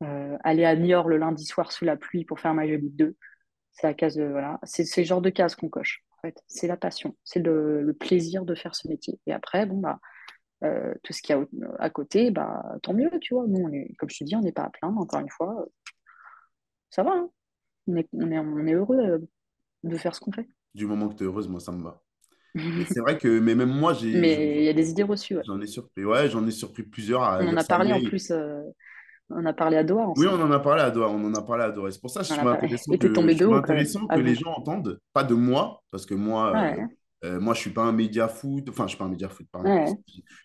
Euh, 0.03 0.37
aller 0.43 0.65
à 0.65 0.75
Niort 0.75 1.07
le 1.07 1.17
lundi 1.17 1.45
soir 1.45 1.71
sous 1.71 1.85
la 1.85 1.95
pluie 1.95 2.25
pour 2.25 2.39
faire 2.39 2.53
de 2.53 2.61
Ligue 2.61 2.95
2, 2.95 3.15
c'est 3.71 3.87
la 3.87 3.93
case 3.93 4.15
de, 4.15 4.25
voilà. 4.25 4.59
C'est 4.63 4.97
le 4.97 5.03
genre 5.03 5.21
de 5.21 5.29
case 5.29 5.55
qu'on 5.55 5.69
coche. 5.69 6.03
C'est 6.47 6.67
la 6.67 6.77
passion, 6.77 7.17
c'est 7.23 7.39
le, 7.39 7.95
plaisir 7.99 8.45
de 8.45 8.55
faire 8.55 8.75
ce 8.75 8.87
métier. 8.87 9.19
Et 9.27 9.33
après, 9.33 9.65
bon 9.65 9.77
bah, 9.79 9.99
euh, 10.63 10.93
tout 11.03 11.11
ce 11.11 11.21
qu'il 11.21 11.35
y 11.35 11.39
a 11.39 11.45
à 11.79 11.89
côté, 11.89 12.31
bah 12.31 12.63
tant 12.81 12.93
mieux, 12.93 13.11
tu 13.19 13.33
vois. 13.33 13.45
Nous, 13.47 13.69
comme 13.97 14.09
je 14.09 14.19
te 14.19 14.23
dis, 14.23 14.35
on 14.35 14.41
n'est 14.41 14.53
pas 14.53 14.63
à 14.63 14.69
plaindre. 14.69 14.99
Encore 14.99 15.19
une 15.19 15.29
fois, 15.29 15.65
ça 16.89 17.03
va. 17.03 17.11
hein. 17.11 17.29
On 17.87 18.67
est 18.67 18.73
heureux 18.73 18.97
euh, 18.99 19.19
de 19.83 19.97
faire 19.97 20.15
ce 20.15 20.21
qu'on 20.21 20.31
fait. 20.31 20.47
Du 20.75 20.85
moment 20.87 21.09
que 21.09 21.15
tu 21.15 21.23
es 21.23 21.27
heureuse, 21.27 21.47
moi, 21.47 21.59
ça 21.59 21.71
me 21.71 21.83
va. 21.83 22.01
C'est 22.85 22.99
vrai 23.01 23.17
que, 23.19 23.39
mais 23.39 23.55
même 23.55 23.71
moi, 23.71 23.93
j'ai, 23.93 24.09
Mais 24.13 24.59
il 24.59 24.63
y 24.65 24.69
a 24.69 24.73
des 24.73 24.91
idées 24.91 25.03
reçues. 25.03 25.35
ouais. 25.37 25.43
j'en 25.45 25.59
ai 25.61 25.67
surpris, 25.67 26.05
ouais, 26.05 26.29
j'en 26.29 26.45
ai 26.47 26.51
surpris 26.51 26.83
plusieurs 26.83 27.23
à 27.23 27.39
On 27.39 27.47
en 27.47 27.57
a 27.57 27.63
parlé 27.63 27.93
en 27.93 28.01
plus. 28.01 28.31
euh, 28.31 28.61
on 29.29 29.45
a 29.45 29.53
parlé 29.53 29.77
à 29.77 29.83
Doha 29.85 30.07
Oui, 30.15 30.27
on 30.29 30.39
en 30.41 30.51
a 30.51 30.59
parlé 30.59 30.83
à 30.83 30.91
Doha, 30.91 31.07
on 31.09 31.23
en 31.25 31.33
a 31.33 31.41
parlé 31.41 31.63
à 31.63 31.71
Doha. 31.71 31.91
C'est 31.91 31.99
pour 31.99 32.11
ça 32.11 32.21
que 32.21 32.27
je 32.27 32.33
trouve 32.33 32.49
intéressant 32.49 32.95
t'es 32.97 32.97
que, 32.97 33.07
tombé 33.11 33.35
de 33.35 33.45
haut 33.45 33.55
intéressant 33.55 34.07
que 34.09 34.19
les 34.19 34.35
gens 34.35 34.51
entendent, 34.53 34.99
pas 35.11 35.23
de 35.23 35.33
moi, 35.33 35.81
parce 35.89 36.05
que 36.05 36.13
moi, 36.13 36.55
euh, 36.55 36.67
Ouais, 36.67 36.87
euh, 37.25 37.39
moi, 37.39 37.55
je 37.55 37.61
suis 37.61 37.71
pas 37.71 37.81
un 37.83 37.91
média 37.93 38.27
foot, 38.27 38.69
enfin, 38.69 38.83
je 38.85 38.89
suis 38.89 38.97
pas 38.99 39.05
un 39.05 39.09
média 39.09 39.27
foot, 39.29 39.47
pardon. 39.51 39.71
ouais, 39.71 39.97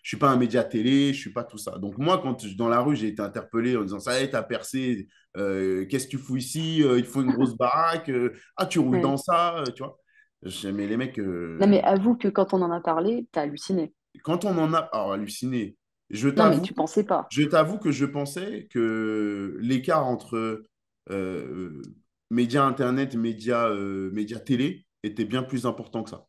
Je 0.03 0.09
suis 0.09 0.17
pas 0.17 0.29
un 0.31 0.37
média 0.37 0.63
télé, 0.63 1.13
je 1.13 1.19
suis 1.19 1.33
pas 1.33 1.43
tout 1.43 1.57
ça. 1.59 1.77
Donc 1.77 1.97
moi, 1.99 2.19
quand 2.23 2.39
je- 2.45 2.55
dans 2.57 2.69
la 2.69 2.81
rue, 2.81 2.95
j'ai 2.95 3.09
été 3.09 3.21
interpellé 3.21 3.77
en 3.77 3.83
disant, 3.83 3.99
ça 3.99 4.19
y 4.19 4.23
est, 4.23 4.31
t'as 4.31 4.41
percé, 4.43 5.07
euh, 5.37 5.85
qu'est-ce 5.87 6.05
que 6.07 6.11
tu 6.11 6.17
fous 6.17 6.37
ici? 6.37 6.81
Euh, 6.83 6.97
il 6.97 7.05
faut 7.05 7.21
une 7.21 7.31
grosse 7.31 7.55
baraque, 7.55 8.09
euh, 8.09 8.33
ah, 8.57 8.65
tu 8.65 8.79
roules 8.79 8.99
dans 9.01 9.17
ça, 9.17 9.59
euh, 9.59 9.65
tu 9.75 9.83
vois. 9.83 9.98
Mais 10.43 10.87
les 10.87 10.97
mecs, 10.97 11.17
Non, 11.17 11.67
mais 11.67 11.83
euh, 11.83 11.87
avoue 11.87 12.15
que 12.15 12.27
quand 12.27 12.53
on 12.53 12.61
en 12.61 12.71
a 12.71 12.79
parlé, 12.79 13.27
t'as 13.31 13.41
halluciné. 13.41 13.93
quand 14.23 14.45
on 14.45 14.57
en 14.57 14.73
a 14.73 14.79
alors, 14.79 15.13
halluciné, 15.13 15.75
je 16.09 16.29
Non, 16.29 16.35
mais 16.35 16.51
t'avoue, 16.51 16.65
tu 16.65 16.73
pensais 16.73 17.03
pas. 17.03 17.27
je 17.31 17.43
t'avoue 17.43 17.77
que 17.77 17.91
je 17.91 18.05
pensais 18.05 18.67
que 18.71 19.57
l'écart 19.61 20.05
entre 20.07 20.63
euh, 21.11 21.81
médias 22.29 22.63
internet, 22.63 23.15
médias 23.15 23.69
euh, 23.69 24.11
médias 24.11 24.39
télé 24.39 24.85
était 25.03 25.25
bien 25.25 25.43
plus 25.43 25.65
important 25.65 26.03
que 26.03 26.09
ça. 26.09 26.25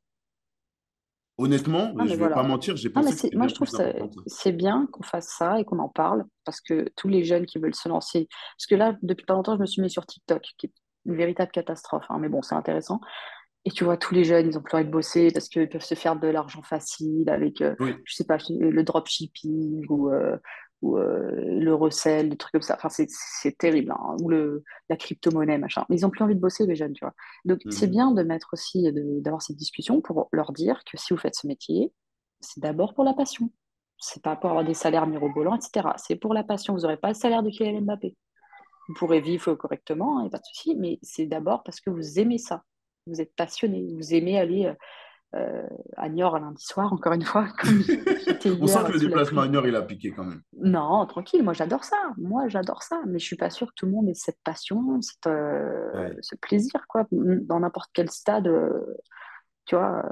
Honnêtement, 1.38 1.94
mais 1.94 2.06
je 2.08 2.16
vais 2.16 2.28
pas 2.28 2.42
mentir, 2.42 2.76
j'ai 2.76 2.90
Non, 2.90 2.96
mais 2.96 3.02
pensé 3.02 3.14
que 3.14 3.20
c'est, 3.20 3.26
c'était 3.28 3.36
moi, 3.38 3.46
je 3.48 3.54
trouve 3.54 3.68
que 3.70 4.20
c'est 4.26 4.52
bien 4.52 4.86
qu'on 4.92 5.02
fasse 5.02 5.28
ça 5.38 5.58
et 5.58 5.64
qu'on 5.64 5.78
en 5.78 5.88
parle 5.88 6.24
parce 6.44 6.60
que 6.60 6.86
tous 6.96 7.08
les 7.08 7.24
jeunes 7.24 7.46
qui 7.46 7.58
veulent 7.58 7.74
se 7.74 7.88
lancer. 7.88 8.28
Parce 8.58 8.66
que 8.66 8.74
là, 8.74 8.94
depuis 9.02 9.24
pas 9.24 9.34
longtemps, 9.34 9.56
je 9.56 9.60
me 9.60 9.66
suis 9.66 9.80
mis 9.80 9.88
sur 9.88 10.04
TikTok, 10.04 10.42
qui 10.58 10.66
est 10.66 10.72
une 11.06 11.16
véritable 11.16 11.50
catastrophe. 11.50 12.04
hein, 12.10 12.18
mais 12.18 12.28
bon, 12.28 12.42
c'est 12.42 12.54
intéressant. 12.54 13.00
Et 13.66 13.70
tu 13.70 13.84
vois, 13.84 13.96
tous 13.98 14.14
les 14.14 14.24
jeunes, 14.24 14.46
ils 14.48 14.56
ont 14.58 14.62
plus 14.62 14.74
envie 14.76 14.86
de 14.86 14.90
bosser 14.90 15.30
parce 15.32 15.48
qu'ils 15.48 15.68
peuvent 15.68 15.84
se 15.84 15.94
faire 15.94 16.16
de 16.18 16.28
l'argent 16.28 16.62
facile 16.62 17.28
avec, 17.28 17.60
euh, 17.60 17.74
Oui. 17.80 17.94
je 18.04 18.14
sais 18.14 18.24
pas, 18.24 18.38
le 18.48 18.82
dropshipping 18.82 19.84
ou, 19.90 20.08
euh, 20.10 20.38
ou 20.80 20.96
euh, 20.96 21.30
le 21.60 21.74
resell, 21.74 22.30
des 22.30 22.36
trucs 22.38 22.52
comme 22.52 22.62
ça. 22.62 22.76
Enfin, 22.82 22.88
c'est 22.88 23.58
terrible. 23.58 23.92
hein. 23.92 24.16
Ou 24.22 24.30
le, 24.30 24.64
la 24.88 24.96
crypto-monnaie, 24.96 25.58
machin. 25.58 25.84
Mais 25.90 25.96
ils 25.96 26.06
ont 26.06 26.10
plus 26.10 26.24
envie 26.24 26.34
de 26.34 26.40
bosser, 26.40 26.64
les 26.64 26.74
jeunes, 26.74 26.94
tu 26.94 27.04
vois. 27.04 27.12
Donc, 27.44 27.60
c'est 27.70 27.86
Mhm. 27.86 27.92
bien 27.92 28.10
de 28.12 28.22
mettre 28.22 28.48
aussi, 28.54 28.90
d'avoir 29.20 29.42
cette 29.42 29.56
discussion 29.56 30.00
pour 30.00 30.28
leur 30.32 30.52
dire 30.52 30.82
que 30.90 30.96
si 30.96 31.12
vous 31.12 31.18
faites 31.20 31.34
ce 31.34 31.46
métier, 31.46 31.92
c'est 32.40 32.60
d'abord 32.60 32.94
pour 32.94 33.04
la 33.04 33.12
passion. 33.12 33.50
c'est 34.02 34.22
pas 34.22 34.34
pour 34.36 34.48
avoir 34.48 34.64
des 34.64 34.72
salaires 34.72 35.06
mirobolants, 35.06 35.54
etc. 35.56 35.88
C'est 35.98 36.16
pour 36.16 36.32
la 36.32 36.42
passion. 36.42 36.72
Vous 36.72 36.80
n'aurez 36.80 36.96
pas 36.96 37.08
le 37.08 37.14
salaire 37.14 37.42
de 37.42 37.50
Kylian 37.50 37.82
Mbappé. 37.82 38.16
Vous 38.88 38.94
pourrez 38.94 39.20
vivre 39.20 39.54
correctement, 39.54 40.20
il 40.20 40.22
n'y 40.22 40.28
a 40.28 40.30
pas 40.30 40.38
de 40.38 40.44
souci, 40.50 40.74
mais 40.76 40.98
c'est 41.02 41.26
d'abord 41.26 41.62
parce 41.62 41.80
que 41.82 41.90
vous 41.90 42.18
aimez 42.18 42.38
ça. 42.38 42.62
Vous 43.06 43.20
êtes 43.20 43.34
passionné, 43.34 43.92
vous 43.94 44.14
aimez 44.14 44.38
aller 44.38 44.66
euh, 44.66 44.74
euh, 45.36 45.62
à 45.96 46.08
Niort 46.08 46.40
lundi 46.40 46.64
soir, 46.64 46.92
encore 46.92 47.12
une 47.12 47.22
fois. 47.22 47.46
On 47.62 48.66
sent 48.66 48.78
que 48.84 48.92
le 48.92 48.98
déplacement 48.98 49.42
à 49.42 49.48
Niort, 49.48 49.64
il 49.64 49.76
a 49.76 49.82
piqué 49.82 50.10
quand 50.10 50.24
même. 50.24 50.42
Non, 50.58 51.06
tranquille, 51.06 51.44
moi 51.44 51.52
j'adore 51.52 51.84
ça. 51.84 51.96
Moi 52.16 52.48
j'adore 52.48 52.82
ça, 52.82 53.00
mais 53.06 53.20
je 53.20 53.26
suis 53.26 53.36
pas 53.36 53.48
sûre 53.48 53.68
que 53.68 53.74
tout 53.76 53.86
le 53.86 53.92
monde 53.92 54.08
ait 54.08 54.14
cette 54.14 54.40
passion, 54.42 55.00
cette, 55.00 55.28
euh, 55.28 56.12
ce 56.20 56.34
plaisir, 56.34 56.84
quoi. 56.88 57.06
Dans 57.12 57.60
n'importe 57.60 57.90
quel 57.92 58.10
stade, 58.10 58.48
euh, 58.48 58.96
tu 59.66 59.76
vois, 59.76 60.02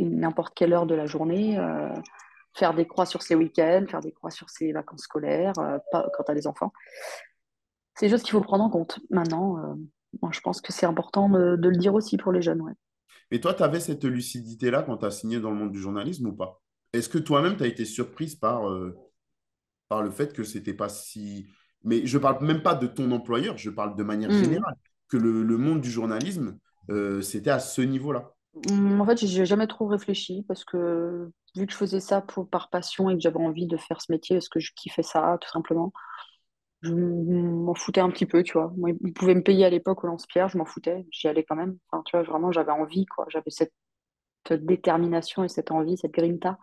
n'importe 0.00 0.52
quelle 0.56 0.72
heure 0.72 0.86
de 0.86 0.96
la 0.96 1.06
journée, 1.06 1.56
faire 2.54 2.74
des 2.74 2.88
croix 2.88 3.06
sur 3.06 3.22
ses 3.22 3.36
week-ends, 3.36 3.84
faire 3.88 4.00
des 4.00 4.10
croix 4.10 4.32
sur 4.32 4.50
ses 4.50 4.72
vacances 4.72 5.02
scolaires, 5.02 5.52
pas, 5.92 6.08
quand 6.12 6.24
tu 6.24 6.32
as 6.32 6.34
des 6.34 6.48
enfants. 6.48 6.72
C'est 7.94 8.06
des 8.06 8.10
choses 8.10 8.22
qu'il 8.22 8.32
faut 8.32 8.40
prendre 8.40 8.64
en 8.64 8.70
compte. 8.70 8.98
Maintenant, 9.10 9.76
moi 10.22 10.30
je 10.32 10.40
pense 10.40 10.60
que 10.60 10.72
c'est 10.72 10.86
important 10.86 11.28
de, 11.28 11.56
de, 11.56 11.68
le 11.68 11.76
dire 11.76 11.94
aussi 11.94 12.16
pour 12.16 12.32
les 12.32 12.42
jeunes, 12.42 12.60
ouais. 12.60 12.72
Mais 13.30 13.40
toi, 13.40 13.54
tu 13.54 13.62
avais 13.62 13.80
cette 13.80 14.04
lucidité-là 14.04 14.82
quand 14.82 14.98
tu 14.98 15.06
as 15.06 15.10
signé 15.10 15.40
dans 15.40 15.50
le 15.50 15.56
monde 15.56 15.72
du 15.72 15.80
journalisme 15.80 16.26
ou 16.28 16.32
pas? 16.32 16.60
Est-ce 16.92 17.08
que 17.08 17.18
toi-même, 17.18 17.56
tu 17.56 17.64
as 17.64 17.66
été 17.66 17.84
surprise 17.84 18.36
par, 18.36 18.68
euh, 18.68 18.94
par 19.88 20.02
le 20.02 20.10
fait 20.10 20.32
que 20.32 20.44
c'était 20.44 20.74
pas 20.74 20.88
si. 20.88 21.46
Mais 21.82 22.06
je 22.06 22.18
parle 22.18 22.44
même 22.44 22.62
pas 22.62 22.74
de 22.74 22.86
ton 22.86 23.10
employeur, 23.10 23.56
je 23.58 23.70
parle 23.70 23.96
de 23.96 24.02
manière 24.02 24.30
mmh. 24.30 24.44
générale, 24.44 24.74
que 25.08 25.16
le, 25.16 25.42
le, 25.42 25.58
monde 25.58 25.80
du 25.80 25.90
journalisme, 25.90 26.58
euh, 26.90 27.20
c'était 27.20 27.50
à 27.50 27.58
ce 27.58 27.82
niveau-là? 27.82 28.32
Mmh, 28.70 29.00
en 29.00 29.06
fait, 29.06 29.26
j'ai 29.26 29.44
jamais 29.44 29.66
trop 29.66 29.86
réfléchi 29.86 30.44
parce 30.46 30.64
que 30.64 31.30
vu 31.56 31.66
que 31.66 31.72
je 31.72 31.76
faisais 31.76 32.00
ça 32.00 32.20
pour, 32.20 32.48
par 32.48 32.70
passion 32.70 33.10
et 33.10 33.14
que 33.14 33.20
j'avais 33.20 33.40
envie 33.40 33.66
de 33.66 33.76
faire 33.76 34.00
ce 34.00 34.10
métier, 34.12 34.36
parce 34.36 34.48
que 34.48 34.60
je 34.60 34.72
kiffais 34.76 35.02
ça, 35.02 35.38
tout 35.40 35.50
simplement, 35.50 35.92
je 36.84 36.92
m'en 36.92 37.74
foutais 37.74 38.00
un 38.00 38.10
petit 38.10 38.26
peu, 38.26 38.42
tu 38.42 38.52
vois. 38.52 38.72
Moi, 38.76 38.90
ils 38.90 39.12
pouvaient 39.12 39.34
me 39.34 39.42
payer 39.42 39.64
à 39.64 39.70
l'époque 39.70 40.04
au 40.04 40.06
lance-pierre, 40.06 40.48
je 40.48 40.58
m'en 40.58 40.64
foutais, 40.64 41.06
j'y 41.10 41.28
allais 41.28 41.44
quand 41.44 41.56
même. 41.56 41.78
Enfin, 41.90 42.02
tu 42.04 42.16
vois, 42.16 42.24
vraiment, 42.24 42.52
j'avais 42.52 42.72
envie, 42.72 43.06
quoi. 43.06 43.26
J'avais 43.28 43.50
cette 43.50 43.72
détermination 44.50 45.44
et 45.44 45.48
cette 45.48 45.70
envie, 45.70 45.96
cette 45.96 46.12
grinta. 46.12 46.58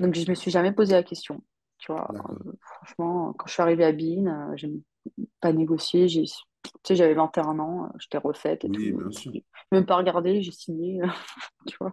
Donc, 0.00 0.14
je 0.14 0.28
me 0.28 0.34
suis 0.34 0.50
jamais 0.50 0.72
posé 0.72 0.94
la 0.94 1.02
question, 1.02 1.42
tu 1.78 1.92
vois. 1.92 2.08
Euh, 2.12 2.52
franchement, 2.60 3.32
quand 3.34 3.46
je 3.46 3.52
suis 3.52 3.62
arrivée 3.62 3.84
à 3.84 3.92
Bean, 3.92 4.26
euh, 4.26 4.56
j'ai 4.56 4.72
pas 5.40 5.52
négocié, 5.52 6.08
j'ai 6.08 6.24
tu 6.24 6.70
sais, 6.84 6.96
j'avais 6.96 7.14
21 7.14 7.58
ans, 7.58 7.84
euh, 7.84 7.88
j'étais 7.98 8.18
refaite 8.18 8.64
et 8.64 8.68
oui, 8.68 8.92
tout. 8.92 8.98
Bien 8.98 9.10
sûr. 9.10 9.32
Même 9.72 9.86
pas 9.86 9.96
regardé, 9.96 10.42
j'ai 10.42 10.52
signé, 10.52 11.00
tu 11.66 11.76
vois. 11.80 11.92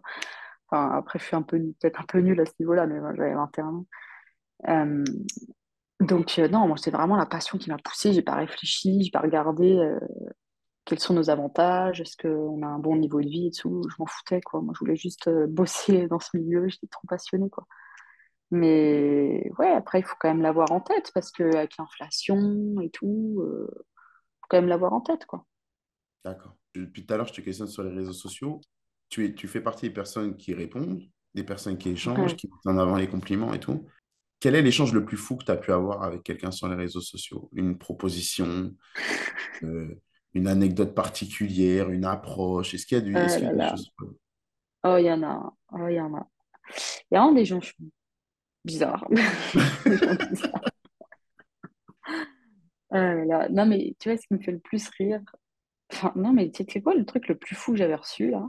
Enfin, 0.69 0.91
après, 0.91 1.19
je 1.19 1.25
suis 1.25 1.35
un 1.35 1.41
peu, 1.41 1.57
peut-être 1.57 2.01
un 2.01 2.05
peu 2.05 2.19
nulle 2.19 2.39
à 2.41 2.45
ce 2.45 2.53
niveau-là, 2.59 2.85
mais 2.85 2.99
j'avais 3.15 3.33
21 3.33 3.65
ans. 3.67 3.85
Euh, 4.67 5.03
donc, 5.99 6.39
euh, 6.39 6.47
non, 6.47 6.67
moi, 6.67 6.77
c'est 6.77 6.91
vraiment 6.91 7.17
la 7.17 7.25
passion 7.25 7.57
qui 7.57 7.69
m'a 7.69 7.77
poussée. 7.77 8.13
J'ai 8.13 8.21
pas 8.21 8.35
réfléchi, 8.35 9.03
j'ai 9.03 9.11
pas 9.11 9.19
regardé 9.19 9.75
euh, 9.75 9.99
quels 10.85 10.99
sont 10.99 11.13
nos 11.13 11.29
avantages, 11.29 11.99
est-ce 11.99 12.15
qu'on 12.15 12.61
a 12.63 12.67
un 12.67 12.79
bon 12.79 12.95
niveau 12.95 13.21
de 13.21 13.27
vie 13.27 13.47
et 13.47 13.51
tout. 13.51 13.81
Je 13.89 13.95
m'en 13.99 14.05
foutais, 14.05 14.39
quoi. 14.41 14.61
Moi, 14.61 14.73
je 14.75 14.79
voulais 14.79 14.95
juste 14.95 15.27
euh, 15.27 15.45
bosser 15.49 16.07
dans 16.07 16.19
ce 16.19 16.37
milieu, 16.37 16.69
j'étais 16.69 16.87
trop 16.87 17.05
passionnée, 17.07 17.49
quoi. 17.49 17.65
Mais 18.51 19.51
ouais, 19.59 19.71
après, 19.71 19.99
il 19.99 20.03
faut 20.03 20.15
quand 20.19 20.29
même 20.29 20.41
l'avoir 20.41 20.71
en 20.71 20.79
tête 20.79 21.11
parce 21.13 21.31
qu'avec 21.31 21.77
l'inflation 21.77 22.79
et 22.81 22.89
tout, 22.89 23.43
il 23.43 23.75
faut 24.41 24.47
quand 24.49 24.57
même 24.57 24.69
l'avoir 24.69 24.93
en 24.93 25.01
tête, 25.01 25.25
quoi. 25.25 25.45
D'accord. 26.25 26.55
Depuis 26.73 27.05
tout 27.05 27.13
à 27.13 27.17
l'heure, 27.17 27.27
je 27.27 27.33
te 27.33 27.41
questionne 27.41 27.67
sur 27.67 27.83
les 27.83 27.93
réseaux 27.93 28.13
sociaux. 28.13 28.59
Tu, 29.09 29.25
es, 29.25 29.33
tu 29.35 29.47
fais 29.47 29.61
partie 29.61 29.87
des 29.87 29.93
personnes 29.93 30.35
qui 30.35 30.55
répondent, 30.55 30.99
des 31.35 31.43
personnes 31.43 31.77
qui 31.77 31.89
échangent, 31.89 32.35
qui 32.35 32.47
mettent 32.47 32.75
en 32.75 32.79
avant 32.79 32.95
les 32.95 33.07
compliments 33.07 33.53
et 33.53 33.59
tout. 33.59 33.85
Quel 34.39 34.55
est 34.55 34.61
l'échange 34.61 34.93
le 34.93 35.03
plus 35.03 35.17
fou 35.17 35.35
que 35.35 35.43
tu 35.43 35.51
as 35.51 35.57
pu 35.57 35.71
avoir 35.71 36.03
avec 36.03 36.23
quelqu'un 36.23 36.51
sur 36.51 36.67
les 36.67 36.75
réseaux 36.75 37.01
sociaux? 37.01 37.49
Une 37.53 37.77
proposition, 37.77 38.73
euh, 39.63 40.01
une 40.33 40.47
anecdote 40.47 40.95
particulière, 40.95 41.89
une 41.89 42.05
approche? 42.05 42.73
Est-ce 42.73 42.85
qu'il 42.85 42.97
y 42.97 43.01
a, 43.01 43.03
du, 43.03 43.13
y 43.13 43.17
a 43.17 43.39
des 43.39 43.55
là. 43.55 43.69
choses 43.71 43.91
Oh, 44.83 44.95
il 44.97 45.05
y 45.05 45.11
en 45.11 45.23
a. 45.23 45.53
Oh, 45.73 45.87
il 45.89 45.95
y 45.95 46.01
en 46.01 46.13
a. 46.15 46.27
Il 47.11 47.15
y 47.15 47.17
a 47.17 47.19
vraiment 47.19 47.35
des 47.35 47.45
gens 47.45 47.59
bizarres. 48.63 49.05
Bizarres. 49.11 50.61
Oh 52.91 52.95
là. 52.95 53.49
Non, 53.49 53.65
mais 53.65 53.95
tu 53.99 54.09
vois, 54.09 54.17
ce 54.17 54.25
qui 54.25 54.33
me 54.33 54.39
fait 54.39 54.51
le 54.51 54.59
plus 54.59 54.87
rire, 54.97 55.21
enfin, 55.91 56.11
non, 56.15 56.33
mais 56.33 56.49
tu 56.49 56.63
sais 56.67 56.81
quoi, 56.81 56.95
le 56.95 57.05
truc 57.05 57.27
le 57.27 57.37
plus 57.37 57.55
fou 57.55 57.73
que 57.73 57.77
j'avais 57.77 57.95
reçu, 57.95 58.31
là, 58.31 58.47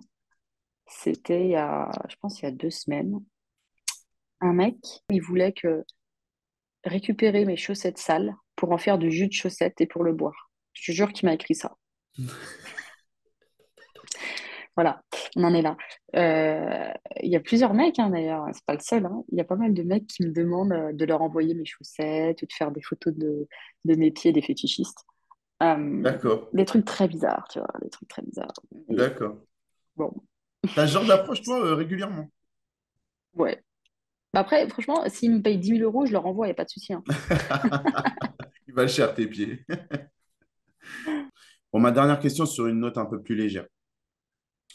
c'était 0.86 1.44
il 1.44 1.50
y 1.50 1.56
a, 1.56 1.90
je 2.08 2.16
pense, 2.16 2.40
il 2.40 2.44
y 2.44 2.48
a 2.48 2.52
deux 2.52 2.70
semaines. 2.70 3.20
Un 4.40 4.52
mec, 4.52 4.76
il 5.10 5.20
voulait 5.22 5.52
que 5.52 5.84
récupérer 6.84 7.44
mes 7.44 7.56
chaussettes 7.56 7.98
sales 7.98 8.34
pour 8.56 8.72
en 8.72 8.78
faire 8.78 8.98
du 8.98 9.10
jus 9.10 9.26
de 9.28 9.32
chaussettes 9.32 9.80
et 9.80 9.86
pour 9.86 10.02
le 10.04 10.12
boire. 10.12 10.50
Je 10.72 10.90
te 10.92 10.96
jure 10.96 11.12
qu'il 11.12 11.26
m'a 11.28 11.34
écrit 11.34 11.54
ça. 11.54 11.76
Voilà, 14.76 15.02
on 15.36 15.44
en 15.44 15.52
est 15.52 15.62
là. 15.62 15.76
Euh, 16.16 16.92
Il 17.22 17.30
y 17.30 17.36
a 17.36 17.40
plusieurs 17.40 17.74
mecs, 17.74 17.98
hein, 17.98 18.08
d'ailleurs, 18.10 18.46
c'est 18.52 18.64
pas 18.64 18.74
le 18.74 18.80
seul. 18.80 19.04
hein. 19.04 19.24
Il 19.30 19.36
y 19.36 19.40
a 19.40 19.44
pas 19.44 19.56
mal 19.56 19.74
de 19.74 19.82
mecs 19.82 20.06
qui 20.06 20.24
me 20.24 20.32
demandent 20.32 20.72
euh, 20.72 20.92
de 20.92 21.04
leur 21.04 21.20
envoyer 21.22 21.54
mes 21.54 21.64
chaussettes 21.66 22.40
ou 22.42 22.46
de 22.46 22.52
faire 22.52 22.70
des 22.70 22.80
photos 22.80 23.12
de, 23.14 23.46
de 23.84 23.94
mes 23.96 24.10
pieds, 24.10 24.32
des 24.32 24.40
fétichistes. 24.40 25.04
Euh, 25.62 26.00
D'accord, 26.02 26.48
des 26.54 26.64
trucs 26.64 26.86
très 26.86 27.08
bizarres, 27.08 27.46
tu 27.50 27.58
vois, 27.58 27.68
des 27.82 27.90
trucs 27.90 28.08
très 28.08 28.22
bizarres. 28.22 28.54
D'accord. 28.88 29.36
bon, 29.96 30.12
T'as 30.74 30.86
ce 30.86 30.92
genre 30.92 31.04
d'approche, 31.04 31.42
toi, 31.42 31.62
euh, 31.62 31.74
régulièrement? 31.74 32.30
Ouais. 33.34 33.62
Bah 34.32 34.40
Après, 34.40 34.68
franchement, 34.68 35.02
s'ils 35.08 35.32
me 35.32 35.42
payent 35.42 35.58
10 35.58 35.70
000 35.72 35.82
euros, 35.82 36.06
je 36.06 36.12
leur 36.12 36.26
envoie, 36.26 36.46
il 36.46 36.50
n'y 36.50 36.52
a 36.52 36.54
pas 36.54 36.64
de 36.64 36.70
souci. 36.70 36.92
hein. 36.92 37.02
Il 38.68 38.74
va 38.74 38.86
cher 38.88 39.14
tes 39.14 39.26
pieds. 39.26 39.64
Bon, 41.72 41.80
ma 41.80 41.90
dernière 41.90 42.20
question 42.20 42.46
sur 42.46 42.66
une 42.68 42.78
note 42.80 42.96
un 42.98 43.06
peu 43.06 43.20
plus 43.22 43.34
légère. 43.34 43.66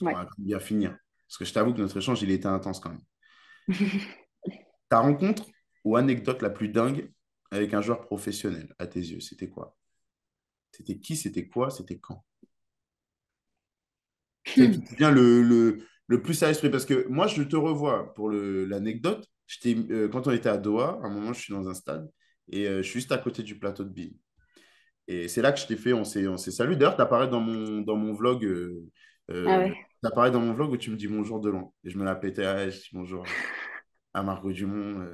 On 0.09 0.15
va 0.15 0.29
bien 0.37 0.59
finir. 0.59 0.97
Parce 1.27 1.37
que 1.37 1.45
je 1.45 1.53
t'avoue 1.53 1.73
que 1.73 1.81
notre 1.81 1.97
échange, 1.97 2.21
il 2.23 2.31
était 2.31 2.47
intense 2.47 2.79
quand 2.79 2.89
même. 2.91 3.03
Ta 4.89 4.99
rencontre 4.99 5.45
ou 5.83 5.95
anecdote 5.95 6.41
la 6.41 6.49
plus 6.49 6.69
dingue 6.69 7.11
avec 7.51 7.73
un 7.75 7.81
joueur 7.81 8.01
professionnel, 8.01 8.73
à 8.79 8.87
tes 8.87 8.99
yeux, 8.99 9.19
c'était 9.19 9.49
quoi? 9.49 9.77
C'était 10.71 10.99
qui? 10.99 11.15
C'était 11.17 11.47
quoi? 11.47 11.71
C'était 11.71 11.99
quand? 11.99 12.25
Qui 14.43 14.71
te 14.71 14.95
vient 14.95 15.11
le, 15.11 15.41
le, 15.43 15.79
le 16.07 16.21
plus 16.21 16.41
à 16.43 16.47
l'esprit? 16.47 16.69
Parce 16.69 16.85
que 16.85 17.07
moi, 17.07 17.27
je 17.27 17.43
te 17.43 17.55
revois 17.55 18.13
pour 18.13 18.29
l'anecdote. 18.31 19.27
J'étais, 19.47 19.75
euh, 19.91 20.07
quand 20.09 20.27
on 20.27 20.31
était 20.31 20.49
à 20.49 20.57
Doha, 20.57 20.99
à 21.03 21.07
un 21.07 21.09
moment, 21.09 21.33
je 21.33 21.41
suis 21.41 21.53
dans 21.53 21.67
un 21.67 21.73
stade 21.73 22.09
et 22.51 22.67
euh, 22.67 22.77
je 22.77 22.83
suis 22.83 22.99
juste 22.99 23.11
à 23.11 23.17
côté 23.17 23.43
du 23.43 23.57
plateau 23.59 23.83
de 23.83 23.89
bille. 23.89 24.17
Et 25.07 25.27
c'est 25.27 25.41
là 25.41 25.51
que 25.51 25.59
je 25.59 25.67
t'ai 25.67 25.77
fait, 25.77 25.93
on 25.93 26.03
s'est, 26.03 26.27
on 26.27 26.37
s'est 26.37 26.51
salué. 26.51 26.75
D'ailleurs, 26.75 26.95
tu 26.95 27.01
apparais 27.01 27.27
dans 27.27 27.39
mon, 27.39 27.81
dans 27.81 27.95
mon 27.95 28.13
vlog. 28.13 28.43
Euh, 28.45 28.85
Ah 29.29 29.33
euh, 29.33 29.57
ouais. 29.59 29.75
t'apparais 30.01 30.31
dans 30.31 30.39
mon 30.39 30.53
vlog 30.53 30.71
où 30.71 30.77
tu 30.77 30.91
me 30.91 30.95
dis 30.95 31.07
bonjour 31.07 31.39
de 31.39 31.49
loin. 31.49 31.71
Et 31.83 31.89
je 31.89 31.97
me 31.97 32.03
la 32.05 32.15
pétais, 32.15 32.45
ah, 32.45 32.69
je 32.69 32.77
dis 32.77 32.89
bonjour 32.93 33.23
à 34.13 34.23
Margot 34.23 34.51
Dumont, 34.51 35.05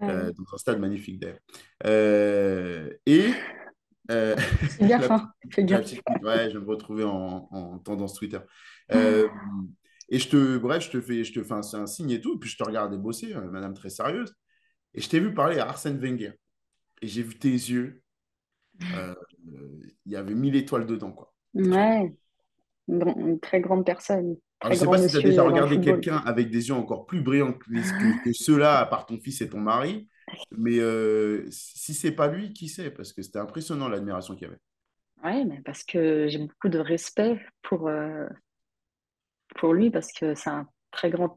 Ah 0.00 0.06
ouais. 0.06 0.32
dans 0.32 0.44
un 0.54 0.58
stade 0.58 0.78
magnifique 0.80 1.20
d'ailleurs. 1.20 1.40
Et 3.06 3.30
euh, 4.10 4.36
Fais 4.36 4.86
la 4.88 4.98
petite, 4.98 5.10
hein. 5.10 5.32
La 5.68 5.78
petite, 5.80 6.02
ouais, 6.22 6.50
je 6.50 6.58
vais 6.58 6.64
me 6.64 6.70
retrouver 6.70 7.04
en, 7.04 7.48
en 7.50 7.78
tendance 7.78 8.14
Twitter. 8.14 8.40
Et 10.08 10.18
je 10.18 10.28
te, 10.28 10.58
bref, 10.58 10.84
je 10.84 10.90
te 10.90 11.00
fais, 11.00 11.24
je 11.24 11.32
te 11.32 11.42
fais 11.42 11.54
un, 11.54 11.60
un 11.74 11.86
signe 11.86 12.10
et 12.12 12.20
tout, 12.20 12.36
et 12.36 12.38
puis 12.38 12.50
je 12.50 12.56
te 12.56 12.64
regardais 12.64 12.96
bosser, 12.98 13.34
euh, 13.34 13.50
madame 13.50 13.74
très 13.74 13.90
sérieuse. 13.90 14.34
Et 14.94 15.00
je 15.02 15.08
t'ai 15.08 15.20
vu 15.20 15.34
parler 15.34 15.58
à 15.60 15.68
Arsène 15.68 15.98
Wenger. 16.00 16.32
Et 17.02 17.08
j'ai 17.08 17.22
vu 17.22 17.38
tes 17.38 17.50
yeux. 17.50 18.02
euh, 18.94 19.14
euh, 19.54 19.80
Il 20.06 20.12
y 20.12 20.16
avait 20.16 20.34
mille 20.34 20.56
étoiles 20.56 20.86
dedans, 20.86 21.12
quoi. 21.12 21.34
Ouais, 21.54 22.12
une, 22.88 23.40
très 23.40 23.60
grande 23.60 23.86
personne, 23.86 24.36
Alors, 24.60 24.72
je 24.72 24.78
ne 24.78 24.80
sais 24.84 24.88
pas 24.90 24.98
si 24.98 25.10
tu 25.10 25.16
as 25.16 25.20
déjà 25.20 25.44
regardé 25.44 25.80
quelqu'un 25.80 26.16
avec 26.18 26.50
des 26.50 26.68
yeux 26.68 26.74
encore 26.74 27.06
plus 27.06 27.20
brillants 27.22 27.52
que, 27.52 27.70
les- 27.70 27.82
que, 27.96 28.12
que 28.20 28.32
ceux-là, 28.32 28.80
à 28.80 28.86
part 28.86 29.06
ton 29.06 29.18
fils 29.20 29.40
et 29.40 29.48
ton 29.48 29.60
mari. 29.60 30.08
Mais 30.50 30.78
euh, 30.80 31.46
si 31.50 31.94
c'est 31.94 32.12
pas 32.12 32.28
lui, 32.28 32.52
qui 32.52 32.68
c'est? 32.68 32.90
Parce 32.90 33.12
que 33.12 33.22
c'était 33.22 33.38
impressionnant 33.38 33.88
l'admiration 33.88 34.34
qu'il 34.34 34.44
y 34.44 34.46
avait. 34.50 34.58
Ouais, 35.24 35.44
mais 35.44 35.60
parce 35.62 35.82
que 35.84 36.28
j'ai 36.28 36.38
beaucoup 36.38 36.68
de 36.68 36.78
respect 36.78 37.40
pour, 37.62 37.88
euh, 37.88 38.26
pour 39.56 39.74
lui, 39.74 39.90
parce 39.90 40.12
que 40.12 40.34
c'est 40.34 40.50
un 40.50 40.68
très 40.90 41.10
grand 41.10 41.36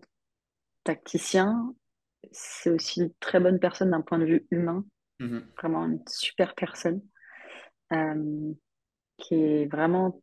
tacticien. 0.84 1.74
C'est 2.32 2.70
aussi 2.72 3.02
une 3.04 3.14
très 3.20 3.40
bonne 3.40 3.60
personne 3.60 3.92
d'un 3.92 4.02
point 4.02 4.20
de 4.20 4.26
vue 4.26 4.48
humain, 4.52 4.86
Mhm. 5.20 5.44
vraiment 5.62 5.86
une 5.86 6.04
super 6.08 6.56
personne, 6.56 7.02
euh, 7.94 8.54
qui 9.18 9.36
est 9.36 9.68
vraiment 9.68 10.22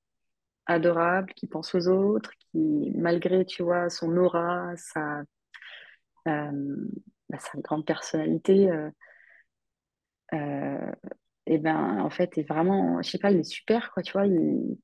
adorable, 0.67 1.33
qui 1.35 1.47
pense 1.47 1.75
aux 1.75 1.89
autres, 1.89 2.33
qui, 2.39 2.93
malgré, 2.97 3.45
tu 3.47 3.63
vois, 3.63 3.91
son 3.91 4.17
aura, 4.17 4.73
sa, 4.77 5.23
euh, 6.29 6.77
bah, 7.29 7.39
sa 7.39 7.59
grande 7.61 7.87
personnalité, 7.87 8.71
euh, 8.71 8.91
euh, 10.35 10.93
et 11.47 11.59
ben, 11.59 12.01
en 12.01 12.11
fait, 12.11 12.37
est 12.39 12.49
vraiment, 12.49 13.01
je 13.03 13.11
sais 13.11 13.19
pas, 13.19 13.31
il 13.31 13.39
est 13.41 13.43
super, 13.45 13.91
quoi, 13.93 14.03
tu 14.03 14.13
vois, 14.13 14.27
il, 14.27 14.79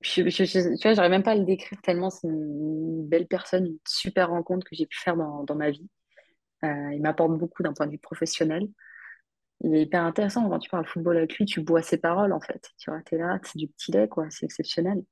je, 0.00 0.28
je- 0.28 0.44
je- 0.44 0.76
tu 0.76 0.82
vois, 0.82 0.94
j'arrive 0.94 1.10
même 1.10 1.22
pas 1.22 1.32
à 1.32 1.34
le 1.36 1.44
décrire 1.44 1.80
tellement 1.82 2.10
c'est 2.10 2.28
une 2.28 3.06
belle 3.08 3.26
personne, 3.26 3.66
une 3.66 3.78
super 3.86 4.28
rencontre 4.30 4.66
que 4.68 4.76
j'ai 4.76 4.86
pu 4.86 4.98
faire 4.98 5.16
dans, 5.16 5.44
dans 5.44 5.54
ma 5.54 5.70
vie. 5.70 5.88
il 6.62 7.00
m'apporte 7.02 7.38
beaucoup 7.38 7.62
d'un 7.62 7.72
point 7.74 7.86
de 7.86 7.92
vue 7.92 7.98
professionnel. 7.98 8.68
Il 9.62 9.74
est 9.74 9.82
hyper 9.82 10.04
intéressant 10.04 10.48
quand 10.48 10.58
tu 10.58 10.70
parles 10.70 10.86
football 10.86 11.16
avec 11.18 11.36
lui, 11.38 11.46
tu 11.46 11.60
bois 11.62 11.82
ses 11.82 11.98
paroles 11.98 12.32
en 12.32 12.40
fait. 12.40 12.70
Tu 12.78 12.90
vois, 12.90 13.00
es 13.12 13.16
là, 13.18 13.38
c'est 13.44 13.58
du 13.58 13.68
petit 13.68 13.92
lait, 13.92 14.08
quoi, 14.08 14.26
c'est 14.30 14.46
exceptionnel. 14.46 15.02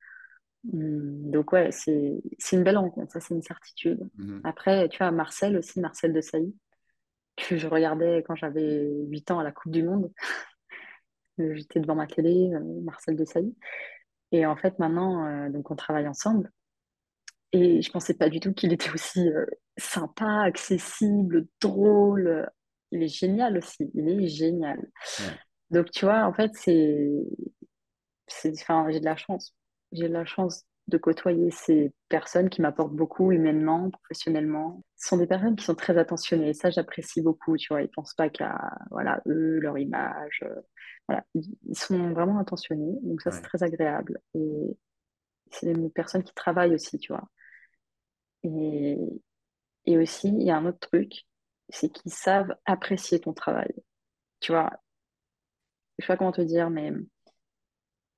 Hum, 0.72 1.30
donc 1.30 1.52
ouais, 1.52 1.70
c'est 1.72 2.22
une 2.52 2.64
belle 2.64 2.78
rencontre, 2.78 3.12
ça 3.12 3.20
c'est 3.20 3.34
une 3.34 3.42
certitude. 3.42 4.00
Mhm. 4.18 4.42
Après, 4.44 4.88
tu 4.90 4.98
vois, 4.98 5.10
Marcel 5.12 5.56
aussi, 5.58 5.80
Marcel 5.80 6.12
de 6.14 6.20
Sailly, 6.20 6.54
que 7.36 7.56
je 7.58 7.68
regardais 7.68 8.24
quand 8.26 8.36
j'avais 8.36 8.88
8 9.08 9.30
ans 9.30 9.40
à 9.40 9.44
la 9.44 9.52
Coupe 9.52 9.72
du 9.72 9.82
Monde. 9.84 10.12
J'étais 11.38 11.80
devant 11.80 11.94
ma 11.94 12.06
télé, 12.06 12.50
euh, 12.52 12.80
Marcel 12.82 13.16
de 13.16 13.24
Sailly. 13.24 13.54
Et 14.32 14.46
en 14.46 14.56
fait, 14.56 14.78
maintenant, 14.78 15.26
euh, 15.26 15.50
donc 15.50 15.70
on 15.70 15.76
travaille 15.76 16.08
ensemble. 16.08 16.50
Et 17.52 17.82
je 17.82 17.90
pensais 17.90 18.14
pas 18.14 18.30
du 18.30 18.40
tout 18.40 18.54
qu'il 18.54 18.72
était 18.72 18.90
aussi 18.90 19.28
euh, 19.28 19.44
sympa, 19.76 20.42
accessible, 20.42 21.46
drôle. 21.60 22.50
Il 22.90 23.02
est 23.02 23.08
génial 23.08 23.58
aussi. 23.58 23.90
Il 23.94 24.08
est 24.08 24.28
génial. 24.28 24.90
Donc, 25.70 25.90
tu 25.90 26.06
vois, 26.06 26.24
en 26.24 26.32
fait, 26.32 26.50
c'est. 26.54 27.10
Enfin, 28.46 28.86
j'ai 28.90 29.00
de 29.00 29.04
la 29.04 29.16
chance. 29.16 29.54
J'ai 29.92 30.08
de 30.08 30.12
la 30.14 30.24
chance 30.24 30.64
de 30.88 30.98
côtoyer 30.98 31.50
ces 31.50 31.92
personnes 32.08 32.50
qui 32.50 32.60
m'apportent 32.60 32.94
beaucoup 32.94 33.32
humainement, 33.32 33.90
professionnellement. 33.90 34.82
Ce 34.96 35.08
sont 35.08 35.16
des 35.16 35.26
personnes 35.26 35.56
qui 35.56 35.64
sont 35.64 35.74
très 35.74 35.96
attentionnées. 35.98 36.50
Et 36.50 36.54
ça, 36.54 36.70
j'apprécie 36.70 37.22
beaucoup. 37.22 37.56
Tu 37.56 37.68
vois, 37.68 37.82
ils 37.82 37.90
pensent 37.90 38.14
pas 38.14 38.28
qu'à 38.28 38.58
voilà, 38.90 39.22
eux, 39.26 39.58
leur 39.60 39.78
image. 39.78 40.44
voilà. 41.08 41.24
Ils 41.34 41.78
sont 41.78 42.12
vraiment 42.12 42.38
attentionnés. 42.38 42.98
Donc, 43.02 43.22
ça, 43.22 43.30
c'est 43.30 43.42
très 43.42 43.62
agréable. 43.62 44.20
Et 44.34 44.76
c'est 45.50 45.72
des 45.72 45.90
personnes 45.90 46.24
qui 46.24 46.34
travaillent 46.34 46.74
aussi, 46.74 46.98
tu 46.98 47.12
vois. 47.12 47.28
Et, 48.42 48.98
et 49.86 49.98
aussi, 49.98 50.28
il 50.28 50.42
y 50.42 50.50
a 50.50 50.56
un 50.56 50.66
autre 50.66 50.80
truc, 50.80 51.26
c'est 51.68 51.88
qu'ils 51.90 52.12
savent 52.12 52.54
apprécier 52.66 53.20
ton 53.20 53.32
travail. 53.32 53.72
Tu 54.40 54.52
vois, 54.52 54.70
je 55.98 56.04
sais 56.04 56.12
pas 56.12 56.16
comment 56.16 56.32
te 56.32 56.42
dire, 56.42 56.70
mais 56.70 56.92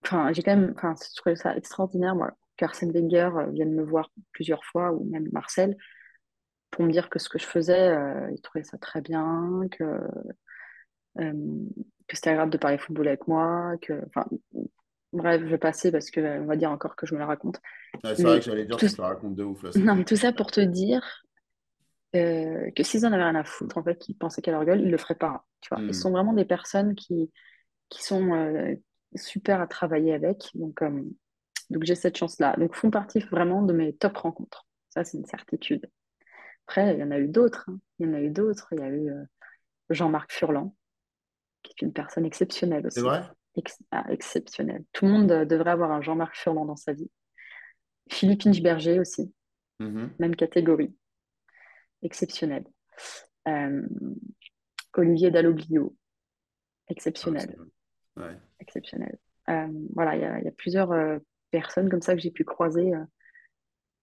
enfin, 0.05 0.33
j'ai 0.33 0.43
quand 0.43 0.57
même, 0.57 0.75
enfin, 0.77 0.95
je 1.01 1.15
trouvais 1.17 1.37
ça 1.37 1.57
extraordinaire, 1.57 2.15
moi, 2.15 2.33
qu'Arsène 2.57 2.93
Wenger 2.93 3.31
euh, 3.37 3.51
vienne 3.51 3.73
me 3.73 3.83
voir 3.83 4.11
plusieurs 4.33 4.65
fois, 4.65 4.93
ou 4.93 5.05
même 5.05 5.29
Marcel, 5.33 5.77
pour 6.71 6.85
me 6.85 6.91
dire 6.91 7.09
que 7.09 7.19
ce 7.19 7.29
que 7.29 7.39
je 7.39 7.47
faisais, 7.47 7.89
euh, 7.89 8.31
il 8.33 8.41
trouvait 8.41 8.65
ça 8.65 8.79
très 8.79 9.01
bien, 9.01 9.63
que, 9.71 9.85
euh, 11.19 11.33
que 12.09 12.17
c'était 12.17 12.31
agréable 12.31 12.53
de 12.53 12.59
parler 12.59 12.79
football 12.79 13.09
avec 13.09 13.29
moi, 13.29 13.75
que, 13.81 14.05
enfin, 14.07 14.27
bref, 15.13 15.41
je 15.43 15.47
vais 15.47 15.59
passer 15.59 15.93
parce 15.93 16.11
que 16.11 16.41
on 16.41 16.47
va 16.47 16.57
dire 16.57 16.71
encore 16.71 16.97
que 16.97 17.07
je 17.07 17.15
me 17.15 17.21
la 17.21 17.27
raconte. 17.27 17.61
c'est 18.03 18.23
vrai 18.23 18.41
que 18.41 18.45
j'allais 18.45 18.67
dire 18.67 18.77
que 18.77 18.87
tu 18.87 19.01
la 19.01 19.09
racontes 19.09 19.37
de 19.37 19.45
ouf 19.45 19.63
là. 19.63 19.71
Non, 19.77 19.95
mais 19.95 20.05
tout 20.05 20.17
ça 20.17 20.33
pour 20.33 20.51
te 20.51 20.61
dire 20.61 21.25
euh, 22.15 22.71
que 22.71 22.83
s'ils 22.85 23.05
en 23.07 23.13
avaient 23.13 23.25
rien 23.25 23.35
à 23.35 23.45
foutre, 23.45 23.77
en 23.77 23.83
fait, 23.83 23.99
qu'ils 23.99 24.17
pensaient 24.17 24.41
qu'à 24.41 24.53
leur 24.53 24.65
gueule, 24.65 24.81
ils 24.81 24.91
le 24.91 24.97
feraient 24.97 25.17
pas. 25.17 25.45
Tu 25.61 25.75
vois, 25.75 25.83
ils 25.83 25.89
hmm. 25.89 25.93
sont 25.93 26.11
vraiment 26.13 26.33
des 26.33 26.45
personnes 26.45 26.95
qui, 26.95 27.33
qui 27.89 28.05
sont 28.05 28.35
euh, 28.35 28.75
super 29.17 29.61
à 29.61 29.67
travailler 29.67 30.15
avec. 30.15 30.51
Donc, 30.55 30.83
euh, 30.83 31.03
donc 31.71 31.85
j'ai 31.85 31.95
cette 31.95 32.17
chance-là. 32.17 32.55
Donc, 32.59 32.75
font 32.75 32.91
partie 32.91 33.21
vraiment 33.21 33.63
de 33.63 33.73
mes 33.73 33.95
top 33.95 34.17
rencontres. 34.17 34.67
Ça, 34.91 35.05
c'est 35.05 35.19
une 35.19 35.27
certitude. 35.27 35.89
Après, 36.67 36.95
il 36.95 37.01
y 37.01 37.03
en 37.03 37.11
a 37.11 37.19
eu 37.19 37.29
d'autres. 37.29 37.65
Hein. 37.69 37.79
Il 37.99 38.07
y 38.07 38.11
en 38.11 38.15
a 38.15 38.21
eu 38.21 38.31
d'autres. 38.31 38.69
Il 38.73 38.81
y 38.81 38.83
a 38.83 38.89
eu 38.89 39.11
Jean-Marc 39.91 40.33
Furlan, 40.33 40.75
qui 41.63 41.73
est 41.73 41.83
une 41.83 41.93
personne 41.93 42.25
exceptionnelle 42.25 42.87
aussi. 42.87 43.01
C'est 43.01 43.07
vrai? 43.07 43.23
Ah, 43.91 44.05
Exceptionnelle. 44.09 44.85
Tout 44.93 45.05
le 45.07 45.13
monde 45.13 45.29
devrait 45.29 45.71
avoir 45.71 45.93
un 45.93 46.03
Jean-Marc 46.03 46.35
Furlan 46.37 46.65
dans 46.65 46.77
sa 46.77 46.93
vie. 46.93 47.11
Philippe 48.11 48.47
Inchberger 48.47 48.99
aussi. 48.99 49.33
Mm-hmm. 49.81 50.09
Même 50.19 50.37
catégorie 50.37 50.95
exceptionnel. 52.05 52.65
Euh, 53.49 53.83
Olivier 54.97 55.31
Dalloglio, 55.31 55.97
exceptionnel. 56.89 57.57
Ah, 58.17 58.31
exceptionnel. 58.61 59.19
Euh, 59.49 59.69
voilà, 59.95 60.17
il 60.17 60.45
y, 60.45 60.49
a 60.49 60.53
plusieurs 60.53 60.93
euh, 60.93 61.19
personnes 61.59 61.89
comme 61.89 62.03
ça 62.03 62.15
que 62.15 62.21
j'ai 62.21 62.31
pu 62.31 62.45
croiser 62.45 62.93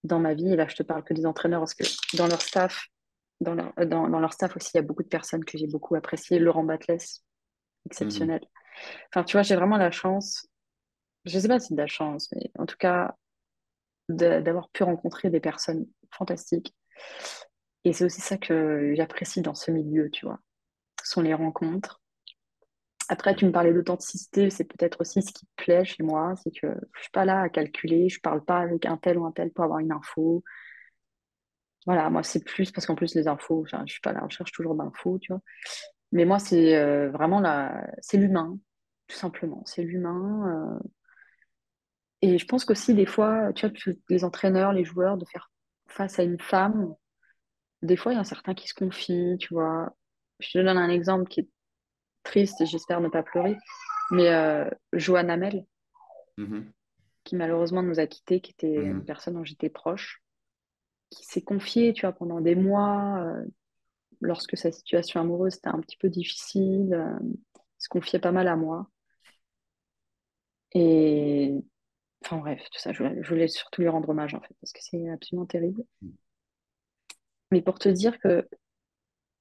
dans 0.04 0.18
ma 0.18 0.34
vie. 0.34 0.52
Et 0.52 0.56
là, 0.56 0.66
je 0.68 0.76
te 0.76 0.82
parle 0.82 1.04
que 1.04 1.14
des 1.14 1.26
entraîneurs 1.26 1.60
parce 1.60 1.74
que 1.74 1.84
dans 2.16 2.26
leur 2.26 2.40
staff, 2.40 2.88
dans 3.40 3.54
leur, 3.54 3.72
dans, 3.86 4.20
leur 4.20 4.32
staff 4.32 4.56
aussi, 4.56 4.70
il 4.74 4.78
y 4.78 4.80
a 4.80 4.82
beaucoup 4.82 5.02
de 5.02 5.08
personnes 5.08 5.44
que 5.44 5.58
j'ai 5.58 5.66
beaucoup 5.66 5.94
appréciées. 5.94 6.38
Laurent 6.38 6.64
Batles, 6.64 6.98
exceptionnel. 7.86 8.40
Mhm. 8.40 8.48
Enfin, 9.08 9.24
tu 9.24 9.36
vois, 9.36 9.42
j'ai 9.42 9.56
vraiment 9.56 9.76
la 9.76 9.90
chance, 9.90 10.46
je 11.24 11.38
sais 11.38 11.48
pas 11.48 11.60
si 11.60 11.68
c'est 11.68 11.74
de 11.74 11.80
la 11.80 11.86
chance, 11.86 12.32
mais 12.32 12.50
en 12.58 12.66
tout 12.66 12.78
cas, 12.78 13.16
d'avoir 14.08 14.70
pu 14.70 14.82
rencontrer 14.82 15.30
des 15.30 15.40
personnes 15.40 15.86
fantastiques 16.10 16.74
et 17.84 17.92
c'est 17.92 18.04
aussi 18.04 18.20
ça 18.20 18.36
que 18.36 18.92
j'apprécie 18.94 19.42
dans 19.42 19.54
ce 19.54 19.70
milieu, 19.70 20.10
tu 20.10 20.26
vois. 20.26 20.40
Ce 21.02 21.12
sont 21.12 21.22
les 21.22 21.34
rencontres. 21.34 22.01
Après, 23.12 23.34
tu 23.34 23.44
me 23.44 23.52
parlais 23.52 23.74
d'authenticité, 23.74 24.48
c'est 24.48 24.64
peut-être 24.64 25.02
aussi 25.02 25.20
ce 25.20 25.32
qui 25.34 25.44
te 25.44 25.62
plaît 25.62 25.84
chez 25.84 26.02
moi, 26.02 26.32
c'est 26.42 26.50
que 26.50 26.66
je 26.96 27.02
suis 27.02 27.10
pas 27.10 27.26
là 27.26 27.42
à 27.42 27.50
calculer, 27.50 28.08
je 28.08 28.18
parle 28.20 28.42
pas 28.42 28.60
avec 28.60 28.86
un 28.86 28.96
tel 28.96 29.18
ou 29.18 29.26
un 29.26 29.32
tel 29.32 29.50
pour 29.52 29.64
avoir 29.64 29.80
une 29.80 29.92
info. 29.92 30.42
Voilà, 31.84 32.08
moi 32.08 32.22
c'est 32.22 32.42
plus 32.42 32.70
parce 32.72 32.86
qu'en 32.86 32.94
plus 32.94 33.14
les 33.14 33.28
infos, 33.28 33.66
je 33.66 33.76
suis 33.92 34.00
pas 34.00 34.12
là, 34.14 34.24
je 34.30 34.36
cherche 34.36 34.52
toujours 34.52 34.74
d'infos, 34.74 35.18
tu 35.18 35.30
vois. 35.30 35.42
Mais 36.12 36.24
moi 36.24 36.38
c'est 36.38 36.74
euh, 36.74 37.10
vraiment 37.10 37.40
la, 37.40 37.86
c'est 38.00 38.16
l'humain, 38.16 38.58
tout 39.08 39.16
simplement, 39.16 39.62
c'est 39.66 39.82
l'humain. 39.82 40.78
Euh. 40.80 40.88
Et 42.22 42.38
je 42.38 42.46
pense 42.46 42.64
qu'aussi 42.64 42.94
des 42.94 43.04
fois, 43.04 43.52
tu 43.52 43.68
vois, 43.68 43.76
les 44.08 44.24
entraîneurs, 44.24 44.72
les 44.72 44.84
joueurs, 44.86 45.18
de 45.18 45.26
faire 45.26 45.50
face 45.86 46.18
à 46.18 46.22
une 46.22 46.40
femme, 46.40 46.94
des 47.82 47.96
fois, 47.96 48.12
il 48.14 48.16
y 48.16 48.20
a 48.20 48.24
certains 48.24 48.54
qui 48.54 48.68
se 48.68 48.74
confient, 48.74 49.36
tu 49.38 49.52
vois. 49.52 49.94
Je 50.40 50.50
te 50.52 50.58
donne 50.64 50.78
un 50.78 50.88
exemple 50.88 51.28
qui 51.28 51.40
est 51.40 51.48
triste 52.22 52.64
j'espère 52.66 53.00
ne 53.00 53.08
pas 53.08 53.22
pleurer. 53.22 53.56
Mais 54.10 54.28
euh, 54.28 54.68
Joanne 54.92 55.30
Amel, 55.30 55.64
mm-hmm. 56.38 56.64
qui 57.24 57.36
malheureusement 57.36 57.82
nous 57.82 58.00
a 58.00 58.06
quittés, 58.06 58.40
qui 58.40 58.52
était 58.52 58.66
mm-hmm. 58.66 58.90
une 58.90 59.04
personne 59.04 59.34
dont 59.34 59.44
j'étais 59.44 59.70
proche, 59.70 60.22
qui 61.10 61.24
s'est 61.24 61.42
confiée, 61.42 61.92
tu 61.92 62.02
vois, 62.02 62.12
pendant 62.12 62.40
des 62.40 62.54
mois, 62.54 63.22
euh, 63.22 63.44
lorsque 64.20 64.56
sa 64.56 64.72
situation 64.72 65.20
amoureuse 65.20 65.56
était 65.56 65.68
un 65.68 65.80
petit 65.80 65.96
peu 65.96 66.08
difficile, 66.08 66.94
euh, 66.94 67.18
se 67.78 67.88
confiait 67.88 68.18
pas 68.18 68.32
mal 68.32 68.48
à 68.48 68.56
moi. 68.56 68.88
Et 70.74 71.54
enfin 72.24 72.38
bref, 72.38 72.62
tout 72.70 72.78
ça, 72.78 72.92
je 72.92 73.02
voulais, 73.02 73.22
je 73.22 73.28
voulais 73.28 73.48
surtout 73.48 73.82
lui 73.82 73.88
rendre 73.88 74.08
hommage 74.08 74.34
en 74.34 74.40
fait, 74.40 74.54
parce 74.60 74.72
que 74.72 74.80
c'est 74.82 75.10
absolument 75.10 75.46
terrible. 75.46 75.84
Mm. 76.00 76.10
Mais 77.50 77.62
pour 77.62 77.78
te 77.78 77.88
dire 77.88 78.18
que 78.20 78.48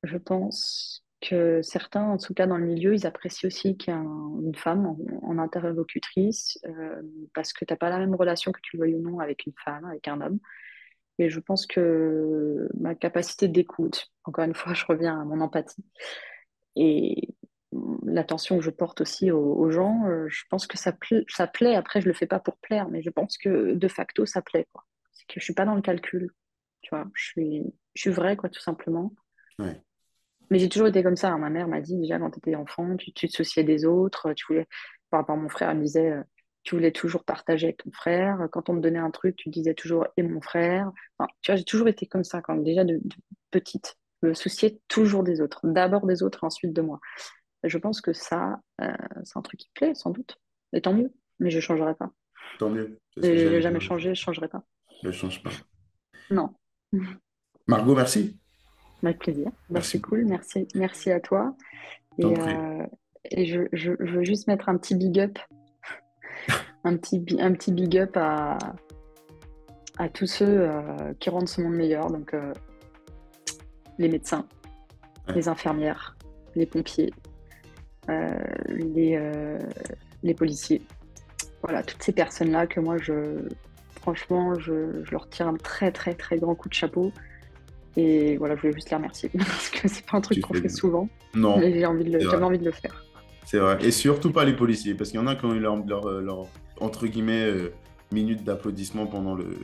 je 0.03 0.17
pense 0.17 1.05
que 1.21 1.61
certains, 1.61 2.03
en 2.03 2.17
tout 2.17 2.33
cas 2.33 2.47
dans 2.47 2.57
le 2.57 2.65
milieu, 2.65 2.93
ils 2.93 3.05
apprécient 3.05 3.47
aussi 3.47 3.77
qu'il 3.77 3.93
y 3.93 3.97
ait 3.97 3.99
une 3.99 4.55
femme 4.55 4.95
en, 5.21 5.37
interlocutrice 5.37 6.59
euh, 6.65 7.01
parce 7.33 7.53
que 7.53 7.63
tu 7.63 7.71
n'as 7.71 7.77
pas 7.77 7.89
la 7.89 7.99
même 7.99 8.15
relation 8.15 8.51
que 8.51 8.59
tu 8.61 8.77
le 8.77 8.81
veuilles 8.81 8.95
ou 8.95 9.01
non 9.01 9.19
avec 9.19 9.45
une 9.45 9.53
femme, 9.63 9.85
avec 9.85 10.07
un 10.07 10.19
homme. 10.21 10.39
Et 11.19 11.29
je 11.29 11.39
pense 11.39 11.67
que 11.67 12.67
ma 12.73 12.95
capacité 12.95 13.47
d'écoute, 13.47 14.11
encore 14.23 14.45
une 14.45 14.53
fois, 14.55 14.73
je 14.73 14.85
reviens 14.85 15.21
à 15.21 15.23
mon 15.25 15.41
empathie 15.41 15.85
et 16.75 17.29
l'attention 18.05 18.57
que 18.57 18.63
je 18.63 18.69
porte 18.69 19.01
aussi 19.01 19.31
aux, 19.31 19.69
gens, 19.69 20.05
euh, 20.07 20.27
je 20.27 20.43
pense 20.49 20.67
que 20.67 20.77
ça, 20.77 20.91
plaît. 20.91 21.75
Après, 21.75 22.01
je 22.01 22.07
le 22.07 22.13
fais 22.13 22.27
pas 22.27 22.39
pour 22.39 22.57
plaire, 22.57 22.89
mais 22.89 23.01
je 23.01 23.09
pense 23.09 23.37
que 23.37 23.73
de 23.73 23.87
facto, 23.87 24.25
ça 24.25 24.41
plaît. 24.41 24.67
C'est 25.13 25.25
que 25.27 25.39
je 25.39 25.43
suis 25.43 25.53
pas 25.53 25.65
dans 25.65 25.75
le 25.75 25.81
calcul. 25.81 26.31
Tu 26.81 26.89
vois, 26.89 27.07
je 27.13 27.23
suis, 27.23 27.63
je 27.93 28.01
suis 28.01 28.09
vraie, 28.09 28.35
quoi, 28.35 28.49
tout 28.49 28.59
simplement. 28.59 29.13
Mais 30.51 30.59
j'ai 30.59 30.69
toujours 30.69 30.87
été 30.89 31.01
comme 31.01 31.15
ça. 31.15 31.31
Hein. 31.31 31.39
Ma 31.39 31.49
mère 31.49 31.67
m'a 31.67 31.79
dit 31.79 31.97
déjà 31.97 32.19
quand 32.19 32.29
tu 32.29 32.37
étais 32.37 32.55
enfant, 32.55 32.95
tu, 32.97 33.13
te 33.13 33.27
souciais 33.27 33.63
des 33.63 33.85
autres. 33.85 34.33
Tu 34.33 34.45
voulais, 34.47 34.67
par 35.09 35.21
rapport 35.21 35.35
à 35.35 35.39
mon 35.39 35.49
frère, 35.49 35.69
elle 35.69 35.77
me 35.77 35.83
disait, 35.83 36.11
euh, 36.11 36.21
tu 36.63 36.75
voulais 36.75 36.91
toujours 36.91 37.23
partager 37.23 37.67
avec 37.67 37.77
ton 37.77 37.91
frère. 37.91 38.47
Quand 38.51 38.69
on 38.69 38.73
me 38.73 38.81
donnait 38.81 38.99
un 38.99 39.11
truc, 39.11 39.37
tu 39.37 39.49
disais 39.49 39.73
toujours 39.73 40.05
et 40.17 40.23
mon 40.23 40.41
frère. 40.41 40.91
tu 41.41 41.51
vois, 41.51 41.55
j'ai 41.55 41.63
toujours 41.63 41.87
été 41.87 42.05
comme 42.05 42.25
ça 42.25 42.41
quand 42.41 42.55
déjà 42.57 42.83
de, 42.83 42.99
petite. 43.49 43.97
Me 44.23 44.35
soucier 44.35 44.79
toujours 44.87 45.23
des 45.23 45.41
autres. 45.41 45.61
D'abord 45.63 46.05
des 46.05 46.21
autres, 46.21 46.43
ensuite 46.43 46.73
de 46.73 46.81
moi. 46.81 46.99
je 47.63 47.77
pense 47.79 48.01
que 48.01 48.13
ça, 48.13 48.59
euh, 48.81 48.91
c'est 49.23 49.39
un 49.39 49.41
truc 49.41 49.61
qui 49.61 49.71
plaît, 49.73 49.95
sans 49.95 50.11
doute. 50.11 50.37
Et 50.73 50.81
tant 50.81 50.93
mieux. 50.93 51.11
Mais 51.39 51.49
je 51.49 51.55
ne 51.55 51.61
changerai 51.61 51.95
pas. 51.95 52.11
Tant 52.59 52.69
mieux. 52.69 52.99
Je 53.17 53.21
n'ai 53.21 53.61
jamais 53.61 53.79
changé, 53.79 54.09
je 54.13 54.21
ne 54.21 54.25
changerai 54.25 54.49
pas. 54.49 54.63
Je 55.01 55.07
ne 55.07 55.13
change 55.13 55.41
pas. 55.41 55.49
Non. 56.29 56.53
Margot, 57.67 57.95
merci. 57.95 58.37
Avec 59.03 59.19
plaisir. 59.19 59.45
Bah, 59.45 59.51
merci. 59.69 59.91
C'est 59.91 60.01
cool. 60.01 60.25
Merci, 60.25 60.67
merci 60.75 61.11
à 61.11 61.19
toi. 61.19 61.55
Et, 62.17 62.25
euh, 62.25 62.85
et 63.25 63.45
je, 63.45 63.61
je, 63.73 63.91
veux 63.91 64.23
juste 64.23 64.47
mettre 64.47 64.69
un 64.69 64.77
petit 64.77 64.95
big 64.95 65.19
up. 65.19 65.39
un, 66.83 66.97
petit, 66.97 67.23
un 67.39 67.53
petit 67.53 67.71
big 67.71 67.97
up 67.97 68.15
à, 68.15 68.57
à 69.97 70.09
tous 70.09 70.27
ceux 70.27 70.61
euh, 70.61 71.13
qui 71.19 71.29
rendent 71.29 71.49
ce 71.49 71.61
monde 71.61 71.75
meilleur. 71.75 72.11
Donc, 72.11 72.33
euh, 72.33 72.53
les 73.97 74.09
médecins, 74.09 74.47
les 75.35 75.47
infirmières, 75.47 76.17
les 76.55 76.65
pompiers, 76.65 77.13
les, 78.67 79.57
les 80.23 80.33
policiers. 80.33 80.81
Voilà, 81.61 81.83
toutes 81.83 82.01
ces 82.01 82.11
personnes-là 82.11 82.65
que 82.65 82.79
moi, 82.79 82.97
je, 82.97 83.47
franchement, 84.01 84.55
je, 84.59 85.03
je, 85.03 85.11
leur 85.11 85.29
tire 85.29 85.47
un 85.47 85.55
très, 85.55 85.91
très, 85.91 86.15
très 86.15 86.37
grand 86.37 86.55
coup 86.55 86.67
de 86.67 86.73
chapeau 86.73 87.11
Et 87.97 88.37
voilà, 88.37 88.55
je 88.55 88.61
voulais 88.61 88.73
juste 88.73 88.89
les 88.89 88.95
remercier 88.95 89.29
parce 89.37 89.69
que 89.69 89.87
c'est 89.87 90.05
pas 90.05 90.17
un 90.17 90.21
truc 90.21 90.41
qu'on 90.41 90.53
fait 90.53 90.69
souvent. 90.69 91.09
Non. 91.35 91.59
Mais 91.59 91.73
j'ai 91.73 91.85
envie 91.85 92.05
de 92.05 92.11
le, 92.11 92.19
j'avais 92.19 92.43
envie 92.43 92.59
de 92.59 92.65
le 92.65 92.71
faire. 92.71 93.05
C'est 93.45 93.59
vrai. 93.59 93.77
Et 93.81 93.91
surtout 93.91 94.31
pas 94.31 94.45
les 94.45 94.53
policiers, 94.53 94.93
parce 94.93 95.09
qu'il 95.09 95.19
y 95.19 95.23
en 95.23 95.27
a 95.27 95.35
qui 95.35 95.45
ont 95.45 95.53
eu 95.53 95.59
leur, 95.59 95.75
leur, 96.21 96.47
entre 96.79 97.07
guillemets, 97.07 97.43
euh, 97.43 97.73
minutes 98.11 98.43
d'applaudissement 98.43 99.07
pendant 99.07 99.35
le, 99.35 99.57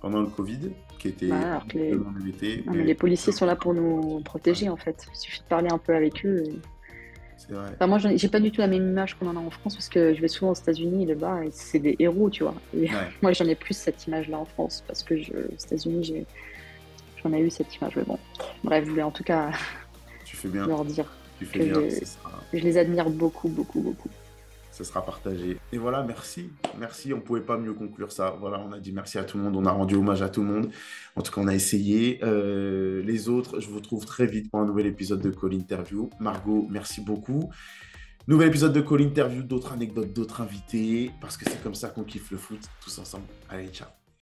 pendant 0.00 0.20
le 0.20 0.26
Covid, 0.26 0.70
qui 0.98 1.08
était 1.08 1.28
bah, 1.28 1.62
les... 1.74 2.62
mais 2.66 2.84
les 2.84 2.94
policiers 2.94 3.32
sont 3.32 3.46
là 3.46 3.56
pour 3.56 3.74
nous 3.74 4.20
protéger, 4.20 4.68
en 4.68 4.76
fait. 4.76 5.06
Il 5.12 5.16
suffit 5.16 5.40
de 5.40 5.46
parler 5.46 5.68
un 5.70 5.78
peu 5.78 5.94
avec 5.94 6.24
eux. 6.26 6.44
C'est 7.36 7.52
vrai. 7.52 7.70
Enfin, 7.74 7.86
moi, 7.86 7.98
j'ai 7.98 8.28
pas 8.28 8.40
du 8.40 8.50
tout 8.50 8.60
la 8.60 8.66
même 8.66 8.88
image 8.88 9.14
qu'on 9.14 9.28
en 9.28 9.36
a 9.36 9.40
en 9.40 9.50
France, 9.50 9.74
parce 9.74 9.88
que 9.88 10.14
je 10.14 10.20
vais 10.20 10.28
souvent 10.28 10.52
aux 10.52 10.54
États-Unis, 10.54 11.04
et 11.04 11.06
là-bas, 11.06 11.40
c'est 11.50 11.78
des 11.78 11.96
héros, 11.98 12.30
tu 12.30 12.42
vois. 12.42 12.54
Et 12.76 12.88
moi, 13.22 13.32
j'en 13.32 13.46
ai 13.46 13.54
plus 13.54 13.74
cette 13.74 14.06
image-là 14.06 14.38
en 14.38 14.46
France, 14.46 14.84
parce 14.86 15.02
que 15.02 15.16
je... 15.16 15.32
aux 15.32 15.64
États-Unis, 15.64 16.26
j'en 17.26 17.36
ai 17.36 17.40
eu 17.40 17.50
cette 17.50 17.74
image. 17.76 17.96
Mais 17.96 18.04
bon, 18.04 18.18
bref, 18.64 18.84
je 18.84 18.90
voulais 18.90 19.02
en 19.02 19.10
tout 19.10 19.24
cas 19.24 19.50
tu 20.24 20.36
fais 20.36 20.48
bien. 20.48 20.66
leur 20.66 20.84
dire. 20.84 21.06
Tu 21.38 21.46
fais 21.46 21.64
bien. 21.66 21.80
Je 22.52 22.58
les 22.58 22.78
admire 22.78 23.10
beaucoup, 23.10 23.48
beaucoup, 23.48 23.80
beaucoup. 23.80 24.08
Ça 24.70 24.84
sera 24.84 25.04
partagé. 25.04 25.56
Et 25.72 25.78
voilà, 25.78 26.02
merci. 26.02 26.50
Merci. 26.78 27.14
On 27.14 27.16
ne 27.16 27.22
pouvait 27.22 27.40
pas 27.40 27.56
mieux 27.56 27.72
conclure 27.72 28.12
ça. 28.12 28.36
Voilà, 28.38 28.60
on 28.60 28.72
a 28.72 28.78
dit 28.78 28.92
merci 28.92 29.18
à 29.18 29.24
tout 29.24 29.38
le 29.38 29.44
monde. 29.44 29.56
On 29.56 29.64
a 29.64 29.70
rendu 29.70 29.94
hommage 29.94 30.20
à 30.20 30.28
tout 30.28 30.42
le 30.42 30.48
monde. 30.48 30.70
En 31.16 31.22
tout 31.22 31.32
cas, 31.32 31.40
on 31.40 31.48
a 31.48 31.54
essayé. 31.54 32.20
Euh, 32.22 33.02
les 33.02 33.30
autres, 33.30 33.58
je 33.60 33.68
vous 33.68 33.76
retrouve 33.76 34.04
très 34.04 34.26
vite 34.26 34.50
pour 34.50 34.60
un 34.60 34.66
nouvel 34.66 34.86
épisode 34.86 35.22
de 35.22 35.30
Call 35.30 35.54
Interview. 35.54 36.10
Margot, 36.20 36.66
merci 36.70 37.00
beaucoup. 37.00 37.50
Nouvel 38.28 38.48
épisode 38.48 38.74
de 38.74 38.82
Call 38.82 39.00
Interview, 39.00 39.42
d'autres 39.42 39.72
anecdotes, 39.72 40.12
d'autres 40.12 40.42
invités. 40.42 41.10
Parce 41.22 41.38
que 41.38 41.48
c'est 41.48 41.62
comme 41.62 41.74
ça 41.74 41.88
qu'on 41.88 42.04
kiffe 42.04 42.30
le 42.30 42.36
foot 42.36 42.60
tous 42.82 42.98
ensemble. 42.98 43.24
Allez, 43.48 43.68
ciao. 43.68 44.05